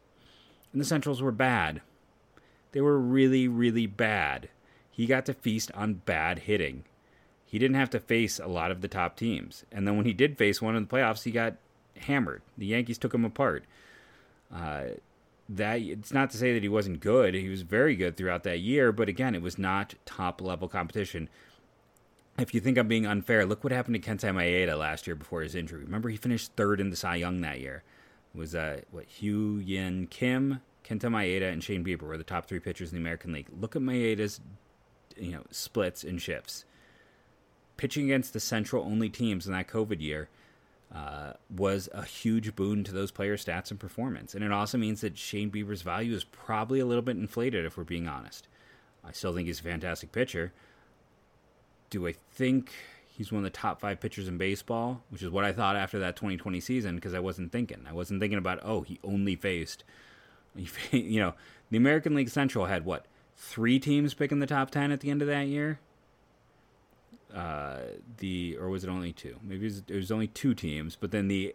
and 0.72 0.80
the 0.80 0.86
Centrals 0.86 1.22
were 1.22 1.32
bad. 1.32 1.80
They 2.72 2.80
were 2.80 2.98
really, 2.98 3.46
really 3.46 3.86
bad. 3.86 4.48
He 4.90 5.06
got 5.06 5.26
to 5.26 5.34
feast 5.34 5.70
on 5.74 5.94
bad 5.94 6.40
hitting. 6.40 6.84
He 7.44 7.58
didn't 7.58 7.76
have 7.76 7.90
to 7.90 8.00
face 8.00 8.40
a 8.40 8.48
lot 8.48 8.70
of 8.70 8.80
the 8.80 8.88
top 8.88 9.16
teams, 9.16 9.64
and 9.70 9.86
then 9.86 9.96
when 9.96 10.06
he 10.06 10.12
did 10.12 10.38
face 10.38 10.60
one 10.60 10.76
in 10.76 10.84
the 10.84 10.88
playoffs, 10.88 11.22
he 11.22 11.30
got 11.30 11.56
hammered. 11.98 12.42
The 12.58 12.66
Yankees 12.66 12.98
took 12.98 13.14
him 13.14 13.24
apart. 13.24 13.64
Uh, 14.52 14.84
that 15.48 15.80
it's 15.80 16.12
not 16.12 16.30
to 16.30 16.38
say 16.38 16.52
that 16.54 16.62
he 16.62 16.68
wasn't 16.68 17.00
good. 17.00 17.34
He 17.34 17.48
was 17.48 17.62
very 17.62 17.96
good 17.96 18.16
throughout 18.16 18.44
that 18.44 18.60
year, 18.60 18.92
but 18.92 19.08
again, 19.08 19.34
it 19.34 19.42
was 19.42 19.58
not 19.58 19.94
top 20.06 20.40
level 20.40 20.68
competition. 20.68 21.28
If 22.38 22.54
you 22.54 22.60
think 22.60 22.78
I'm 22.78 22.88
being 22.88 23.06
unfair, 23.06 23.46
look 23.46 23.62
what 23.62 23.72
happened 23.72 24.02
to 24.02 24.10
Kenta 24.10 24.34
Maeda 24.34 24.76
last 24.78 25.06
year 25.06 25.14
before 25.14 25.42
his 25.42 25.54
injury. 25.54 25.84
Remember, 25.84 26.08
he 26.08 26.16
finished 26.16 26.52
third 26.56 26.80
in 26.80 26.90
the 26.90 26.96
Cy 26.96 27.16
Young 27.16 27.40
that 27.42 27.60
year. 27.60 27.82
It 28.34 28.38
was 28.38 28.54
uh, 28.54 28.80
what 28.90 29.08
Hyun 29.08 30.10
Kim, 30.10 30.60
Kenta 30.84 31.10
Maeda, 31.10 31.52
and 31.52 31.62
Shane 31.62 31.84
Bieber 31.84 32.02
were 32.02 32.18
the 32.18 32.24
top 32.24 32.46
three 32.46 32.58
pitchers 32.58 32.90
in 32.90 32.96
the 32.96 33.02
American 33.02 33.32
League. 33.32 33.46
Look 33.60 33.76
at 33.76 33.82
Maeda's, 33.82 34.40
you 35.16 35.32
know, 35.32 35.42
splits 35.50 36.02
and 36.02 36.20
shifts. 36.20 36.64
Pitching 37.76 38.04
against 38.04 38.32
the 38.32 38.40
Central 38.40 38.84
only 38.84 39.08
teams 39.08 39.46
in 39.46 39.52
that 39.52 39.68
COVID 39.68 40.00
year 40.00 40.28
uh, 40.94 41.32
was 41.50 41.88
a 41.92 42.04
huge 42.04 42.54
boon 42.54 42.84
to 42.84 42.92
those 42.92 43.10
players' 43.10 43.44
stats 43.44 43.70
and 43.70 43.80
performance. 43.80 44.34
And 44.34 44.44
it 44.44 44.52
also 44.52 44.78
means 44.78 45.00
that 45.00 45.18
Shane 45.18 45.50
Bieber's 45.50 45.82
value 45.82 46.14
is 46.14 46.24
probably 46.24 46.78
a 46.78 46.86
little 46.86 47.02
bit 47.02 47.16
inflated, 47.16 47.64
if 47.64 47.76
we're 47.76 47.84
being 47.84 48.06
honest. 48.06 48.46
I 49.04 49.12
still 49.12 49.34
think 49.34 49.48
he's 49.48 49.60
a 49.60 49.64
fantastic 49.64 50.12
pitcher. 50.12 50.52
Do 51.90 52.06
I 52.06 52.14
think 52.32 52.72
he's 53.06 53.32
one 53.32 53.40
of 53.40 53.44
the 53.44 53.50
top 53.50 53.80
five 53.80 54.00
pitchers 54.00 54.28
in 54.28 54.38
baseball? 54.38 55.02
Which 55.10 55.22
is 55.22 55.30
what 55.30 55.44
I 55.44 55.52
thought 55.52 55.76
after 55.76 55.98
that 55.98 56.16
2020 56.16 56.60
season, 56.60 56.94
because 56.94 57.12
I 57.12 57.18
wasn't 57.18 57.50
thinking. 57.50 57.84
I 57.88 57.92
wasn't 57.92 58.20
thinking 58.20 58.38
about, 58.38 58.60
oh, 58.62 58.82
he 58.82 59.00
only 59.02 59.34
faced, 59.34 59.82
you 60.92 61.20
know, 61.20 61.34
the 61.70 61.76
American 61.76 62.14
League 62.14 62.28
Central 62.28 62.66
had 62.66 62.84
what, 62.84 63.06
three 63.36 63.80
teams 63.80 64.14
picking 64.14 64.38
the 64.38 64.46
top 64.46 64.70
10 64.70 64.92
at 64.92 65.00
the 65.00 65.10
end 65.10 65.22
of 65.22 65.28
that 65.28 65.48
year? 65.48 65.80
Uh, 67.34 67.78
the 68.18 68.56
or 68.60 68.68
was 68.68 68.84
it 68.84 68.90
only 68.90 69.12
two? 69.12 69.36
Maybe 69.42 69.62
it 69.62 69.64
was, 69.64 69.82
it 69.88 69.96
was, 69.96 70.12
only 70.12 70.28
two 70.28 70.54
teams, 70.54 70.96
but 70.96 71.10
then 71.10 71.28
the 71.28 71.54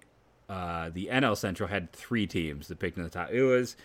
uh, 0.50 0.90
the 0.90 1.08
NL 1.12 1.38
Central 1.38 1.70
had 1.70 1.92
three 1.94 2.28
teams 2.28 2.68
that 2.68 2.80
picked 2.80 2.98
in 2.98 3.04
the 3.04 3.10
top. 3.10 3.32
It 3.32 3.44
was 3.44 3.78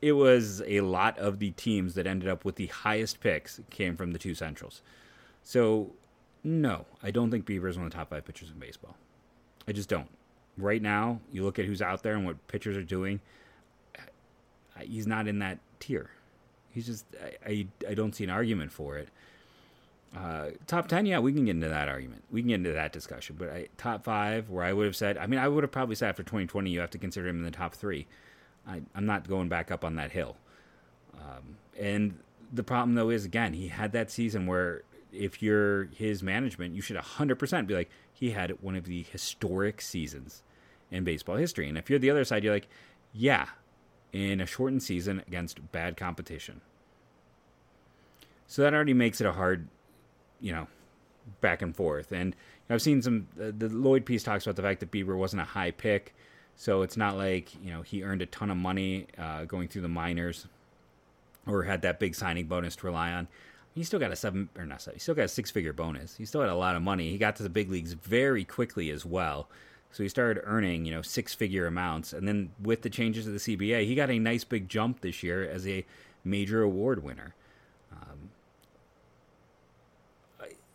it 0.00 0.12
was 0.12 0.62
a 0.66 0.80
lot 0.80 1.18
of 1.18 1.38
the 1.38 1.50
teams 1.52 1.94
that 1.94 2.06
ended 2.06 2.28
up 2.28 2.44
with 2.44 2.56
the 2.56 2.66
highest 2.66 3.20
picks 3.20 3.60
came 3.70 3.96
from 3.96 4.12
the 4.12 4.18
two 4.18 4.34
Centrals. 4.34 4.80
So 5.42 5.92
no, 6.42 6.86
I 7.02 7.10
don't 7.10 7.30
think 7.30 7.44
Bieber 7.44 7.68
is 7.68 7.76
one 7.76 7.86
of 7.86 7.92
the 7.92 7.98
top 7.98 8.10
five 8.10 8.24
pitchers 8.24 8.50
in 8.50 8.58
baseball. 8.58 8.96
I 9.68 9.72
just 9.72 9.88
don't. 9.88 10.08
Right 10.56 10.80
now, 10.80 11.20
you 11.32 11.44
look 11.44 11.58
at 11.58 11.66
who's 11.66 11.82
out 11.82 12.02
there 12.02 12.14
and 12.14 12.24
what 12.24 12.46
pitchers 12.48 12.76
are 12.76 12.82
doing. 12.82 13.20
He's 14.80 15.06
not 15.06 15.26
in 15.26 15.38
that 15.40 15.58
tier. 15.80 16.10
He's 16.70 16.86
just 16.86 17.04
I, 17.22 17.50
I, 17.50 17.66
I 17.90 17.94
don't 17.94 18.14
see 18.14 18.24
an 18.24 18.30
argument 18.30 18.72
for 18.72 18.96
it. 18.96 19.08
Uh, 20.14 20.50
top 20.66 20.88
10, 20.88 21.06
yeah, 21.06 21.18
we 21.18 21.32
can 21.32 21.44
get 21.44 21.52
into 21.52 21.68
that 21.68 21.88
argument. 21.88 22.24
We 22.30 22.40
can 22.40 22.48
get 22.48 22.54
into 22.56 22.72
that 22.72 22.92
discussion. 22.92 23.36
But 23.38 23.50
I, 23.50 23.68
top 23.76 24.04
five, 24.04 24.48
where 24.48 24.64
I 24.64 24.72
would 24.72 24.86
have 24.86 24.96
said, 24.96 25.18
I 25.18 25.26
mean, 25.26 25.40
I 25.40 25.48
would 25.48 25.62
have 25.62 25.72
probably 25.72 25.94
said 25.94 26.08
after 26.08 26.22
2020, 26.22 26.70
you 26.70 26.80
have 26.80 26.90
to 26.90 26.98
consider 26.98 27.28
him 27.28 27.38
in 27.38 27.44
the 27.44 27.50
top 27.50 27.74
three. 27.74 28.06
I, 28.66 28.82
am 28.94 29.06
not 29.06 29.28
going 29.28 29.48
back 29.48 29.70
up 29.70 29.84
on 29.84 29.96
that 29.96 30.12
hill. 30.12 30.36
Um, 31.14 31.56
and 31.78 32.18
the 32.52 32.62
problem, 32.62 32.94
though, 32.94 33.10
is 33.10 33.24
again, 33.24 33.52
he 33.52 33.68
had 33.68 33.92
that 33.92 34.10
season 34.10 34.46
where 34.46 34.82
if 35.12 35.42
you're 35.42 35.84
his 35.86 36.22
management, 36.22 36.74
you 36.74 36.82
should 36.82 36.96
100% 36.96 37.66
be 37.66 37.74
like, 37.74 37.90
he 38.12 38.30
had 38.30 38.50
one 38.62 38.76
of 38.76 38.84
the 38.84 39.02
historic 39.02 39.80
seasons 39.80 40.42
in 40.90 41.04
baseball 41.04 41.36
history. 41.36 41.68
And 41.68 41.76
if 41.76 41.90
you're 41.90 41.98
the 41.98 42.10
other 42.10 42.24
side, 42.24 42.44
you're 42.44 42.54
like, 42.54 42.68
yeah, 43.12 43.46
in 44.12 44.40
a 44.40 44.46
shortened 44.46 44.82
season 44.82 45.22
against 45.26 45.72
bad 45.72 45.96
competition. 45.96 46.60
So 48.46 48.62
that 48.62 48.74
already 48.74 48.94
makes 48.94 49.20
it 49.20 49.26
a 49.26 49.32
hard 49.32 49.68
you 50.40 50.52
know, 50.52 50.66
back 51.40 51.62
and 51.62 51.74
forth. 51.74 52.12
And 52.12 52.34
I've 52.68 52.82
seen 52.82 53.02
some. 53.02 53.28
Uh, 53.40 53.52
the 53.56 53.68
Lloyd 53.68 54.04
piece 54.04 54.22
talks 54.22 54.46
about 54.46 54.56
the 54.56 54.62
fact 54.62 54.80
that 54.80 54.90
Bieber 54.90 55.16
wasn't 55.16 55.42
a 55.42 55.46
high 55.46 55.70
pick, 55.70 56.14
so 56.56 56.82
it's 56.82 56.96
not 56.96 57.16
like 57.16 57.54
you 57.62 57.72
know 57.72 57.82
he 57.82 58.02
earned 58.02 58.22
a 58.22 58.26
ton 58.26 58.50
of 58.50 58.56
money 58.56 59.06
uh, 59.18 59.44
going 59.44 59.68
through 59.68 59.82
the 59.82 59.88
minors, 59.88 60.46
or 61.46 61.62
had 61.64 61.82
that 61.82 62.00
big 62.00 62.14
signing 62.14 62.46
bonus 62.46 62.76
to 62.76 62.86
rely 62.86 63.12
on. 63.12 63.28
He 63.74 63.84
still 63.84 64.00
got 64.00 64.10
a 64.10 64.16
seven 64.16 64.48
or 64.56 64.64
not 64.64 64.80
seven. 64.80 64.96
He 64.96 65.00
still 65.00 65.14
got 65.14 65.24
a 65.24 65.28
six 65.28 65.50
figure 65.50 65.72
bonus. 65.72 66.16
He 66.16 66.24
still 66.24 66.40
had 66.40 66.50
a 66.50 66.54
lot 66.54 66.76
of 66.76 66.82
money. 66.82 67.10
He 67.10 67.18
got 67.18 67.36
to 67.36 67.42
the 67.42 67.50
big 67.50 67.70
leagues 67.70 67.92
very 67.92 68.44
quickly 68.44 68.90
as 68.90 69.04
well. 69.04 69.48
So 69.92 70.02
he 70.02 70.08
started 70.08 70.42
earning, 70.44 70.84
you 70.84 70.92
know, 70.92 71.02
six 71.02 71.34
figure 71.34 71.66
amounts. 71.66 72.12
And 72.12 72.26
then 72.26 72.50
with 72.62 72.82
the 72.82 72.90
changes 72.90 73.26
of 73.26 73.32
the 73.32 73.38
CBA, 73.38 73.86
he 73.86 73.94
got 73.94 74.10
a 74.10 74.18
nice 74.18 74.44
big 74.44 74.68
jump 74.68 75.00
this 75.00 75.22
year 75.22 75.48
as 75.48 75.66
a 75.66 75.84
major 76.24 76.62
award 76.62 77.02
winner. 77.02 77.34
Um, 77.92 78.30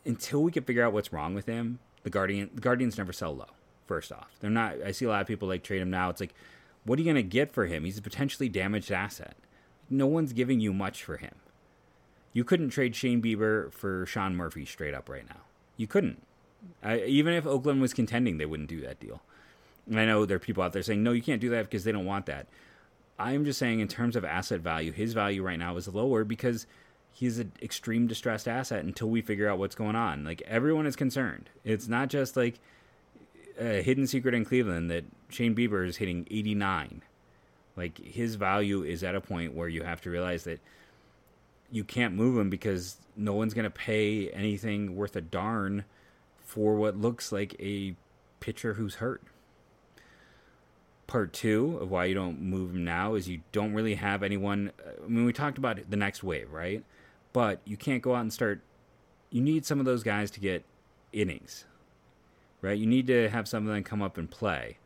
until 0.06 0.44
we 0.44 0.52
can 0.52 0.64
figure 0.64 0.84
out 0.84 0.94
what's 0.94 1.14
wrong 1.14 1.34
with 1.34 1.46
him, 1.46 1.80
the 2.04 2.10
Guardian 2.10 2.50
the 2.54 2.62
Guardians 2.62 2.98
never 2.98 3.14
sell 3.14 3.36
low. 3.36 3.50
First 3.88 4.12
off, 4.12 4.32
they're 4.40 4.50
not. 4.50 4.82
I 4.86 4.92
see 4.92 5.06
a 5.06 5.10
lot 5.10 5.22
of 5.22 5.28
people 5.28 5.48
like 5.48 5.64
trade 5.64 5.82
him 5.82 5.90
now. 5.90 6.10
It's 6.10 6.22
like, 6.22 6.34
what 6.86 6.98
are 6.98 7.02
you 7.02 7.08
gonna 7.08 7.22
get 7.22 7.52
for 7.52 7.66
him? 7.66 7.84
He's 7.84 7.98
a 7.98 8.02
potentially 8.02 8.50
damaged 8.50 8.92
asset. 8.92 9.36
No 9.90 10.08
one's 10.08 10.34
giving 10.34 10.60
you 10.60 10.74
much 10.74 11.04
for 11.04 11.18
him. 11.18 11.36
You 12.34 12.44
couldn't 12.44 12.70
trade 12.70 12.96
Shane 12.96 13.22
Bieber 13.22 13.72
for 13.74 14.06
Sean 14.06 14.36
Murphy 14.36 14.66
straight 14.66 14.94
up 14.94 15.10
right 15.10 15.28
now. 15.28 15.42
You 15.76 15.88
couldn't. 15.88 16.24
I, 16.82 17.00
even 17.02 17.34
if 17.34 17.46
Oakland 17.46 17.82
was 17.82 17.94
contending, 17.94 18.38
they 18.38 18.46
wouldn't 18.46 18.70
do 18.70 18.82
that 18.82 19.00
deal. 19.00 19.22
And 19.88 20.00
I 20.00 20.06
know 20.06 20.26
there 20.26 20.38
are 20.38 20.40
people 20.40 20.64
out 20.64 20.74
there 20.74 20.84
saying, 20.84 21.04
no, 21.04 21.12
you 21.12 21.22
can't 21.22 21.42
do 21.42 21.50
that 21.50 21.64
because 21.64 21.84
they 21.84 21.92
don't 21.92 22.06
want 22.06 22.28
that. 22.28 22.48
I'm 23.20 23.46
just 23.46 23.60
saying, 23.60 23.80
in 23.80 23.88
terms 23.88 24.16
of 24.16 24.24
asset 24.24 24.62
value, 24.62 24.92
his 24.92 25.14
value 25.14 25.44
right 25.44 25.60
now 25.60 25.76
is 25.76 25.88
lower 25.88 26.24
because 26.24 26.66
he's 27.13 27.39
an 27.39 27.52
extreme 27.62 28.08
distressed 28.08 28.47
asset 28.47 28.84
until 28.84 29.10
we 29.10 29.21
figure 29.21 29.50
out 29.50 29.60
what's 29.60 29.76
going 29.76 29.95
on. 29.95 30.24
Like 30.24 30.41
everyone 30.47 30.86
is 30.86 30.95
concerned. 30.95 31.50
It's 31.63 31.88
not 31.88 32.10
just 32.10 32.36
like 32.36 32.60
a 33.60 33.82
hidden 33.82 34.08
secret 34.08 34.34
in 34.34 34.45
Cleveland 34.45 34.89
that 34.89 35.06
Shane 35.30 35.56
Bieber 35.56 35.88
is 35.88 35.97
hitting 35.97 36.28
89. 36.32 37.04
Like 37.76 37.97
his 38.00 38.36
value 38.36 38.84
is 38.84 39.04
at 39.04 39.15
a 39.15 39.21
point 39.21 39.54
where 39.54 39.67
you 39.67 39.84
have 39.84 40.02
to 40.02 40.10
realize 40.10 40.43
that 40.45 40.60
you 41.71 41.84
can't 41.84 42.13
move 42.13 42.38
him 42.38 42.50
because 42.50 42.97
no 43.15 43.34
one's 43.34 43.54
going 43.54 43.63
to 43.63 43.69
pay 43.69 44.30
anything 44.30 44.95
worth 44.95 45.15
a 45.15 45.21
darn 45.21 45.86
for 46.43 46.76
what 46.76 46.97
looks 46.97 47.32
like 47.32 47.56
a 47.60 47.95
pitcher 48.39 48.74
who's 48.74 48.95
hurt. 48.95 49.21
Part 51.08 51.34
two 51.34 51.78
of 51.82 51.91
why 51.91 52.06
you 52.06 52.13
don't 52.13 52.41
move 52.41 52.71
him 52.71 52.84
now 52.84 53.15
is 53.15 53.30
you 53.30 53.41
don't 53.52 53.74
really 53.74 53.95
have 53.95 54.24
anyone. 54.24 54.71
Uh, 54.86 55.04
I 55.04 55.08
mean, 55.08 55.26
we 55.26 55.34
talked 55.34 55.58
about 55.58 55.80
the 55.89 55.97
next 55.97 56.24
wave, 56.24 56.52
right? 56.52 56.84
But 57.34 57.62
you 57.65 57.78
can't 57.78 58.02
go 58.02 58.15
out 58.15 58.22
and 58.22 58.34
start. 58.34 58.62
You 59.30 59.41
need 59.41 59.65
some 59.65 59.80
of 59.80 59.86
those 59.86 60.04
guys 60.04 60.30
to 60.32 60.39
get 60.39 60.65
innings, 61.13 61.65
right? 62.62 62.78
You 62.78 62.86
need 62.86 63.08
to 63.08 63.30
have 63.30 63.48
some 63.48 63.67
of 63.67 63.74
them 63.74 63.84
come 63.84 64.02
up 64.02 64.17
and 64.17 64.30
play. 64.30 64.78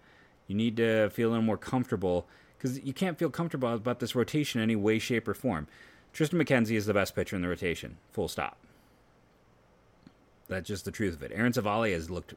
You 0.47 0.55
need 0.55 0.77
to 0.77 1.09
feel 1.09 1.29
a 1.29 1.31
little 1.31 1.43
more 1.43 1.57
comfortable 1.57 2.27
because 2.57 2.79
you 2.83 2.93
can't 2.93 3.17
feel 3.17 3.29
comfortable 3.29 3.73
about 3.73 3.99
this 3.99 4.15
rotation 4.15 4.59
in 4.59 4.63
any 4.63 4.75
way, 4.75 4.99
shape, 4.99 5.27
or 5.27 5.33
form. 5.33 5.67
Triston 6.13 6.41
McKenzie 6.41 6.77
is 6.77 6.85
the 6.85 6.93
best 6.93 7.15
pitcher 7.15 7.35
in 7.35 7.41
the 7.41 7.49
rotation. 7.49 7.97
Full 8.11 8.27
stop. 8.27 8.57
That's 10.47 10.67
just 10.67 10.85
the 10.85 10.91
truth 10.91 11.15
of 11.15 11.23
it. 11.23 11.31
Aaron 11.33 11.51
Civale 11.51 11.91
has 11.91 12.09
looked 12.09 12.35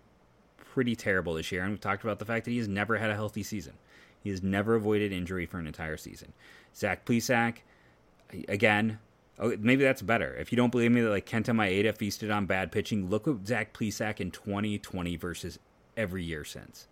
pretty 0.57 0.97
terrible 0.97 1.35
this 1.35 1.53
year, 1.53 1.63
and 1.63 1.71
we've 1.71 1.81
talked 1.81 2.03
about 2.03 2.19
the 2.19 2.25
fact 2.25 2.47
that 2.47 2.51
he 2.51 2.59
has 2.59 2.69
never 2.69 2.97
had 2.97 3.11
a 3.11 3.15
healthy 3.15 3.43
season. 3.43 3.75
He 4.23 4.31
has 4.31 4.43
never 4.43 4.75
avoided 4.75 5.13
injury 5.13 5.47
for 5.47 5.59
an 5.59 5.67
entire 5.67 5.97
season. 5.97 6.33
Zach 6.75 7.05
Plesac, 7.05 7.59
again, 8.49 8.99
oh, 9.39 9.55
maybe 9.59 9.85
that's 9.85 10.03
better. 10.03 10.35
If 10.37 10.53
you 10.53 10.57
don't 10.57 10.71
believe 10.71 10.93
me 10.93 11.01
that 11.01 11.11
like 11.11 11.27
Kenta 11.27 11.55
Maeda 11.55 11.97
feasted 11.97 12.31
on 12.31 12.47
bad 12.47 12.73
pitching, 12.73 13.09
look 13.09 13.29
at 13.29 13.47
Zach 13.47 13.73
Plesac 13.73 14.21
in 14.21 14.31
2020 14.31 15.17
versus 15.17 15.59
every 15.97 16.25
year 16.25 16.45
since. 16.45 16.89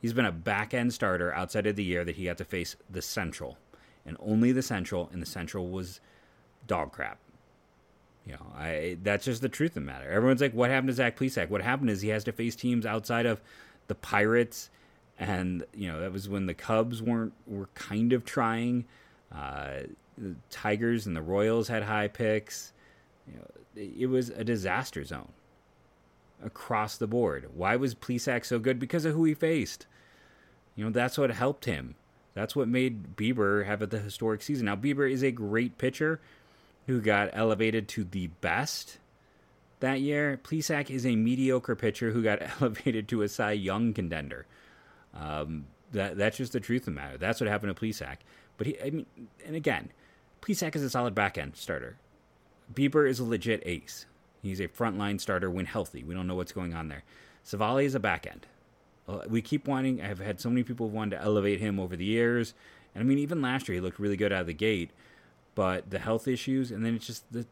He's 0.00 0.12
been 0.12 0.24
a 0.24 0.32
back 0.32 0.74
end 0.74 0.92
starter 0.92 1.34
outside 1.34 1.66
of 1.66 1.76
the 1.76 1.84
year 1.84 2.04
that 2.04 2.16
he 2.16 2.24
got 2.24 2.38
to 2.38 2.44
face 2.44 2.76
the 2.88 3.02
Central, 3.02 3.58
and 4.04 4.16
only 4.20 4.52
the 4.52 4.62
Central, 4.62 5.08
and 5.12 5.22
the 5.22 5.26
Central 5.26 5.68
was 5.68 6.00
dog 6.66 6.92
crap. 6.92 7.18
You 8.26 8.32
know, 8.32 8.46
I 8.56 8.98
that's 9.02 9.24
just 9.24 9.40
the 9.40 9.48
truth 9.48 9.70
of 9.70 9.74
the 9.74 9.80
matter. 9.82 10.10
Everyone's 10.10 10.40
like, 10.40 10.52
"What 10.52 10.70
happened 10.70 10.88
to 10.88 10.94
Zach 10.94 11.16
Plesac?" 11.16 11.48
What 11.48 11.62
happened 11.62 11.90
is 11.90 12.02
he 12.02 12.08
has 12.08 12.24
to 12.24 12.32
face 12.32 12.56
teams 12.56 12.84
outside 12.84 13.24
of 13.24 13.40
the 13.86 13.94
Pirates, 13.94 14.68
and 15.18 15.64
you 15.72 15.90
know 15.90 16.00
that 16.00 16.12
was 16.12 16.28
when 16.28 16.46
the 16.46 16.54
Cubs 16.54 17.00
weren't 17.00 17.32
were 17.46 17.68
kind 17.74 18.12
of 18.12 18.24
trying. 18.24 18.84
Uh, 19.32 19.82
the 20.18 20.34
Tigers 20.50 21.06
and 21.06 21.16
the 21.16 21.22
Royals 21.22 21.68
had 21.68 21.82
high 21.82 22.08
picks. 22.08 22.72
You 23.26 23.38
know, 23.38 23.46
it 24.00 24.06
was 24.06 24.30
a 24.30 24.44
disaster 24.44 25.04
zone 25.04 25.32
across 26.44 26.96
the 26.96 27.06
board. 27.06 27.50
Why 27.54 27.76
was 27.76 27.94
Plesac 27.94 28.44
so 28.44 28.58
good? 28.58 28.78
Because 28.78 29.04
of 29.04 29.14
who 29.14 29.24
he 29.24 29.34
faced. 29.34 29.86
You 30.74 30.84
know, 30.84 30.90
that's 30.90 31.18
what 31.18 31.30
helped 31.30 31.64
him. 31.64 31.94
That's 32.34 32.54
what 32.54 32.68
made 32.68 33.16
Bieber 33.16 33.64
have 33.64 33.88
the 33.88 33.98
historic 33.98 34.42
season. 34.42 34.66
Now, 34.66 34.76
Bieber 34.76 35.10
is 35.10 35.22
a 35.22 35.30
great 35.30 35.78
pitcher 35.78 36.20
who 36.86 37.00
got 37.00 37.30
elevated 37.32 37.88
to 37.88 38.04
the 38.04 38.26
best 38.26 38.98
that 39.80 40.00
year. 40.00 40.38
Plesac 40.42 40.90
is 40.90 41.06
a 41.06 41.16
mediocre 41.16 41.74
pitcher 41.74 42.10
who 42.10 42.22
got 42.22 42.42
elevated 42.60 43.08
to 43.08 43.22
a 43.22 43.28
Cy 43.28 43.52
Young 43.52 43.92
contender. 43.94 44.46
Um, 45.14 45.66
that 45.92 46.18
that's 46.18 46.36
just 46.36 46.52
the 46.52 46.60
truth 46.60 46.82
of 46.82 46.86
the 46.86 46.90
matter. 46.92 47.16
That's 47.16 47.40
what 47.40 47.48
happened 47.48 47.74
to 47.74 47.82
Plesac. 47.82 48.16
But 48.58 48.66
he, 48.66 48.80
I 48.80 48.90
mean, 48.90 49.06
and 49.46 49.56
again, 49.56 49.90
Plesac 50.46 50.76
is 50.76 50.82
a 50.82 50.90
solid 50.90 51.14
back 51.14 51.36
end 51.36 51.56
starter. 51.56 51.96
Bieber 52.72 53.08
is 53.08 53.18
a 53.18 53.24
legit 53.24 53.62
ace. 53.66 54.06
He's 54.42 54.60
a 54.60 54.68
frontline 54.68 55.20
starter 55.20 55.50
when 55.50 55.66
healthy. 55.66 56.04
We 56.04 56.14
don't 56.14 56.28
know 56.28 56.36
what's 56.36 56.52
going 56.52 56.72
on 56.72 56.88
there. 56.88 57.02
Civale 57.44 57.84
is 57.84 57.94
a 57.94 58.00
back 58.00 58.26
end. 58.26 58.46
Uh, 59.08 59.20
we 59.28 59.42
keep 59.42 59.66
wanting. 59.66 60.00
I've 60.00 60.20
had 60.20 60.40
so 60.40 60.48
many 60.48 60.62
people 60.62 60.88
want 60.88 61.10
to 61.12 61.20
elevate 61.20 61.60
him 61.60 61.80
over 61.80 61.96
the 61.96 62.04
years, 62.04 62.54
and 62.94 63.02
I 63.02 63.04
mean, 63.04 63.18
even 63.18 63.42
last 63.42 63.68
year 63.68 63.76
he 63.76 63.80
looked 63.80 63.98
really 63.98 64.16
good 64.16 64.32
out 64.32 64.42
of 64.42 64.46
the 64.46 64.52
gate, 64.52 64.90
but 65.54 65.90
the 65.90 65.98
health 65.98 66.28
issues, 66.28 66.70
and 66.70 66.84
then 66.84 66.94
it's 66.94 67.06
just 67.06 67.32
the 67.32 67.46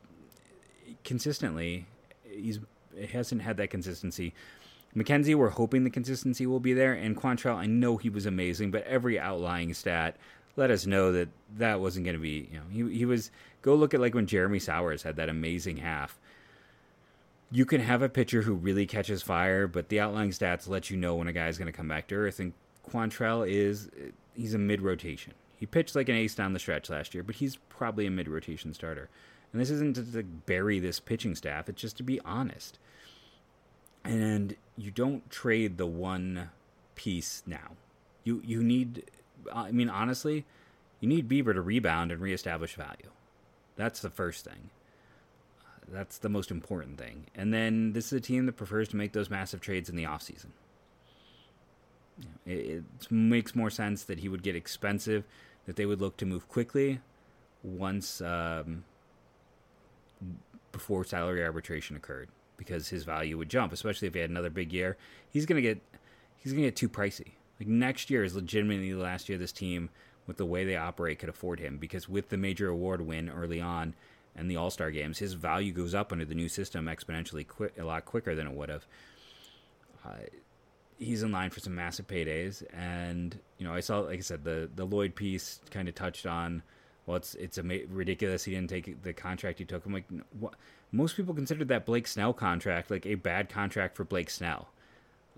consistently 1.02 1.86
he's 2.28 2.60
it 2.96 3.10
hasn't 3.10 3.42
had 3.42 3.56
that 3.56 3.70
consistency. 3.70 4.34
McKenzie, 4.96 5.34
we're 5.34 5.50
hoping 5.50 5.82
the 5.82 5.90
consistency 5.90 6.46
will 6.46 6.60
be 6.60 6.72
there, 6.72 6.92
and 6.92 7.16
Quantrill, 7.16 7.56
I 7.56 7.66
know 7.66 7.96
he 7.96 8.08
was 8.08 8.26
amazing, 8.26 8.70
but 8.70 8.84
every 8.84 9.18
outlying 9.18 9.74
stat 9.74 10.16
let 10.56 10.70
us 10.70 10.86
know 10.86 11.12
that 11.12 11.28
that 11.56 11.80
wasn't 11.80 12.04
going 12.04 12.16
to 12.16 12.22
be. 12.22 12.48
You 12.50 12.58
know, 12.58 12.88
he 12.88 12.98
he 12.98 13.04
was. 13.04 13.30
Go 13.62 13.74
look 13.74 13.94
at 13.94 14.00
like 14.00 14.14
when 14.14 14.26
Jeremy 14.26 14.58
Sowers 14.58 15.02
had 15.02 15.16
that 15.16 15.28
amazing 15.28 15.78
half 15.78 16.18
you 17.54 17.64
can 17.64 17.80
have 17.80 18.02
a 18.02 18.08
pitcher 18.08 18.42
who 18.42 18.52
really 18.52 18.84
catches 18.84 19.22
fire, 19.22 19.68
but 19.68 19.88
the 19.88 20.00
outlying 20.00 20.30
stats 20.30 20.68
let 20.68 20.90
you 20.90 20.96
know 20.96 21.14
when 21.14 21.28
a 21.28 21.32
guy's 21.32 21.56
going 21.56 21.70
to 21.70 21.76
come 21.76 21.86
back 21.86 22.08
to 22.08 22.16
earth. 22.16 22.40
And 22.40 22.52
Quantrill 22.90 23.48
is 23.48 23.88
he's 24.34 24.54
a 24.54 24.58
mid 24.58 24.82
rotation. 24.82 25.34
He 25.56 25.64
pitched 25.64 25.94
like 25.94 26.08
an 26.08 26.16
ace 26.16 26.34
down 26.34 26.52
the 26.52 26.58
stretch 26.58 26.90
last 26.90 27.14
year, 27.14 27.22
but 27.22 27.36
he's 27.36 27.56
probably 27.68 28.06
a 28.06 28.10
mid 28.10 28.26
rotation 28.26 28.74
starter. 28.74 29.08
And 29.52 29.60
this 29.60 29.70
isn't 29.70 29.94
to, 29.94 30.12
to 30.12 30.24
bury 30.24 30.80
this 30.80 30.98
pitching 30.98 31.36
staff; 31.36 31.68
it's 31.68 31.80
just 31.80 31.96
to 31.98 32.02
be 32.02 32.20
honest. 32.24 32.80
And 34.02 34.56
you 34.76 34.90
don't 34.90 35.30
trade 35.30 35.78
the 35.78 35.86
one 35.86 36.50
piece 36.96 37.44
now. 37.46 37.76
You 38.24 38.42
you 38.44 38.64
need. 38.64 39.04
I 39.52 39.70
mean, 39.72 39.88
honestly, 39.88 40.44
you 41.00 41.08
need 41.08 41.28
Bieber 41.28 41.54
to 41.54 41.60
rebound 41.60 42.12
and 42.12 42.20
reestablish 42.20 42.74
value. 42.74 43.10
That's 43.76 44.00
the 44.00 44.10
first 44.10 44.44
thing. 44.44 44.70
That's 45.88 46.18
the 46.18 46.28
most 46.28 46.50
important 46.50 46.98
thing. 46.98 47.26
And 47.34 47.52
then 47.52 47.92
this 47.92 48.06
is 48.06 48.12
a 48.12 48.20
team 48.20 48.46
that 48.46 48.56
prefers 48.56 48.88
to 48.88 48.96
make 48.96 49.12
those 49.12 49.28
massive 49.28 49.60
trades 49.60 49.88
in 49.88 49.96
the 49.96 50.04
offseason. 50.04 50.48
It, 52.46 52.52
it 52.52 53.10
makes 53.10 53.54
more 53.54 53.70
sense 53.70 54.04
that 54.04 54.20
he 54.20 54.28
would 54.28 54.42
get 54.42 54.56
expensive, 54.56 55.24
that 55.66 55.76
they 55.76 55.86
would 55.86 56.00
look 56.00 56.16
to 56.18 56.26
move 56.26 56.48
quickly 56.48 57.00
once 57.62 58.20
um, 58.20 58.84
before 60.72 61.04
salary 61.04 61.42
arbitration 61.42 61.96
occurred 61.96 62.28
because 62.56 62.88
his 62.88 63.04
value 63.04 63.36
would 63.38 63.48
jump, 63.48 63.72
especially 63.72 64.08
if 64.08 64.14
he 64.14 64.20
had 64.20 64.30
another 64.30 64.50
big 64.50 64.72
year. 64.72 64.96
He's 65.30 65.46
gonna 65.46 65.60
get 65.60 65.80
he's 66.38 66.52
gonna 66.52 66.66
get 66.66 66.76
too 66.76 66.88
pricey. 66.88 67.32
Like 67.58 67.68
next 67.68 68.10
year 68.10 68.24
is 68.24 68.34
legitimately 68.34 68.92
the 68.92 68.98
last 68.98 69.28
year 69.28 69.38
this 69.38 69.52
team 69.52 69.90
with 70.26 70.36
the 70.36 70.46
way 70.46 70.64
they 70.64 70.76
operate 70.76 71.18
could 71.18 71.28
afford 71.28 71.60
him 71.60 71.76
because 71.76 72.08
with 72.08 72.30
the 72.30 72.36
major 72.36 72.68
award 72.68 73.00
win 73.00 73.28
early 73.28 73.60
on, 73.60 73.94
and 74.36 74.50
the 74.50 74.56
All 74.56 74.70
Star 74.70 74.90
games, 74.90 75.18
his 75.18 75.34
value 75.34 75.72
goes 75.72 75.94
up 75.94 76.12
under 76.12 76.24
the 76.24 76.34
new 76.34 76.48
system 76.48 76.86
exponentially 76.86 77.46
a 77.78 77.84
lot 77.84 78.04
quicker 78.04 78.34
than 78.34 78.46
it 78.46 78.52
would 78.52 78.68
have. 78.68 78.86
Uh, 80.04 80.10
he's 80.98 81.22
in 81.22 81.32
line 81.32 81.50
for 81.50 81.60
some 81.60 81.74
massive 81.74 82.06
paydays, 82.06 82.64
and 82.72 83.38
you 83.58 83.66
know 83.66 83.74
I 83.74 83.80
saw, 83.80 84.00
like 84.00 84.18
I 84.18 84.22
said, 84.22 84.44
the 84.44 84.68
the 84.74 84.84
Lloyd 84.84 85.14
piece 85.14 85.60
kind 85.70 85.88
of 85.88 85.94
touched 85.94 86.26
on. 86.26 86.62
Well, 87.06 87.16
it's 87.16 87.34
it's 87.34 87.58
ridiculous 87.58 88.44
he 88.44 88.52
didn't 88.52 88.70
take 88.70 89.02
the 89.02 89.12
contract 89.12 89.58
he 89.58 89.64
took. 89.64 89.84
I'm 89.86 89.92
like, 89.92 90.06
what? 90.38 90.54
most 90.90 91.16
people 91.16 91.34
considered 91.34 91.68
that 91.68 91.84
Blake 91.84 92.06
Snell 92.06 92.32
contract 92.32 92.90
like 92.90 93.06
a 93.06 93.14
bad 93.14 93.48
contract 93.48 93.96
for 93.96 94.04
Blake 94.04 94.30
Snell. 94.30 94.68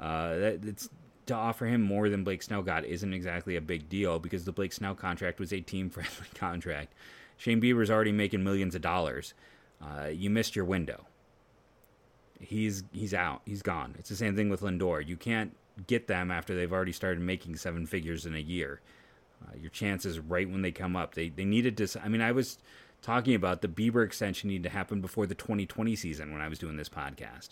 Uh, 0.00 0.37
that, 0.37 0.64
it's 0.64 0.88
to 1.27 1.35
offer 1.35 1.67
him 1.67 1.83
more 1.83 2.09
than 2.09 2.25
Blake 2.25 2.43
Snell 2.43 2.62
got 2.62 2.85
isn't 2.85 3.12
exactly 3.12 3.57
a 3.57 3.61
big 3.61 3.89
deal 3.89 4.19
because 4.19 4.45
the 4.45 4.53
Blake 4.53 4.73
Snell 4.73 4.95
contract 4.95 5.39
was 5.39 5.53
a 5.53 5.61
team 5.61 5.91
friendly 5.91 6.29
contract. 6.35 6.95
Shane 7.37 7.61
Bieber's 7.61 7.91
already 7.91 8.12
making 8.12 8.43
millions 8.43 8.75
of 8.75 8.83
dollars. 8.83 9.35
Uh, 9.83 10.07
you 10.07 10.31
missed 10.31 10.57
your 10.57 10.65
window. 10.65 11.07
He's 12.39 12.85
he's 12.93 13.15
out. 13.15 13.43
He's 13.45 13.62
gone. 13.62 13.95
It's 13.99 14.09
the 14.09 14.17
same 14.17 14.37
thing 14.37 14.49
with 14.49 14.61
Lindor. 14.61 15.07
You 15.07 15.17
can't 15.17 15.57
get 15.87 16.07
them 16.07 16.31
after 16.31 16.55
they've 16.55 16.73
already 16.73 16.93
started 16.93 17.21
making 17.23 17.57
seven 17.57 17.87
figures 17.87 18.27
in 18.27 18.35
a 18.35 18.41
year. 18.41 18.81
Uh, 19.45 19.57
your 19.61 19.71
chances 19.71 20.19
right 20.19 20.49
when 20.49 20.62
they 20.62 20.73
come 20.73 20.97
up. 20.97 21.15
They 21.15 21.29
they 21.29 21.45
needed 21.45 21.77
to. 21.79 22.01
I 22.03 22.09
mean, 22.09 22.21
I 22.21 22.33
was 22.33 22.59
talking 23.03 23.35
about 23.35 23.62
the 23.62 23.69
Bieber 23.69 24.05
extension 24.05 24.49
needed 24.49 24.65
to 24.65 24.71
happen 24.71 25.01
before 25.01 25.27
the 25.27 25.35
2020 25.35 25.95
season 25.97 26.33
when 26.33 26.41
I 26.43 26.49
was 26.49 26.59
doing 26.59 26.77
this 26.77 26.89
podcast. 26.89 27.51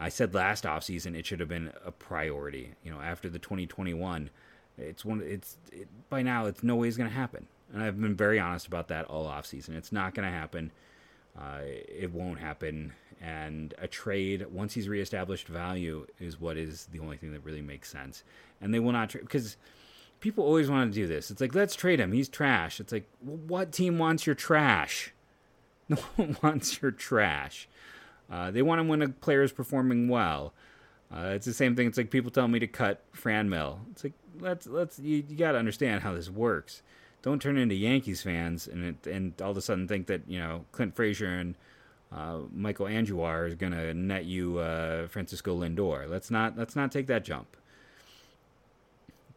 I 0.00 0.08
said 0.08 0.34
last 0.34 0.64
offseason 0.64 1.14
it 1.14 1.26
should 1.26 1.40
have 1.40 1.48
been 1.48 1.72
a 1.84 1.92
priority. 1.92 2.74
You 2.82 2.90
know, 2.90 3.00
after 3.00 3.28
the 3.28 3.38
2021, 3.38 4.30
it's 4.78 5.04
one. 5.04 5.22
It's 5.22 5.58
it, 5.70 5.88
by 6.08 6.22
now 6.22 6.46
it's 6.46 6.62
no 6.62 6.74
way 6.76 6.90
going 6.90 7.08
to 7.08 7.14
happen. 7.14 7.46
And 7.72 7.82
I've 7.82 8.00
been 8.00 8.16
very 8.16 8.40
honest 8.40 8.66
about 8.66 8.88
that 8.88 9.04
all 9.04 9.26
off 9.26 9.46
season. 9.46 9.76
It's 9.76 9.92
not 9.92 10.14
going 10.14 10.26
to 10.26 10.36
happen. 10.36 10.72
Uh, 11.38 11.60
it 11.62 12.10
won't 12.12 12.40
happen. 12.40 12.92
And 13.20 13.74
a 13.78 13.86
trade, 13.86 14.46
once 14.50 14.72
he's 14.72 14.88
reestablished 14.88 15.46
value, 15.46 16.06
is 16.18 16.40
what 16.40 16.56
is 16.56 16.88
the 16.90 16.98
only 17.00 17.18
thing 17.18 17.32
that 17.32 17.44
really 17.44 17.60
makes 17.60 17.90
sense. 17.90 18.24
And 18.60 18.72
they 18.72 18.80
will 18.80 18.92
not 18.92 19.10
trade 19.10 19.24
because 19.24 19.56
people 20.20 20.44
always 20.44 20.70
want 20.70 20.90
to 20.90 20.94
do 20.94 21.06
this. 21.06 21.30
It's 21.30 21.40
like, 21.40 21.54
let's 21.54 21.76
trade 21.76 22.00
him. 22.00 22.12
He's 22.12 22.28
trash. 22.28 22.80
It's 22.80 22.92
like, 22.92 23.08
what 23.20 23.72
team 23.72 23.98
wants 23.98 24.26
your 24.26 24.34
trash? 24.34 25.12
No 25.90 25.96
one 26.14 26.36
wants 26.40 26.80
your 26.80 26.92
trash. 26.92 27.68
Uh, 28.30 28.50
they 28.50 28.62
want 28.62 28.80
him 28.80 28.88
when 28.88 29.02
a 29.02 29.08
player 29.08 29.42
is 29.42 29.52
performing 29.52 30.08
well. 30.08 30.52
Uh, 31.12 31.32
it's 31.34 31.46
the 31.46 31.52
same 31.52 31.74
thing. 31.74 31.88
It's 31.88 31.98
like 31.98 32.10
people 32.10 32.30
telling 32.30 32.52
me 32.52 32.60
to 32.60 32.68
cut 32.68 33.02
Franmil. 33.12 33.78
It's 33.90 34.04
like 34.04 34.12
let's 34.38 34.66
let's 34.66 34.98
you, 34.98 35.24
you 35.28 35.36
got 35.36 35.52
to 35.52 35.58
understand 35.58 36.02
how 36.02 36.14
this 36.14 36.30
works 36.30 36.82
don't 37.22 37.42
turn 37.42 37.58
into 37.58 37.74
Yankees 37.74 38.22
fans 38.22 38.66
and 38.66 38.84
it, 38.84 39.06
and 39.06 39.40
all 39.42 39.50
of 39.50 39.56
a 39.56 39.60
sudden 39.62 39.86
think 39.86 40.06
that 40.06 40.22
you 40.26 40.38
know 40.38 40.64
Clint 40.72 40.94
Frazier 40.94 41.28
and 41.28 41.54
uh, 42.12 42.38
Miguel 42.50 42.86
Andujar 42.86 43.48
is 43.48 43.54
going 43.54 43.72
to 43.72 43.94
net 43.94 44.24
you 44.24 44.58
uh, 44.58 45.06
Francisco 45.08 45.58
Lindor. 45.58 46.08
Let's 46.08 46.30
not 46.30 46.56
let's 46.56 46.74
not 46.74 46.90
take 46.90 47.06
that 47.08 47.24
jump. 47.24 47.56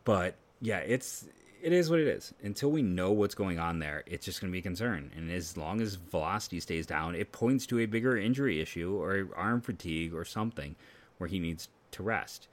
But 0.06 0.36
yeah, 0.62 0.80
it's 0.80 1.28
it 1.64 1.72
is 1.72 1.90
what 1.90 2.00
it 2.02 2.08
is. 2.08 2.34
Until 2.44 2.72
we 2.72 2.82
know 2.82 3.12
what's 3.12 3.36
going 3.36 3.58
on 3.58 3.80
there, 3.80 4.04
it's 4.06 4.26
just 4.26 4.42
going 4.42 4.52
to 4.52 4.54
be 4.54 4.60
a 4.60 4.62
concern. 4.62 5.12
And 5.16 5.32
as 5.32 5.56
long 5.56 5.80
as 5.80 5.96
velocity 5.96 6.60
stays 6.60 6.86
down, 6.86 7.16
it 7.16 7.32
points 7.32 7.66
to 7.68 7.80
a 7.80 7.86
bigger 7.86 8.18
injury 8.18 8.60
issue 8.60 9.02
or 9.02 9.30
arm 9.34 9.62
fatigue 9.62 10.14
or 10.14 10.26
something 10.26 10.76
where 11.18 11.30
he 11.30 11.40
needs 11.40 11.70
to 11.92 12.04
rest. 12.04 12.50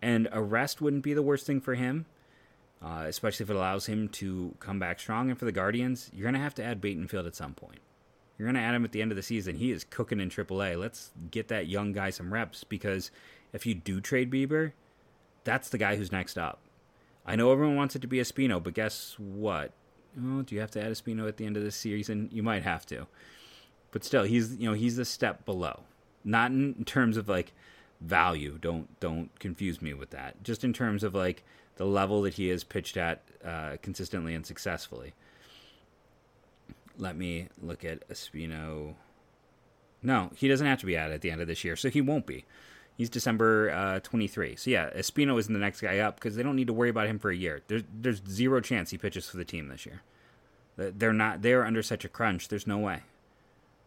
And 0.00 0.28
a 0.32 0.42
rest 0.42 0.80
wouldn't 0.80 1.02
be 1.02 1.12
the 1.12 1.22
worst 1.22 1.46
thing 1.46 1.60
for 1.60 1.74
him, 1.74 2.06
uh, 2.82 3.04
especially 3.06 3.44
if 3.44 3.50
it 3.50 3.56
allows 3.56 3.84
him 3.84 4.08
to 4.08 4.54
come 4.60 4.78
back 4.78 4.98
strong. 4.98 5.28
And 5.28 5.38
for 5.38 5.44
the 5.44 5.52
Guardians, 5.52 6.10
you're 6.14 6.24
going 6.24 6.34
to 6.34 6.40
have 6.40 6.54
to 6.54 6.64
add 6.64 6.80
Battenfield 6.80 7.26
at 7.26 7.36
some 7.36 7.52
point. 7.52 7.80
You're 8.38 8.46
going 8.46 8.56
to 8.56 8.66
add 8.66 8.74
him 8.74 8.84
at 8.86 8.92
the 8.92 9.02
end 9.02 9.12
of 9.12 9.16
the 9.16 9.22
season. 9.22 9.56
He 9.56 9.72
is 9.72 9.84
cooking 9.84 10.20
in 10.20 10.30
AAA. 10.30 10.80
Let's 10.80 11.10
get 11.30 11.48
that 11.48 11.66
young 11.66 11.92
guy 11.92 12.08
some 12.08 12.32
reps 12.32 12.64
because 12.64 13.10
if 13.52 13.66
you 13.66 13.74
do 13.74 14.00
trade 14.00 14.30
Bieber, 14.30 14.72
that's 15.44 15.68
the 15.68 15.78
guy 15.78 15.96
who's 15.96 16.10
next 16.10 16.38
up. 16.38 16.63
I 17.26 17.36
know 17.36 17.52
everyone 17.52 17.76
wants 17.76 17.96
it 17.96 18.02
to 18.02 18.08
be 18.08 18.18
Espino, 18.18 18.62
but 18.62 18.74
guess 18.74 19.16
what? 19.18 19.72
Do 20.16 20.44
you 20.48 20.60
have 20.60 20.70
to 20.72 20.82
add 20.82 20.92
Espino 20.92 21.26
at 21.26 21.38
the 21.38 21.46
end 21.46 21.56
of 21.56 21.64
the 21.64 21.70
season? 21.70 22.28
You 22.32 22.42
might 22.42 22.62
have 22.62 22.86
to. 22.86 23.06
But 23.90 24.04
still, 24.04 24.24
he's 24.24 24.56
you 24.56 24.68
know 24.68 24.74
he's 24.74 24.98
a 24.98 25.04
step 25.04 25.44
below. 25.44 25.80
Not 26.24 26.50
in 26.50 26.84
terms 26.84 27.16
of 27.16 27.28
like 27.28 27.52
value. 28.00 28.58
Don't 28.60 28.98
don't 29.00 29.36
confuse 29.38 29.80
me 29.80 29.94
with 29.94 30.10
that. 30.10 30.42
Just 30.42 30.64
in 30.64 30.72
terms 30.72 31.02
of 31.02 31.14
like 31.14 31.44
the 31.76 31.84
level 31.84 32.22
that 32.22 32.34
he 32.34 32.48
has 32.48 32.64
pitched 32.64 32.96
at 32.96 33.22
uh, 33.44 33.76
consistently 33.82 34.34
and 34.34 34.46
successfully. 34.46 35.14
Let 36.96 37.16
me 37.16 37.48
look 37.60 37.84
at 37.84 38.08
Espino. 38.08 38.94
No, 40.02 40.30
he 40.36 40.48
doesn't 40.48 40.66
have 40.66 40.78
to 40.80 40.86
be 40.86 40.96
added 40.96 41.14
at 41.14 41.20
the 41.22 41.30
end 41.30 41.40
of 41.40 41.48
this 41.48 41.64
year, 41.64 41.76
so 41.76 41.88
he 41.88 42.00
won't 42.00 42.26
be. 42.26 42.44
He's 42.96 43.10
December 43.10 43.70
uh, 43.70 44.00
23. 44.00 44.56
So 44.56 44.70
yeah, 44.70 44.90
Espino 44.90 45.38
isn't 45.38 45.52
the 45.52 45.58
next 45.58 45.80
guy 45.80 45.98
up 45.98 46.16
because 46.16 46.36
they 46.36 46.42
don't 46.42 46.56
need 46.56 46.68
to 46.68 46.72
worry 46.72 46.90
about 46.90 47.08
him 47.08 47.18
for 47.18 47.30
a 47.30 47.36
year. 47.36 47.62
There's 47.66 47.82
there's 47.92 48.22
zero 48.28 48.60
chance 48.60 48.90
he 48.90 48.98
pitches 48.98 49.28
for 49.28 49.36
the 49.36 49.44
team 49.44 49.68
this 49.68 49.84
year. 49.84 50.02
They're 50.76 51.12
not. 51.12 51.42
They're 51.42 51.64
under 51.64 51.82
such 51.82 52.04
a 52.04 52.08
crunch. 52.08 52.48
There's 52.48 52.66
no 52.66 52.78
way. 52.78 53.02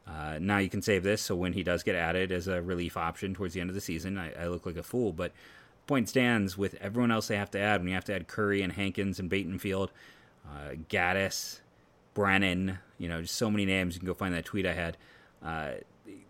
Uh, 0.08 0.40
now 0.40 0.58
you 0.58 0.70
can 0.70 0.82
save 0.82 1.04
this 1.04 1.22
so 1.22 1.36
when 1.36 1.52
he 1.52 1.64
does 1.64 1.84
get 1.84 1.94
added 1.96 2.32
as 2.32 2.48
a 2.48 2.62
relief 2.62 2.96
option 2.96 3.34
towards 3.34 3.54
the 3.54 3.60
end 3.60 3.70
of 3.70 3.76
the 3.76 3.82
season, 3.82 4.18
I, 4.18 4.32
I 4.42 4.48
look 4.48 4.66
like 4.66 4.78
a 4.78 4.84
fool. 4.84 5.12
But 5.12 5.34
point 5.86 6.08
stands 6.08 6.58
with 6.58 6.76
everyone 6.76 7.12
else 7.12 7.28
they 7.28 7.38
have 7.38 7.52
to 7.52 7.60
add. 7.60 7.82
When 7.82 7.90
you 7.90 7.94
have 7.94 8.06
to 8.06 8.16
add 8.16 8.28
Curry 8.28 8.62
and 8.62 8.74
Hankins 8.74 9.20
and 9.20 9.30
Battenfield, 9.30 9.90
uh, 10.46 10.76
Gaddis, 10.90 11.60
Brennan, 12.14 12.80
you 12.98 13.10
know, 13.10 13.22
just 13.22 13.36
so 13.36 13.52
many 13.52 13.66
names. 13.66 13.96
You 13.96 14.00
can 14.00 14.08
go 14.08 14.14
find 14.14 14.34
that 14.34 14.46
tweet 14.46 14.66
I 14.66 14.74
had. 14.74 14.98
Uh, 15.44 15.72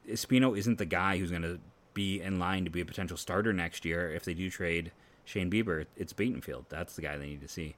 Espino 0.10 0.58
isn't 0.58 0.78
the 0.78 0.86
guy 0.86 1.18
who's 1.18 1.30
going 1.30 1.44
to 1.44 1.60
be 1.98 2.22
in 2.22 2.38
line 2.38 2.64
to 2.64 2.70
be 2.70 2.80
a 2.80 2.86
potential 2.86 3.18
starter 3.18 3.52
next 3.52 3.84
year 3.84 4.14
if 4.14 4.24
they 4.24 4.36
do 4.36 4.50
trade 4.50 4.92
Shane 5.26 5.50
Bieber. 5.50 5.88
It's 5.98 6.14
Battenfield. 6.14 6.66
That's 6.70 6.96
the 6.96 7.02
guy 7.02 7.18
they 7.18 7.26
need 7.26 7.42
to 7.42 7.48
see. 7.48 7.76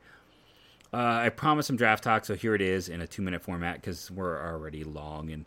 Uh, 0.94 1.22
I 1.24 1.30
promised 1.30 1.68
some 1.68 1.78
draft 1.78 2.04
talk, 2.04 2.26
so 2.26 2.36
here 2.36 2.54
it 2.54 2.62
is 2.62 2.90
in 2.90 3.00
a 3.00 3.08
two 3.08 3.22
minute 3.22 3.42
format 3.42 3.76
because 3.76 4.12
we're 4.12 4.46
already 4.46 4.84
long, 4.84 5.32
and 5.32 5.46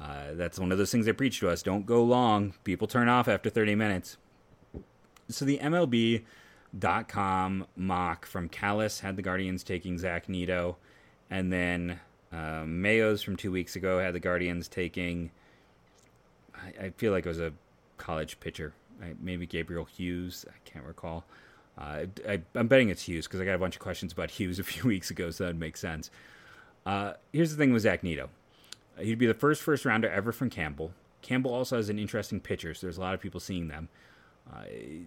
uh, 0.00 0.32
that's 0.32 0.58
one 0.58 0.72
of 0.72 0.78
those 0.78 0.90
things 0.90 1.04
they 1.04 1.12
preach 1.12 1.40
to 1.40 1.50
us. 1.50 1.62
Don't 1.62 1.84
go 1.84 2.02
long. 2.02 2.54
People 2.64 2.86
turn 2.86 3.08
off 3.08 3.28
after 3.28 3.50
30 3.50 3.74
minutes. 3.74 4.16
So 5.28 5.44
the 5.44 5.58
MLB.com 5.58 6.24
mock 7.76 8.24
from 8.26 8.48
Callis 8.48 9.00
had 9.00 9.16
the 9.16 9.22
Guardians 9.22 9.62
taking 9.62 9.98
Zach 9.98 10.28
Neto. 10.28 10.78
and 11.30 11.52
then 11.52 12.00
uh, 12.32 12.64
Mayo's 12.66 13.22
from 13.22 13.36
two 13.36 13.50
weeks 13.52 13.76
ago 13.76 13.98
had 13.98 14.14
the 14.14 14.20
Guardians 14.20 14.68
taking. 14.68 15.30
I, 16.54 16.86
I 16.86 16.90
feel 16.90 17.12
like 17.12 17.26
it 17.26 17.28
was 17.28 17.40
a 17.40 17.52
college 17.98 18.40
pitcher. 18.40 18.72
Maybe 19.20 19.46
Gabriel 19.46 19.84
Hughes. 19.84 20.44
I 20.48 20.56
can't 20.64 20.84
recall. 20.84 21.24
Uh, 21.78 22.06
I, 22.26 22.40
am 22.54 22.68
betting 22.68 22.88
it's 22.88 23.02
Hughes 23.02 23.26
because 23.26 23.40
I 23.40 23.44
got 23.44 23.54
a 23.54 23.58
bunch 23.58 23.76
of 23.76 23.82
questions 23.82 24.12
about 24.12 24.30
Hughes 24.38 24.58
a 24.58 24.64
few 24.64 24.84
weeks 24.84 25.10
ago, 25.10 25.30
so 25.30 25.44
that 25.44 25.50
would 25.50 25.60
make 25.60 25.76
sense. 25.76 26.10
Uh, 26.84 27.14
here's 27.32 27.50
the 27.50 27.56
thing 27.56 27.72
with 27.72 27.82
Zach 27.82 28.02
Neto. 28.02 28.30
Uh, 28.98 29.02
he'd 29.02 29.18
be 29.18 29.26
the 29.26 29.34
first 29.34 29.62
first 29.62 29.84
rounder 29.84 30.08
ever 30.08 30.32
from 30.32 30.48
Campbell. 30.48 30.92
Campbell 31.20 31.52
also 31.52 31.76
has 31.76 31.88
an 31.88 31.98
interesting 31.98 32.40
pitcher, 32.40 32.72
so 32.72 32.86
there's 32.86 32.98
a 32.98 33.00
lot 33.00 33.14
of 33.14 33.20
people 33.20 33.40
seeing 33.40 33.68
them. 33.68 33.88
Uh, 34.52 34.62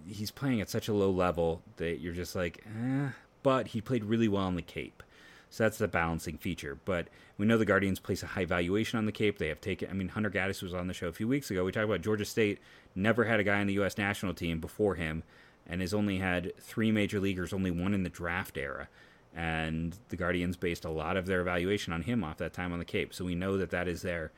he's 0.05 0.31
playing 0.31 0.59
at 0.59 0.69
such 0.69 0.89
a 0.89 0.93
low 0.93 1.09
level 1.09 1.61
that 1.77 1.99
you're 2.01 2.13
just 2.13 2.35
like, 2.35 2.63
eh. 2.65 3.09
But 3.41 3.67
he 3.67 3.79
played 3.79 4.03
really 4.03 4.27
well 4.27 4.43
on 4.43 4.55
the 4.55 4.61
Cape. 4.61 5.01
So 5.49 5.63
that's 5.63 5.79
the 5.79 5.87
balancing 5.87 6.37
feature. 6.37 6.77
But 6.85 7.07
we 7.37 7.45
know 7.45 7.57
the 7.57 7.65
Guardians 7.65 7.99
place 7.99 8.21
a 8.21 8.27
high 8.27 8.45
valuation 8.45 8.97
on 8.97 9.05
the 9.05 9.11
Cape. 9.11 9.39
They 9.39 9.47
have 9.47 9.61
taken, 9.61 9.89
I 9.89 9.93
mean, 9.93 10.09
Hunter 10.09 10.29
Gaddis 10.29 10.61
was 10.61 10.73
on 10.73 10.87
the 10.87 10.93
show 10.93 11.07
a 11.07 11.13
few 11.13 11.27
weeks 11.27 11.49
ago. 11.49 11.63
We 11.65 11.71
talked 11.71 11.85
about 11.85 12.01
Georgia 12.01 12.25
State 12.25 12.59
never 12.95 13.25
had 13.25 13.39
a 13.39 13.43
guy 13.43 13.59
on 13.59 13.67
the 13.67 13.73
U.S. 13.73 13.97
national 13.97 14.33
team 14.33 14.59
before 14.59 14.95
him 14.95 15.23
and 15.65 15.81
has 15.81 15.93
only 15.93 16.17
had 16.17 16.53
three 16.59 16.91
major 16.91 17.19
leaguers, 17.19 17.53
only 17.53 17.71
one 17.71 17.93
in 17.93 18.03
the 18.03 18.09
draft 18.09 18.57
era. 18.57 18.89
And 19.35 19.95
the 20.09 20.15
Guardians 20.15 20.57
based 20.57 20.85
a 20.85 20.89
lot 20.89 21.17
of 21.17 21.25
their 21.25 21.41
evaluation 21.41 21.93
on 21.93 22.03
him 22.03 22.23
off 22.23 22.37
that 22.37 22.53
time 22.53 22.73
on 22.73 22.79
the 22.79 22.85
Cape. 22.85 23.13
So 23.13 23.25
we 23.25 23.35
know 23.35 23.57
that 23.57 23.69
that 23.71 23.87
is 23.87 24.01
there. 24.01 24.31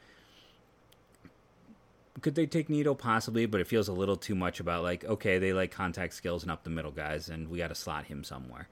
Could 2.21 2.35
they 2.35 2.45
take 2.45 2.69
Neto? 2.69 2.93
Possibly, 2.93 3.45
but 3.45 3.61
it 3.61 3.67
feels 3.67 3.87
a 3.87 3.93
little 3.93 4.17
too 4.17 4.35
much 4.35 4.59
about 4.59 4.83
like, 4.83 5.05
okay, 5.05 5.39
they 5.39 5.53
like 5.53 5.71
contact 5.71 6.13
skills 6.13 6.43
and 6.43 6.51
up 6.51 6.63
the 6.63 6.69
middle 6.69 6.91
guys, 6.91 7.29
and 7.29 7.49
we 7.49 7.57
got 7.57 7.69
to 7.69 7.75
slot 7.75 8.05
him 8.05 8.23
somewhere. 8.23 8.67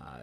Uh, 0.00 0.20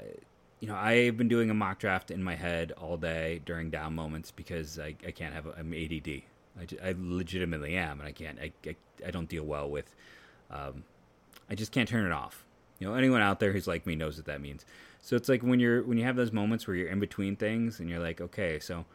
you 0.59 0.67
know, 0.67 0.75
I've 0.75 1.17
been 1.17 1.27
doing 1.27 1.49
a 1.49 1.53
mock 1.53 1.79
draft 1.79 2.09
in 2.09 2.23
my 2.23 2.35
head 2.35 2.71
all 2.71 2.97
day 2.97 3.41
during 3.45 3.69
down 3.69 3.93
moments 3.93 4.31
because 4.31 4.79
I, 4.79 4.95
I 5.05 5.11
can't 5.11 5.33
have, 5.33 5.45
I'm 5.57 5.73
ADD. 5.73 6.23
I, 6.59 6.89
I 6.89 6.95
legitimately 6.97 7.75
am, 7.75 7.99
and 7.99 8.07
I 8.07 8.11
can't, 8.11 8.39
I, 8.39 8.51
I, 8.65 8.75
I 9.05 9.11
don't 9.11 9.29
deal 9.29 9.43
well 9.43 9.69
with, 9.69 9.93
um, 10.49 10.83
I 11.49 11.55
just 11.55 11.71
can't 11.71 11.87
turn 11.87 12.05
it 12.05 12.11
off. 12.11 12.43
You 12.79 12.87
know, 12.87 12.95
anyone 12.95 13.21
out 13.21 13.39
there 13.39 13.51
who's 13.51 13.67
like 13.67 13.85
me 13.85 13.95
knows 13.95 14.17
what 14.17 14.25
that 14.25 14.41
means. 14.41 14.65
So 15.01 15.15
it's 15.15 15.29
like 15.29 15.43
when 15.43 15.59
you're, 15.59 15.83
when 15.83 15.97
you 15.97 16.03
have 16.05 16.15
those 16.15 16.31
moments 16.31 16.67
where 16.67 16.75
you're 16.75 16.89
in 16.89 16.99
between 16.99 17.35
things 17.35 17.79
and 17.79 17.89
you're 17.89 17.99
like, 17.99 18.19
okay, 18.19 18.59
so 18.59 18.85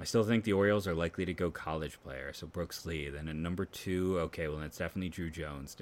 I 0.00 0.04
still 0.04 0.24
think 0.24 0.44
the 0.44 0.52
Orioles 0.52 0.86
are 0.86 0.94
likely 0.94 1.24
to 1.24 1.34
go 1.34 1.50
college 1.50 2.00
player. 2.02 2.32
So 2.32 2.46
Brooks 2.46 2.84
Lee. 2.86 3.08
Then 3.08 3.28
at 3.28 3.36
number 3.36 3.64
two, 3.64 4.18
okay, 4.20 4.48
well, 4.48 4.58
that's 4.58 4.78
definitely 4.78 5.10
Drew 5.10 5.30
Jones. 5.30 5.76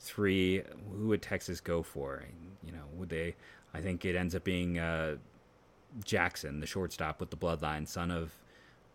Three, 0.00 0.62
who 0.92 1.08
would 1.08 1.22
Texas 1.22 1.60
go 1.60 1.82
for? 1.82 2.24
You 2.64 2.72
know, 2.72 2.84
would 2.94 3.08
they, 3.08 3.34
I 3.74 3.80
think 3.80 4.04
it 4.04 4.16
ends 4.16 4.34
up 4.34 4.44
being 4.44 4.78
uh, 4.78 5.16
Jackson, 6.04 6.60
the 6.60 6.66
shortstop 6.66 7.20
with 7.20 7.30
the 7.30 7.36
bloodline, 7.36 7.86
son 7.86 8.10
of 8.10 8.32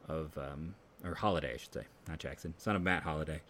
of 0.08 0.38
um, 0.38 0.76
or 1.04 1.16
Holliday, 1.16 1.54
I 1.54 1.58
should 1.58 1.74
say, 1.74 1.84
not 2.08 2.20
Jackson, 2.20 2.54
son 2.58 2.76
of 2.76 2.82
Matt 2.82 3.04
Holliday. 3.04 3.42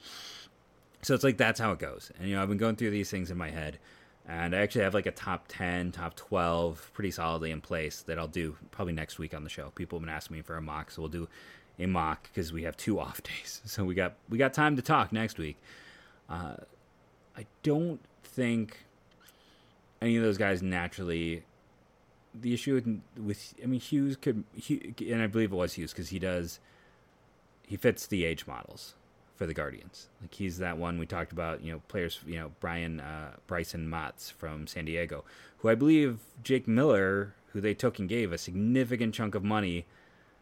So 1.02 1.14
it's 1.14 1.24
like 1.24 1.38
that's 1.38 1.60
how 1.60 1.72
it 1.72 1.80
goes. 1.80 2.12
And 2.20 2.30
you 2.30 2.36
know, 2.36 2.42
I've 2.42 2.50
been 2.50 2.58
going 2.58 2.76
through 2.76 2.92
these 2.92 3.10
things 3.10 3.30
in 3.32 3.38
my 3.38 3.50
head, 3.50 3.80
and 4.28 4.56
I 4.56 4.60
actually 4.60 4.84
have 4.84 4.94
like 4.94 5.06
a 5.06 5.12
top 5.12 5.46
ten, 5.48 5.92
top 5.92 6.16
twelve, 6.16 6.90
pretty 6.94 7.12
solidly 7.12 7.52
in 7.52 7.62
place 7.62 8.02
that 8.04 8.18
I'll 8.18 8.28
do 8.28 8.56
probably 8.72 8.94
next 8.94 9.20
week 9.20 9.34
on 9.34 9.44
the 9.44 9.50
show. 9.50 9.72
People 9.76 10.00
have 10.00 10.06
been 10.06 10.14
asking 10.16 10.38
me 10.38 10.42
for 10.42 10.58
a 10.58 10.62
mock, 10.62 10.92
so 10.92 11.02
we'll 11.02 11.10
do 11.10 11.28
a 11.78 11.86
mock 11.86 12.24
because 12.24 12.52
we 12.52 12.64
have 12.64 12.78
two 12.78 13.00
off 13.00 13.22
days, 13.24 13.62
so 13.66 13.84
we 13.84 13.96
got 13.96 14.16
we 14.30 14.38
got 14.38 14.54
time 14.54 14.76
to 14.76 14.82
talk 14.82 15.12
next 15.12 15.38
week. 15.38 15.58
Uh, 16.30 16.56
I 17.38 17.46
don't 17.64 18.00
think 18.24 18.86
any 20.06 20.18
of 20.18 20.24
those 20.24 20.38
guys 20.38 20.62
naturally. 20.62 21.44
The 22.34 22.54
issue 22.54 22.74
with, 22.76 23.02
with 23.26 23.54
I 23.64 23.66
mean 23.66 23.80
Hughes 23.80 24.18
could, 24.18 24.44
and 24.70 25.22
I 25.22 25.28
believe 25.28 25.52
it 25.52 25.56
was 25.56 25.74
Hughes 25.74 25.92
because 25.92 26.10
he 26.10 26.20
does, 26.20 26.60
he 27.66 27.78
fits 27.78 28.06
the 28.06 28.26
age 28.26 28.46
models 28.46 28.96
for 29.36 29.46
the 29.46 29.54
Guardians. 29.54 30.10
Like 30.22 30.34
he's 30.34 30.58
that 30.58 30.78
one 30.78 31.00
we 31.00 31.06
talked 31.06 31.32
about. 31.32 31.64
You 31.64 31.74
know, 31.74 31.82
players. 31.88 32.20
You 32.26 32.40
know, 32.40 32.52
Brian 32.60 33.00
uh, 33.00 33.32
Bryson 33.48 33.90
Motts 33.90 34.30
from 34.30 34.68
San 34.68 34.86
Diego, 34.86 35.24
who 35.60 35.70
I 35.70 35.76
believe 35.76 36.20
Jake 36.44 36.68
Miller, 36.68 37.34
who 37.54 37.62
they 37.62 37.74
took 37.74 38.00
and 38.00 38.10
gave 38.10 38.34
a 38.34 38.38
significant 38.38 39.14
chunk 39.16 39.34
of 39.34 39.44
money 39.44 39.86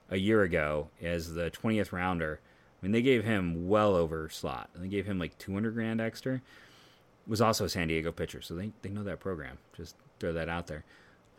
a 0.09 0.18
year 0.18 0.41
ago 0.41 0.89
as 1.01 1.36
the 1.36 1.49
twentieth 1.51 1.93
rounder. 1.93 2.39
I 2.41 2.86
mean, 2.86 2.91
they 2.91 3.01
gave 3.01 3.24
him 3.24 3.70
well 3.70 3.95
over 3.95 4.28
slot. 4.30 4.70
And 4.74 4.84
They 4.84 4.89
gave 4.89 5.05
him 5.05 5.20
like 5.20 5.38
two 5.38 5.53
hundred 5.53 5.76
grand 5.76 6.01
extra 6.01 6.41
was 7.28 7.41
also 7.41 7.65
a 7.65 7.69
San 7.69 7.88
Diego 7.88 8.11
pitcher, 8.11 8.41
so 8.41 8.55
they, 8.55 8.71
they 8.82 8.89
know 8.89 9.03
that 9.03 9.19
program. 9.19 9.57
Just 9.76 9.95
throw 10.19 10.34
that 10.34 10.49
out 10.49 10.67
there. 10.67 10.84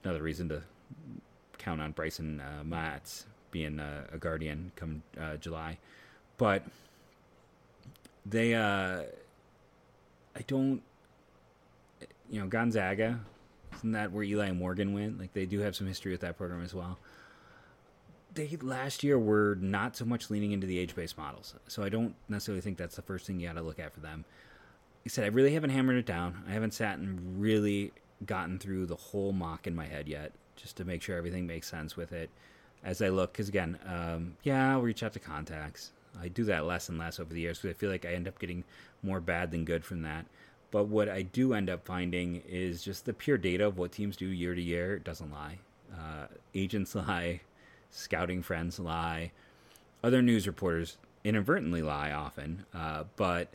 Another 0.03 0.23
reason 0.23 0.49
to 0.49 0.63
count 1.59 1.81
on 1.81 1.93
Bryson 1.93 2.41
uh, 2.41 2.63
Motts 2.65 3.25
being 3.51 3.81
uh, 3.81 4.07
a 4.13 4.19
Guardian 4.19 4.73
come 4.77 5.03
uh, 5.21 5.37
July. 5.37 5.79
But 6.37 6.65
they, 8.27 8.55
uh, 8.55 9.03
I 10.35 10.41
don't, 10.47 10.83
you 12.31 12.41
know, 12.41 12.47
Gonzaga, 12.47 13.21
isn't 13.77 13.93
that 13.93 14.13
where 14.13 14.25
Eli 14.25 14.51
Morgan 14.53 14.93
went? 14.93 15.19
Like 15.19 15.33
they 15.33 15.47
do 15.47 15.61
have 15.61 15.77
some 15.77 15.87
history 15.87 16.13
with 16.13 16.21
that 16.23 16.37
program 16.37 16.63
as 16.63 16.75
well. 16.75 16.99
They 18.35 18.49
last 18.63 19.05
year 19.05 19.17
were 19.17 19.57
not 19.61 19.97
so 19.97 20.05
much 20.05 20.29
leaning 20.29 20.51
into 20.51 20.67
the 20.67 20.79
age 20.79 20.97
based 20.97 21.17
models, 21.17 21.55
so 21.69 21.85
I 21.85 21.89
don't 21.89 22.17
necessarily 22.29 22.61
think 22.61 22.79
that's 22.79 22.97
the 22.97 23.03
first 23.03 23.27
thing 23.27 23.39
you 23.39 23.47
got 23.47 23.55
to 23.55 23.63
look 23.63 23.79
at 23.79 23.95
for 23.95 24.01
them. 24.01 24.25
I 25.07 25.09
said, 25.09 25.25
I 25.25 25.29
really 25.29 25.53
haven't 25.53 25.71
hammered 25.71 25.97
it 25.97 26.07
down. 26.07 26.43
I 26.49 26.53
haven't 26.53 26.73
sat 26.73 26.99
and 26.99 27.41
really 27.41 27.93
gotten 28.25 28.59
through 28.59 28.87
the 28.87 28.97
whole 28.97 29.33
mock 29.33 29.67
in 29.67 29.75
my 29.75 29.87
head 29.87 30.09
yet, 30.09 30.33
just 30.57 30.77
to 30.79 30.85
make 30.85 31.03
sure 31.03 31.17
everything 31.17 31.47
makes 31.47 31.69
sense 31.69 31.97
with 31.97 32.13
it 32.13 32.31
as 32.83 33.03
I 33.03 33.09
look. 33.09 33.33
Because 33.33 33.49
again, 33.49 33.79
um, 33.87 34.37
yeah, 34.45 34.73
I'll 34.73 34.81
reach 34.81 35.03
out 35.03 35.13
to 35.13 35.19
contacts. 35.19 35.93
I 36.21 36.29
do 36.29 36.45
that 36.45 36.65
less 36.65 36.89
and 36.89 36.99
less 36.99 37.21
over 37.21 37.35
the 37.35 37.41
years 37.41 37.59
because 37.59 37.77
I 37.77 37.79
feel 37.79 37.91
like 37.91 38.07
I 38.07 38.13
end 38.13 38.29
up 38.29 38.39
getting 38.39 38.65
more 39.03 39.21
bad 39.21 39.51
than 39.51 39.65
good 39.65 39.85
from 39.85 40.03
that. 40.03 40.27
But 40.71 40.85
what 40.85 41.09
I 41.09 41.23
do 41.23 41.55
end 41.55 41.71
up 41.71 41.85
finding 41.85 42.43
is 42.49 42.83
just 42.83 43.05
the 43.05 43.13
pure 43.13 43.39
data 43.39 43.67
of 43.67 43.79
what 43.79 43.93
teams 43.93 44.17
do 44.17 44.27
year 44.27 44.55
to 44.55 44.63
year 44.63 44.99
doesn't 44.99 45.31
lie. 45.31 45.59
Uh, 45.93 46.27
agents 46.55 46.95
lie, 46.95 47.43
scouting 47.91 48.43
friends 48.43 48.79
lie, 48.79 49.33
other 50.03 50.23
news 50.23 50.47
reporters 50.47 50.97
inadvertently 51.25 51.83
lie 51.83 52.11
often, 52.11 52.65
uh, 52.75 53.05
but 53.17 53.49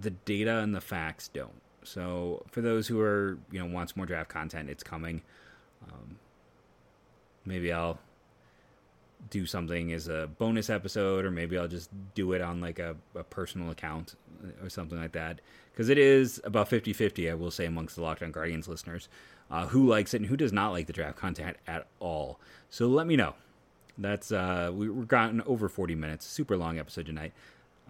the 0.00 0.10
data 0.10 0.58
and 0.58 0.74
the 0.74 0.80
facts 0.80 1.28
don't. 1.28 1.60
So 1.84 2.44
for 2.50 2.60
those 2.60 2.86
who 2.86 3.00
are 3.00 3.38
you 3.50 3.58
know 3.58 3.66
wants 3.66 3.96
more 3.96 4.06
draft 4.06 4.28
content, 4.28 4.68
it's 4.68 4.82
coming. 4.82 5.22
Um, 5.90 6.18
maybe 7.44 7.72
I'll 7.72 7.98
do 9.30 9.46
something 9.46 9.92
as 9.92 10.08
a 10.08 10.28
bonus 10.38 10.70
episode, 10.70 11.24
or 11.24 11.30
maybe 11.30 11.58
I'll 11.58 11.68
just 11.68 11.90
do 12.14 12.32
it 12.32 12.40
on 12.40 12.60
like 12.60 12.78
a, 12.78 12.96
a 13.14 13.24
personal 13.24 13.70
account 13.70 14.14
or 14.62 14.68
something 14.68 14.98
like 15.00 15.12
that. 15.12 15.40
Because 15.72 15.88
it 15.88 15.98
is 15.98 16.40
about 16.44 16.68
50 16.68 16.92
50, 16.92 17.30
I 17.30 17.34
will 17.34 17.50
say, 17.50 17.66
amongst 17.66 17.96
the 17.96 18.02
Locked 18.02 18.22
On 18.22 18.32
Guardians 18.32 18.68
listeners 18.68 19.08
uh, 19.50 19.66
who 19.66 19.86
likes 19.86 20.14
it 20.14 20.18
and 20.18 20.26
who 20.26 20.36
does 20.36 20.52
not 20.52 20.70
like 20.70 20.86
the 20.86 20.92
draft 20.92 21.16
content 21.16 21.56
at 21.66 21.86
all. 22.00 22.38
So 22.70 22.86
let 22.86 23.06
me 23.06 23.16
know. 23.16 23.34
That's 23.96 24.30
uh, 24.30 24.70
we, 24.72 24.88
we're 24.88 25.04
gotten 25.04 25.40
over 25.42 25.68
40 25.68 25.94
minutes, 25.94 26.26
super 26.26 26.56
long 26.56 26.78
episode 26.78 27.06
tonight. 27.06 27.32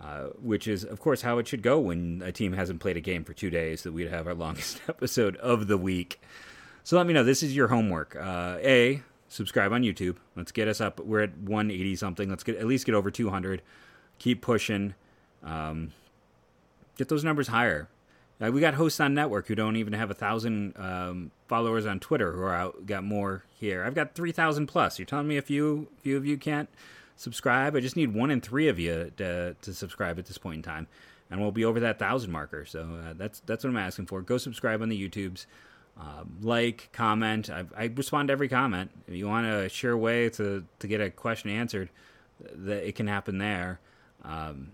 Uh, 0.01 0.27
which 0.41 0.69
is, 0.69 0.85
of 0.85 1.01
course, 1.01 1.23
how 1.23 1.39
it 1.39 1.49
should 1.49 1.61
go 1.61 1.81
when 1.81 2.23
a 2.25 2.31
team 2.31 2.53
hasn't 2.53 2.79
played 2.79 2.97
a 2.97 3.01
game 3.01 3.25
for 3.25 3.33
two 3.33 3.51
days, 3.51 3.83
that 3.83 3.93
we'd 3.93 4.09
have 4.09 4.29
our 4.29 4.35
longest 4.47 4.81
episode 4.89 5.37
of 5.37 5.67
the 5.67 5.77
week. 5.77 6.21
So 6.85 6.97
let 6.97 7.07
me 7.07 7.13
know. 7.13 7.25
This 7.25 7.43
is 7.43 7.55
your 7.55 7.69
homework. 7.69 8.15
Uh, 8.15 8.59
a, 8.63 9.03
subscribe 9.29 9.73
on 9.73 9.83
YouTube. 9.83 10.17
Let's 10.37 10.53
get 10.53 10.69
us 10.69 10.81
up. 10.81 11.01
We're 11.01 11.23
at 11.23 11.37
180 11.39 11.97
something. 11.97 12.31
Let's 12.31 12.45
get 12.45 12.57
at 12.57 12.67
least 12.67 12.87
get 12.87 12.95
over 12.95 13.11
200. 13.11 13.61
Keep 14.19 14.41
pushing. 14.41 14.95
Um, 15.43 15.93
get 16.97 17.09
those 17.09 17.25
numbers 17.25 17.49
higher. 17.49 17.89
Uh, 18.41 18.53
we 18.53 18.61
got 18.61 18.75
hosts 18.75 19.01
on 19.01 19.15
network 19.15 19.49
who 19.49 19.55
don't 19.55 19.77
even 19.77 19.93
have 19.93 20.11
a 20.11 20.15
thousand 20.15 20.75
um, 20.77 21.33
followers 21.49 21.87
on 21.87 21.99
Twitter 21.99 22.33
who 22.33 22.43
are 22.43 22.55
out 22.55 22.87
got 22.87 23.03
more 23.03 23.45
here. 23.59 23.85
I've 23.85 23.95
got 23.95 24.15
three 24.15 24.33
thousand 24.33 24.69
plus. 24.69 24.99
You're 24.99 25.07
telling 25.07 25.27
me 25.27 25.37
a 25.37 25.43
few 25.43 25.89
few 26.01 26.17
of 26.17 26.25
you 26.25 26.39
can't 26.39 26.69
subscribe? 27.19 27.77
I 27.77 27.81
just 27.81 27.97
need 27.97 28.15
one 28.15 28.31
in 28.31 28.41
three 28.41 28.69
of 28.69 28.79
you 28.79 29.13
to 29.19 29.55
to 29.55 29.75
subscribe 29.75 30.19
at 30.19 30.27
this 30.27 30.39
point 30.39 30.57
in 30.57 30.63
time, 30.63 30.87
and 31.31 31.41
we'll 31.41 31.53
be 31.53 31.65
over 31.65 31.81
that 31.81 31.99
thousand 31.99 32.33
marker. 32.33 32.65
So 32.65 32.81
uh, 32.81 33.13
that's 33.17 33.41
that's 33.41 33.65
what 33.65 33.71
I'm 33.71 33.77
asking 33.77 34.07
for. 34.07 34.23
Go 34.23 34.39
subscribe 34.39 34.81
on 34.81 34.89
the 34.89 35.09
YouTubes. 35.09 35.45
Um, 36.01 36.39
like, 36.43 36.91
comment. 36.93 37.51
I, 37.51 37.65
I, 37.77 37.87
respond 37.87 38.29
to 38.29 38.33
every 38.33 38.49
comment. 38.49 38.93
If 39.09 39.15
you 39.15 39.27
want 39.27 39.49
a 39.49 39.69
sure 39.69 39.97
way 39.97 40.29
to, 40.31 40.65
to 40.79 40.87
get 40.87 41.01
a 41.01 41.11
question 41.11 41.51
answered, 41.51 41.91
that 42.41 42.87
it 42.87 42.95
can 42.95 43.09
happen 43.09 43.39
there. 43.39 43.81
Um, 44.23 44.71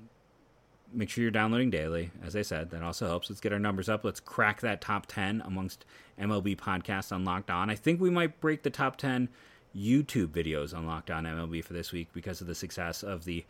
make 0.92 1.08
sure 1.08 1.22
you're 1.22 1.30
downloading 1.30 1.70
daily. 1.70 2.10
As 2.22 2.36
I 2.36 2.42
said, 2.42 2.70
that 2.72 2.82
also 2.82 3.06
helps. 3.06 3.30
Let's 3.30 3.40
get 3.40 3.54
our 3.54 3.58
numbers 3.58 3.88
up. 3.88 4.04
Let's 4.04 4.20
crack 4.20 4.60
that 4.60 4.82
top 4.82 5.06
10 5.06 5.42
amongst 5.46 5.86
MLB 6.20 6.56
podcasts 6.56 7.10
on 7.10 7.24
Locked 7.24 7.50
On. 7.50 7.70
I 7.70 7.74
think 7.74 8.02
we 8.02 8.10
might 8.10 8.38
break 8.40 8.62
the 8.62 8.68
top 8.68 8.98
10 8.98 9.30
YouTube 9.76 10.28
videos 10.28 10.76
on 10.76 10.86
Locked 10.86 11.10
On 11.10 11.24
MLB 11.24 11.62
for 11.64 11.72
this 11.72 11.92
week 11.92 12.08
because 12.12 12.40
of 12.40 12.46
the 12.46 12.54
success 12.54 13.02
of 13.02 13.24
the 13.24 13.44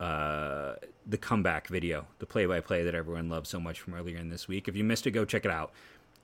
uh, 0.00 0.74
the 1.06 1.18
comeback 1.18 1.66
video, 1.66 2.06
the 2.20 2.26
play-by-play 2.26 2.84
that 2.84 2.94
everyone 2.94 3.28
loved 3.28 3.48
so 3.48 3.58
much 3.58 3.80
from 3.80 3.94
earlier 3.94 4.16
in 4.16 4.30
this 4.30 4.46
week. 4.46 4.68
If 4.68 4.76
you 4.76 4.84
missed 4.84 5.08
it, 5.08 5.10
go 5.10 5.24
check 5.24 5.44
it 5.44 5.50
out. 5.50 5.72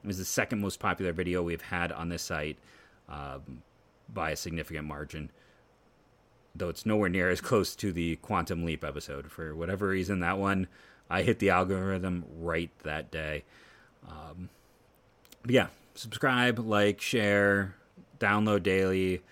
It 0.05 0.07
was 0.07 0.18
the 0.18 0.24
second 0.24 0.61
most 0.61 0.78
popular 0.78 1.12
video 1.12 1.42
we've 1.42 1.61
had 1.61 1.90
on 1.90 2.09
this 2.09 2.22
site 2.22 2.57
um, 3.09 3.62
by 4.12 4.30
a 4.30 4.36
significant 4.36 4.86
margin, 4.86 5.30
though 6.55 6.68
it's 6.68 6.86
nowhere 6.86 7.09
near 7.09 7.30
as 7.30 7.40
close 7.40 7.74
to 7.76 7.92
the 7.92 8.16
Quantum 8.16 8.64
Leap 8.64 8.84
episode. 8.84 9.32
For 9.32 9.57
whatever 9.57 9.88
reason, 9.88 10.20
that 10.20 10.38
one 10.38 10.68
I 11.11 11.22
hit 11.22 11.40
the 11.40 11.51
algorithm 11.51 12.24
right 12.38 12.70
that 12.84 13.11
day. 13.11 13.42
Um, 14.09 14.51
yeah, 15.47 15.68
subscribe, 15.95 16.59
like, 16.59 17.01
share, 17.01 17.74
download 18.19 18.62
daily. 18.62 19.23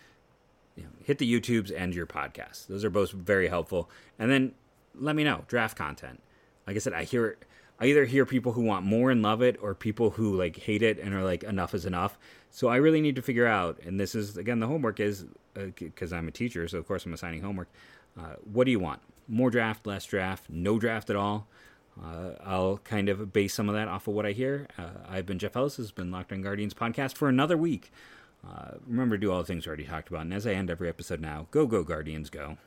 You 0.76 0.84
know, 0.84 0.90
hit 1.04 1.18
the 1.18 1.30
YouTubes 1.30 1.72
and 1.76 1.94
your 1.94 2.06
podcast. 2.06 2.66
Those 2.66 2.84
are 2.84 2.90
both 2.90 3.10
very 3.10 3.48
helpful. 3.48 3.90
And 4.18 4.30
then 4.30 4.52
let 4.94 5.16
me 5.16 5.24
know 5.24 5.44
draft 5.48 5.76
content. 5.76 6.20
Like 6.66 6.76
I 6.76 6.78
said, 6.78 6.92
I 6.92 7.04
hear 7.04 7.36
I 7.80 7.86
either 7.86 8.04
hear 8.04 8.24
people 8.24 8.52
who 8.52 8.62
want 8.62 8.86
more 8.86 9.10
and 9.10 9.22
love 9.22 9.42
it 9.42 9.58
or 9.60 9.74
people 9.74 10.10
who 10.10 10.36
like 10.36 10.56
hate 10.56 10.82
it 10.82 10.98
and 10.98 11.14
are 11.14 11.24
like 11.24 11.42
enough 11.42 11.74
is 11.74 11.84
enough. 11.84 12.18
So 12.50 12.68
I 12.68 12.76
really 12.76 13.00
need 13.00 13.16
to 13.16 13.22
figure 13.22 13.46
out 13.46 13.80
and 13.84 13.98
this 13.98 14.14
is 14.14 14.36
again 14.36 14.60
the 14.60 14.66
homework 14.66 15.00
is 15.00 15.26
because 15.54 16.12
uh, 16.12 16.16
I'm 16.16 16.28
a 16.28 16.30
teacher, 16.30 16.66
so 16.68 16.78
of 16.78 16.86
course 16.86 17.04
I'm 17.04 17.12
assigning 17.12 17.42
homework. 17.42 17.68
Uh, 18.18 18.36
what 18.50 18.64
do 18.64 18.70
you 18.70 18.78
want? 18.78 19.00
More 19.28 19.50
draft, 19.50 19.86
less 19.86 20.04
draft, 20.04 20.44
no 20.48 20.78
draft 20.78 21.10
at 21.10 21.16
all? 21.16 21.48
Uh, 22.02 22.30
I'll 22.44 22.78
kind 22.78 23.08
of 23.08 23.32
base 23.32 23.52
some 23.52 23.68
of 23.68 23.74
that 23.74 23.88
off 23.88 24.08
of 24.08 24.14
what 24.14 24.24
I 24.24 24.32
hear. 24.32 24.66
Uh, 24.78 24.90
I've 25.08 25.26
been 25.26 25.38
Jeff 25.38 25.56
Ellis. 25.56 25.76
This 25.76 25.86
has 25.86 25.92
been 25.92 26.10
Locked 26.10 26.32
On 26.32 26.40
Guardians 26.40 26.74
podcast 26.74 27.16
for 27.16 27.28
another 27.28 27.56
week. 27.56 27.92
Uh, 28.46 28.72
remember 28.86 29.16
to 29.16 29.20
do 29.20 29.30
all 29.30 29.38
the 29.38 29.44
things 29.44 29.66
we 29.66 29.70
already 29.70 29.84
talked 29.84 30.08
about. 30.08 30.22
And 30.22 30.34
as 30.34 30.46
I 30.46 30.52
end 30.52 30.70
every 30.70 30.88
episode 30.88 31.20
now, 31.20 31.46
go, 31.50 31.66
go, 31.66 31.84
Guardians, 31.84 32.28
go. 32.30 32.58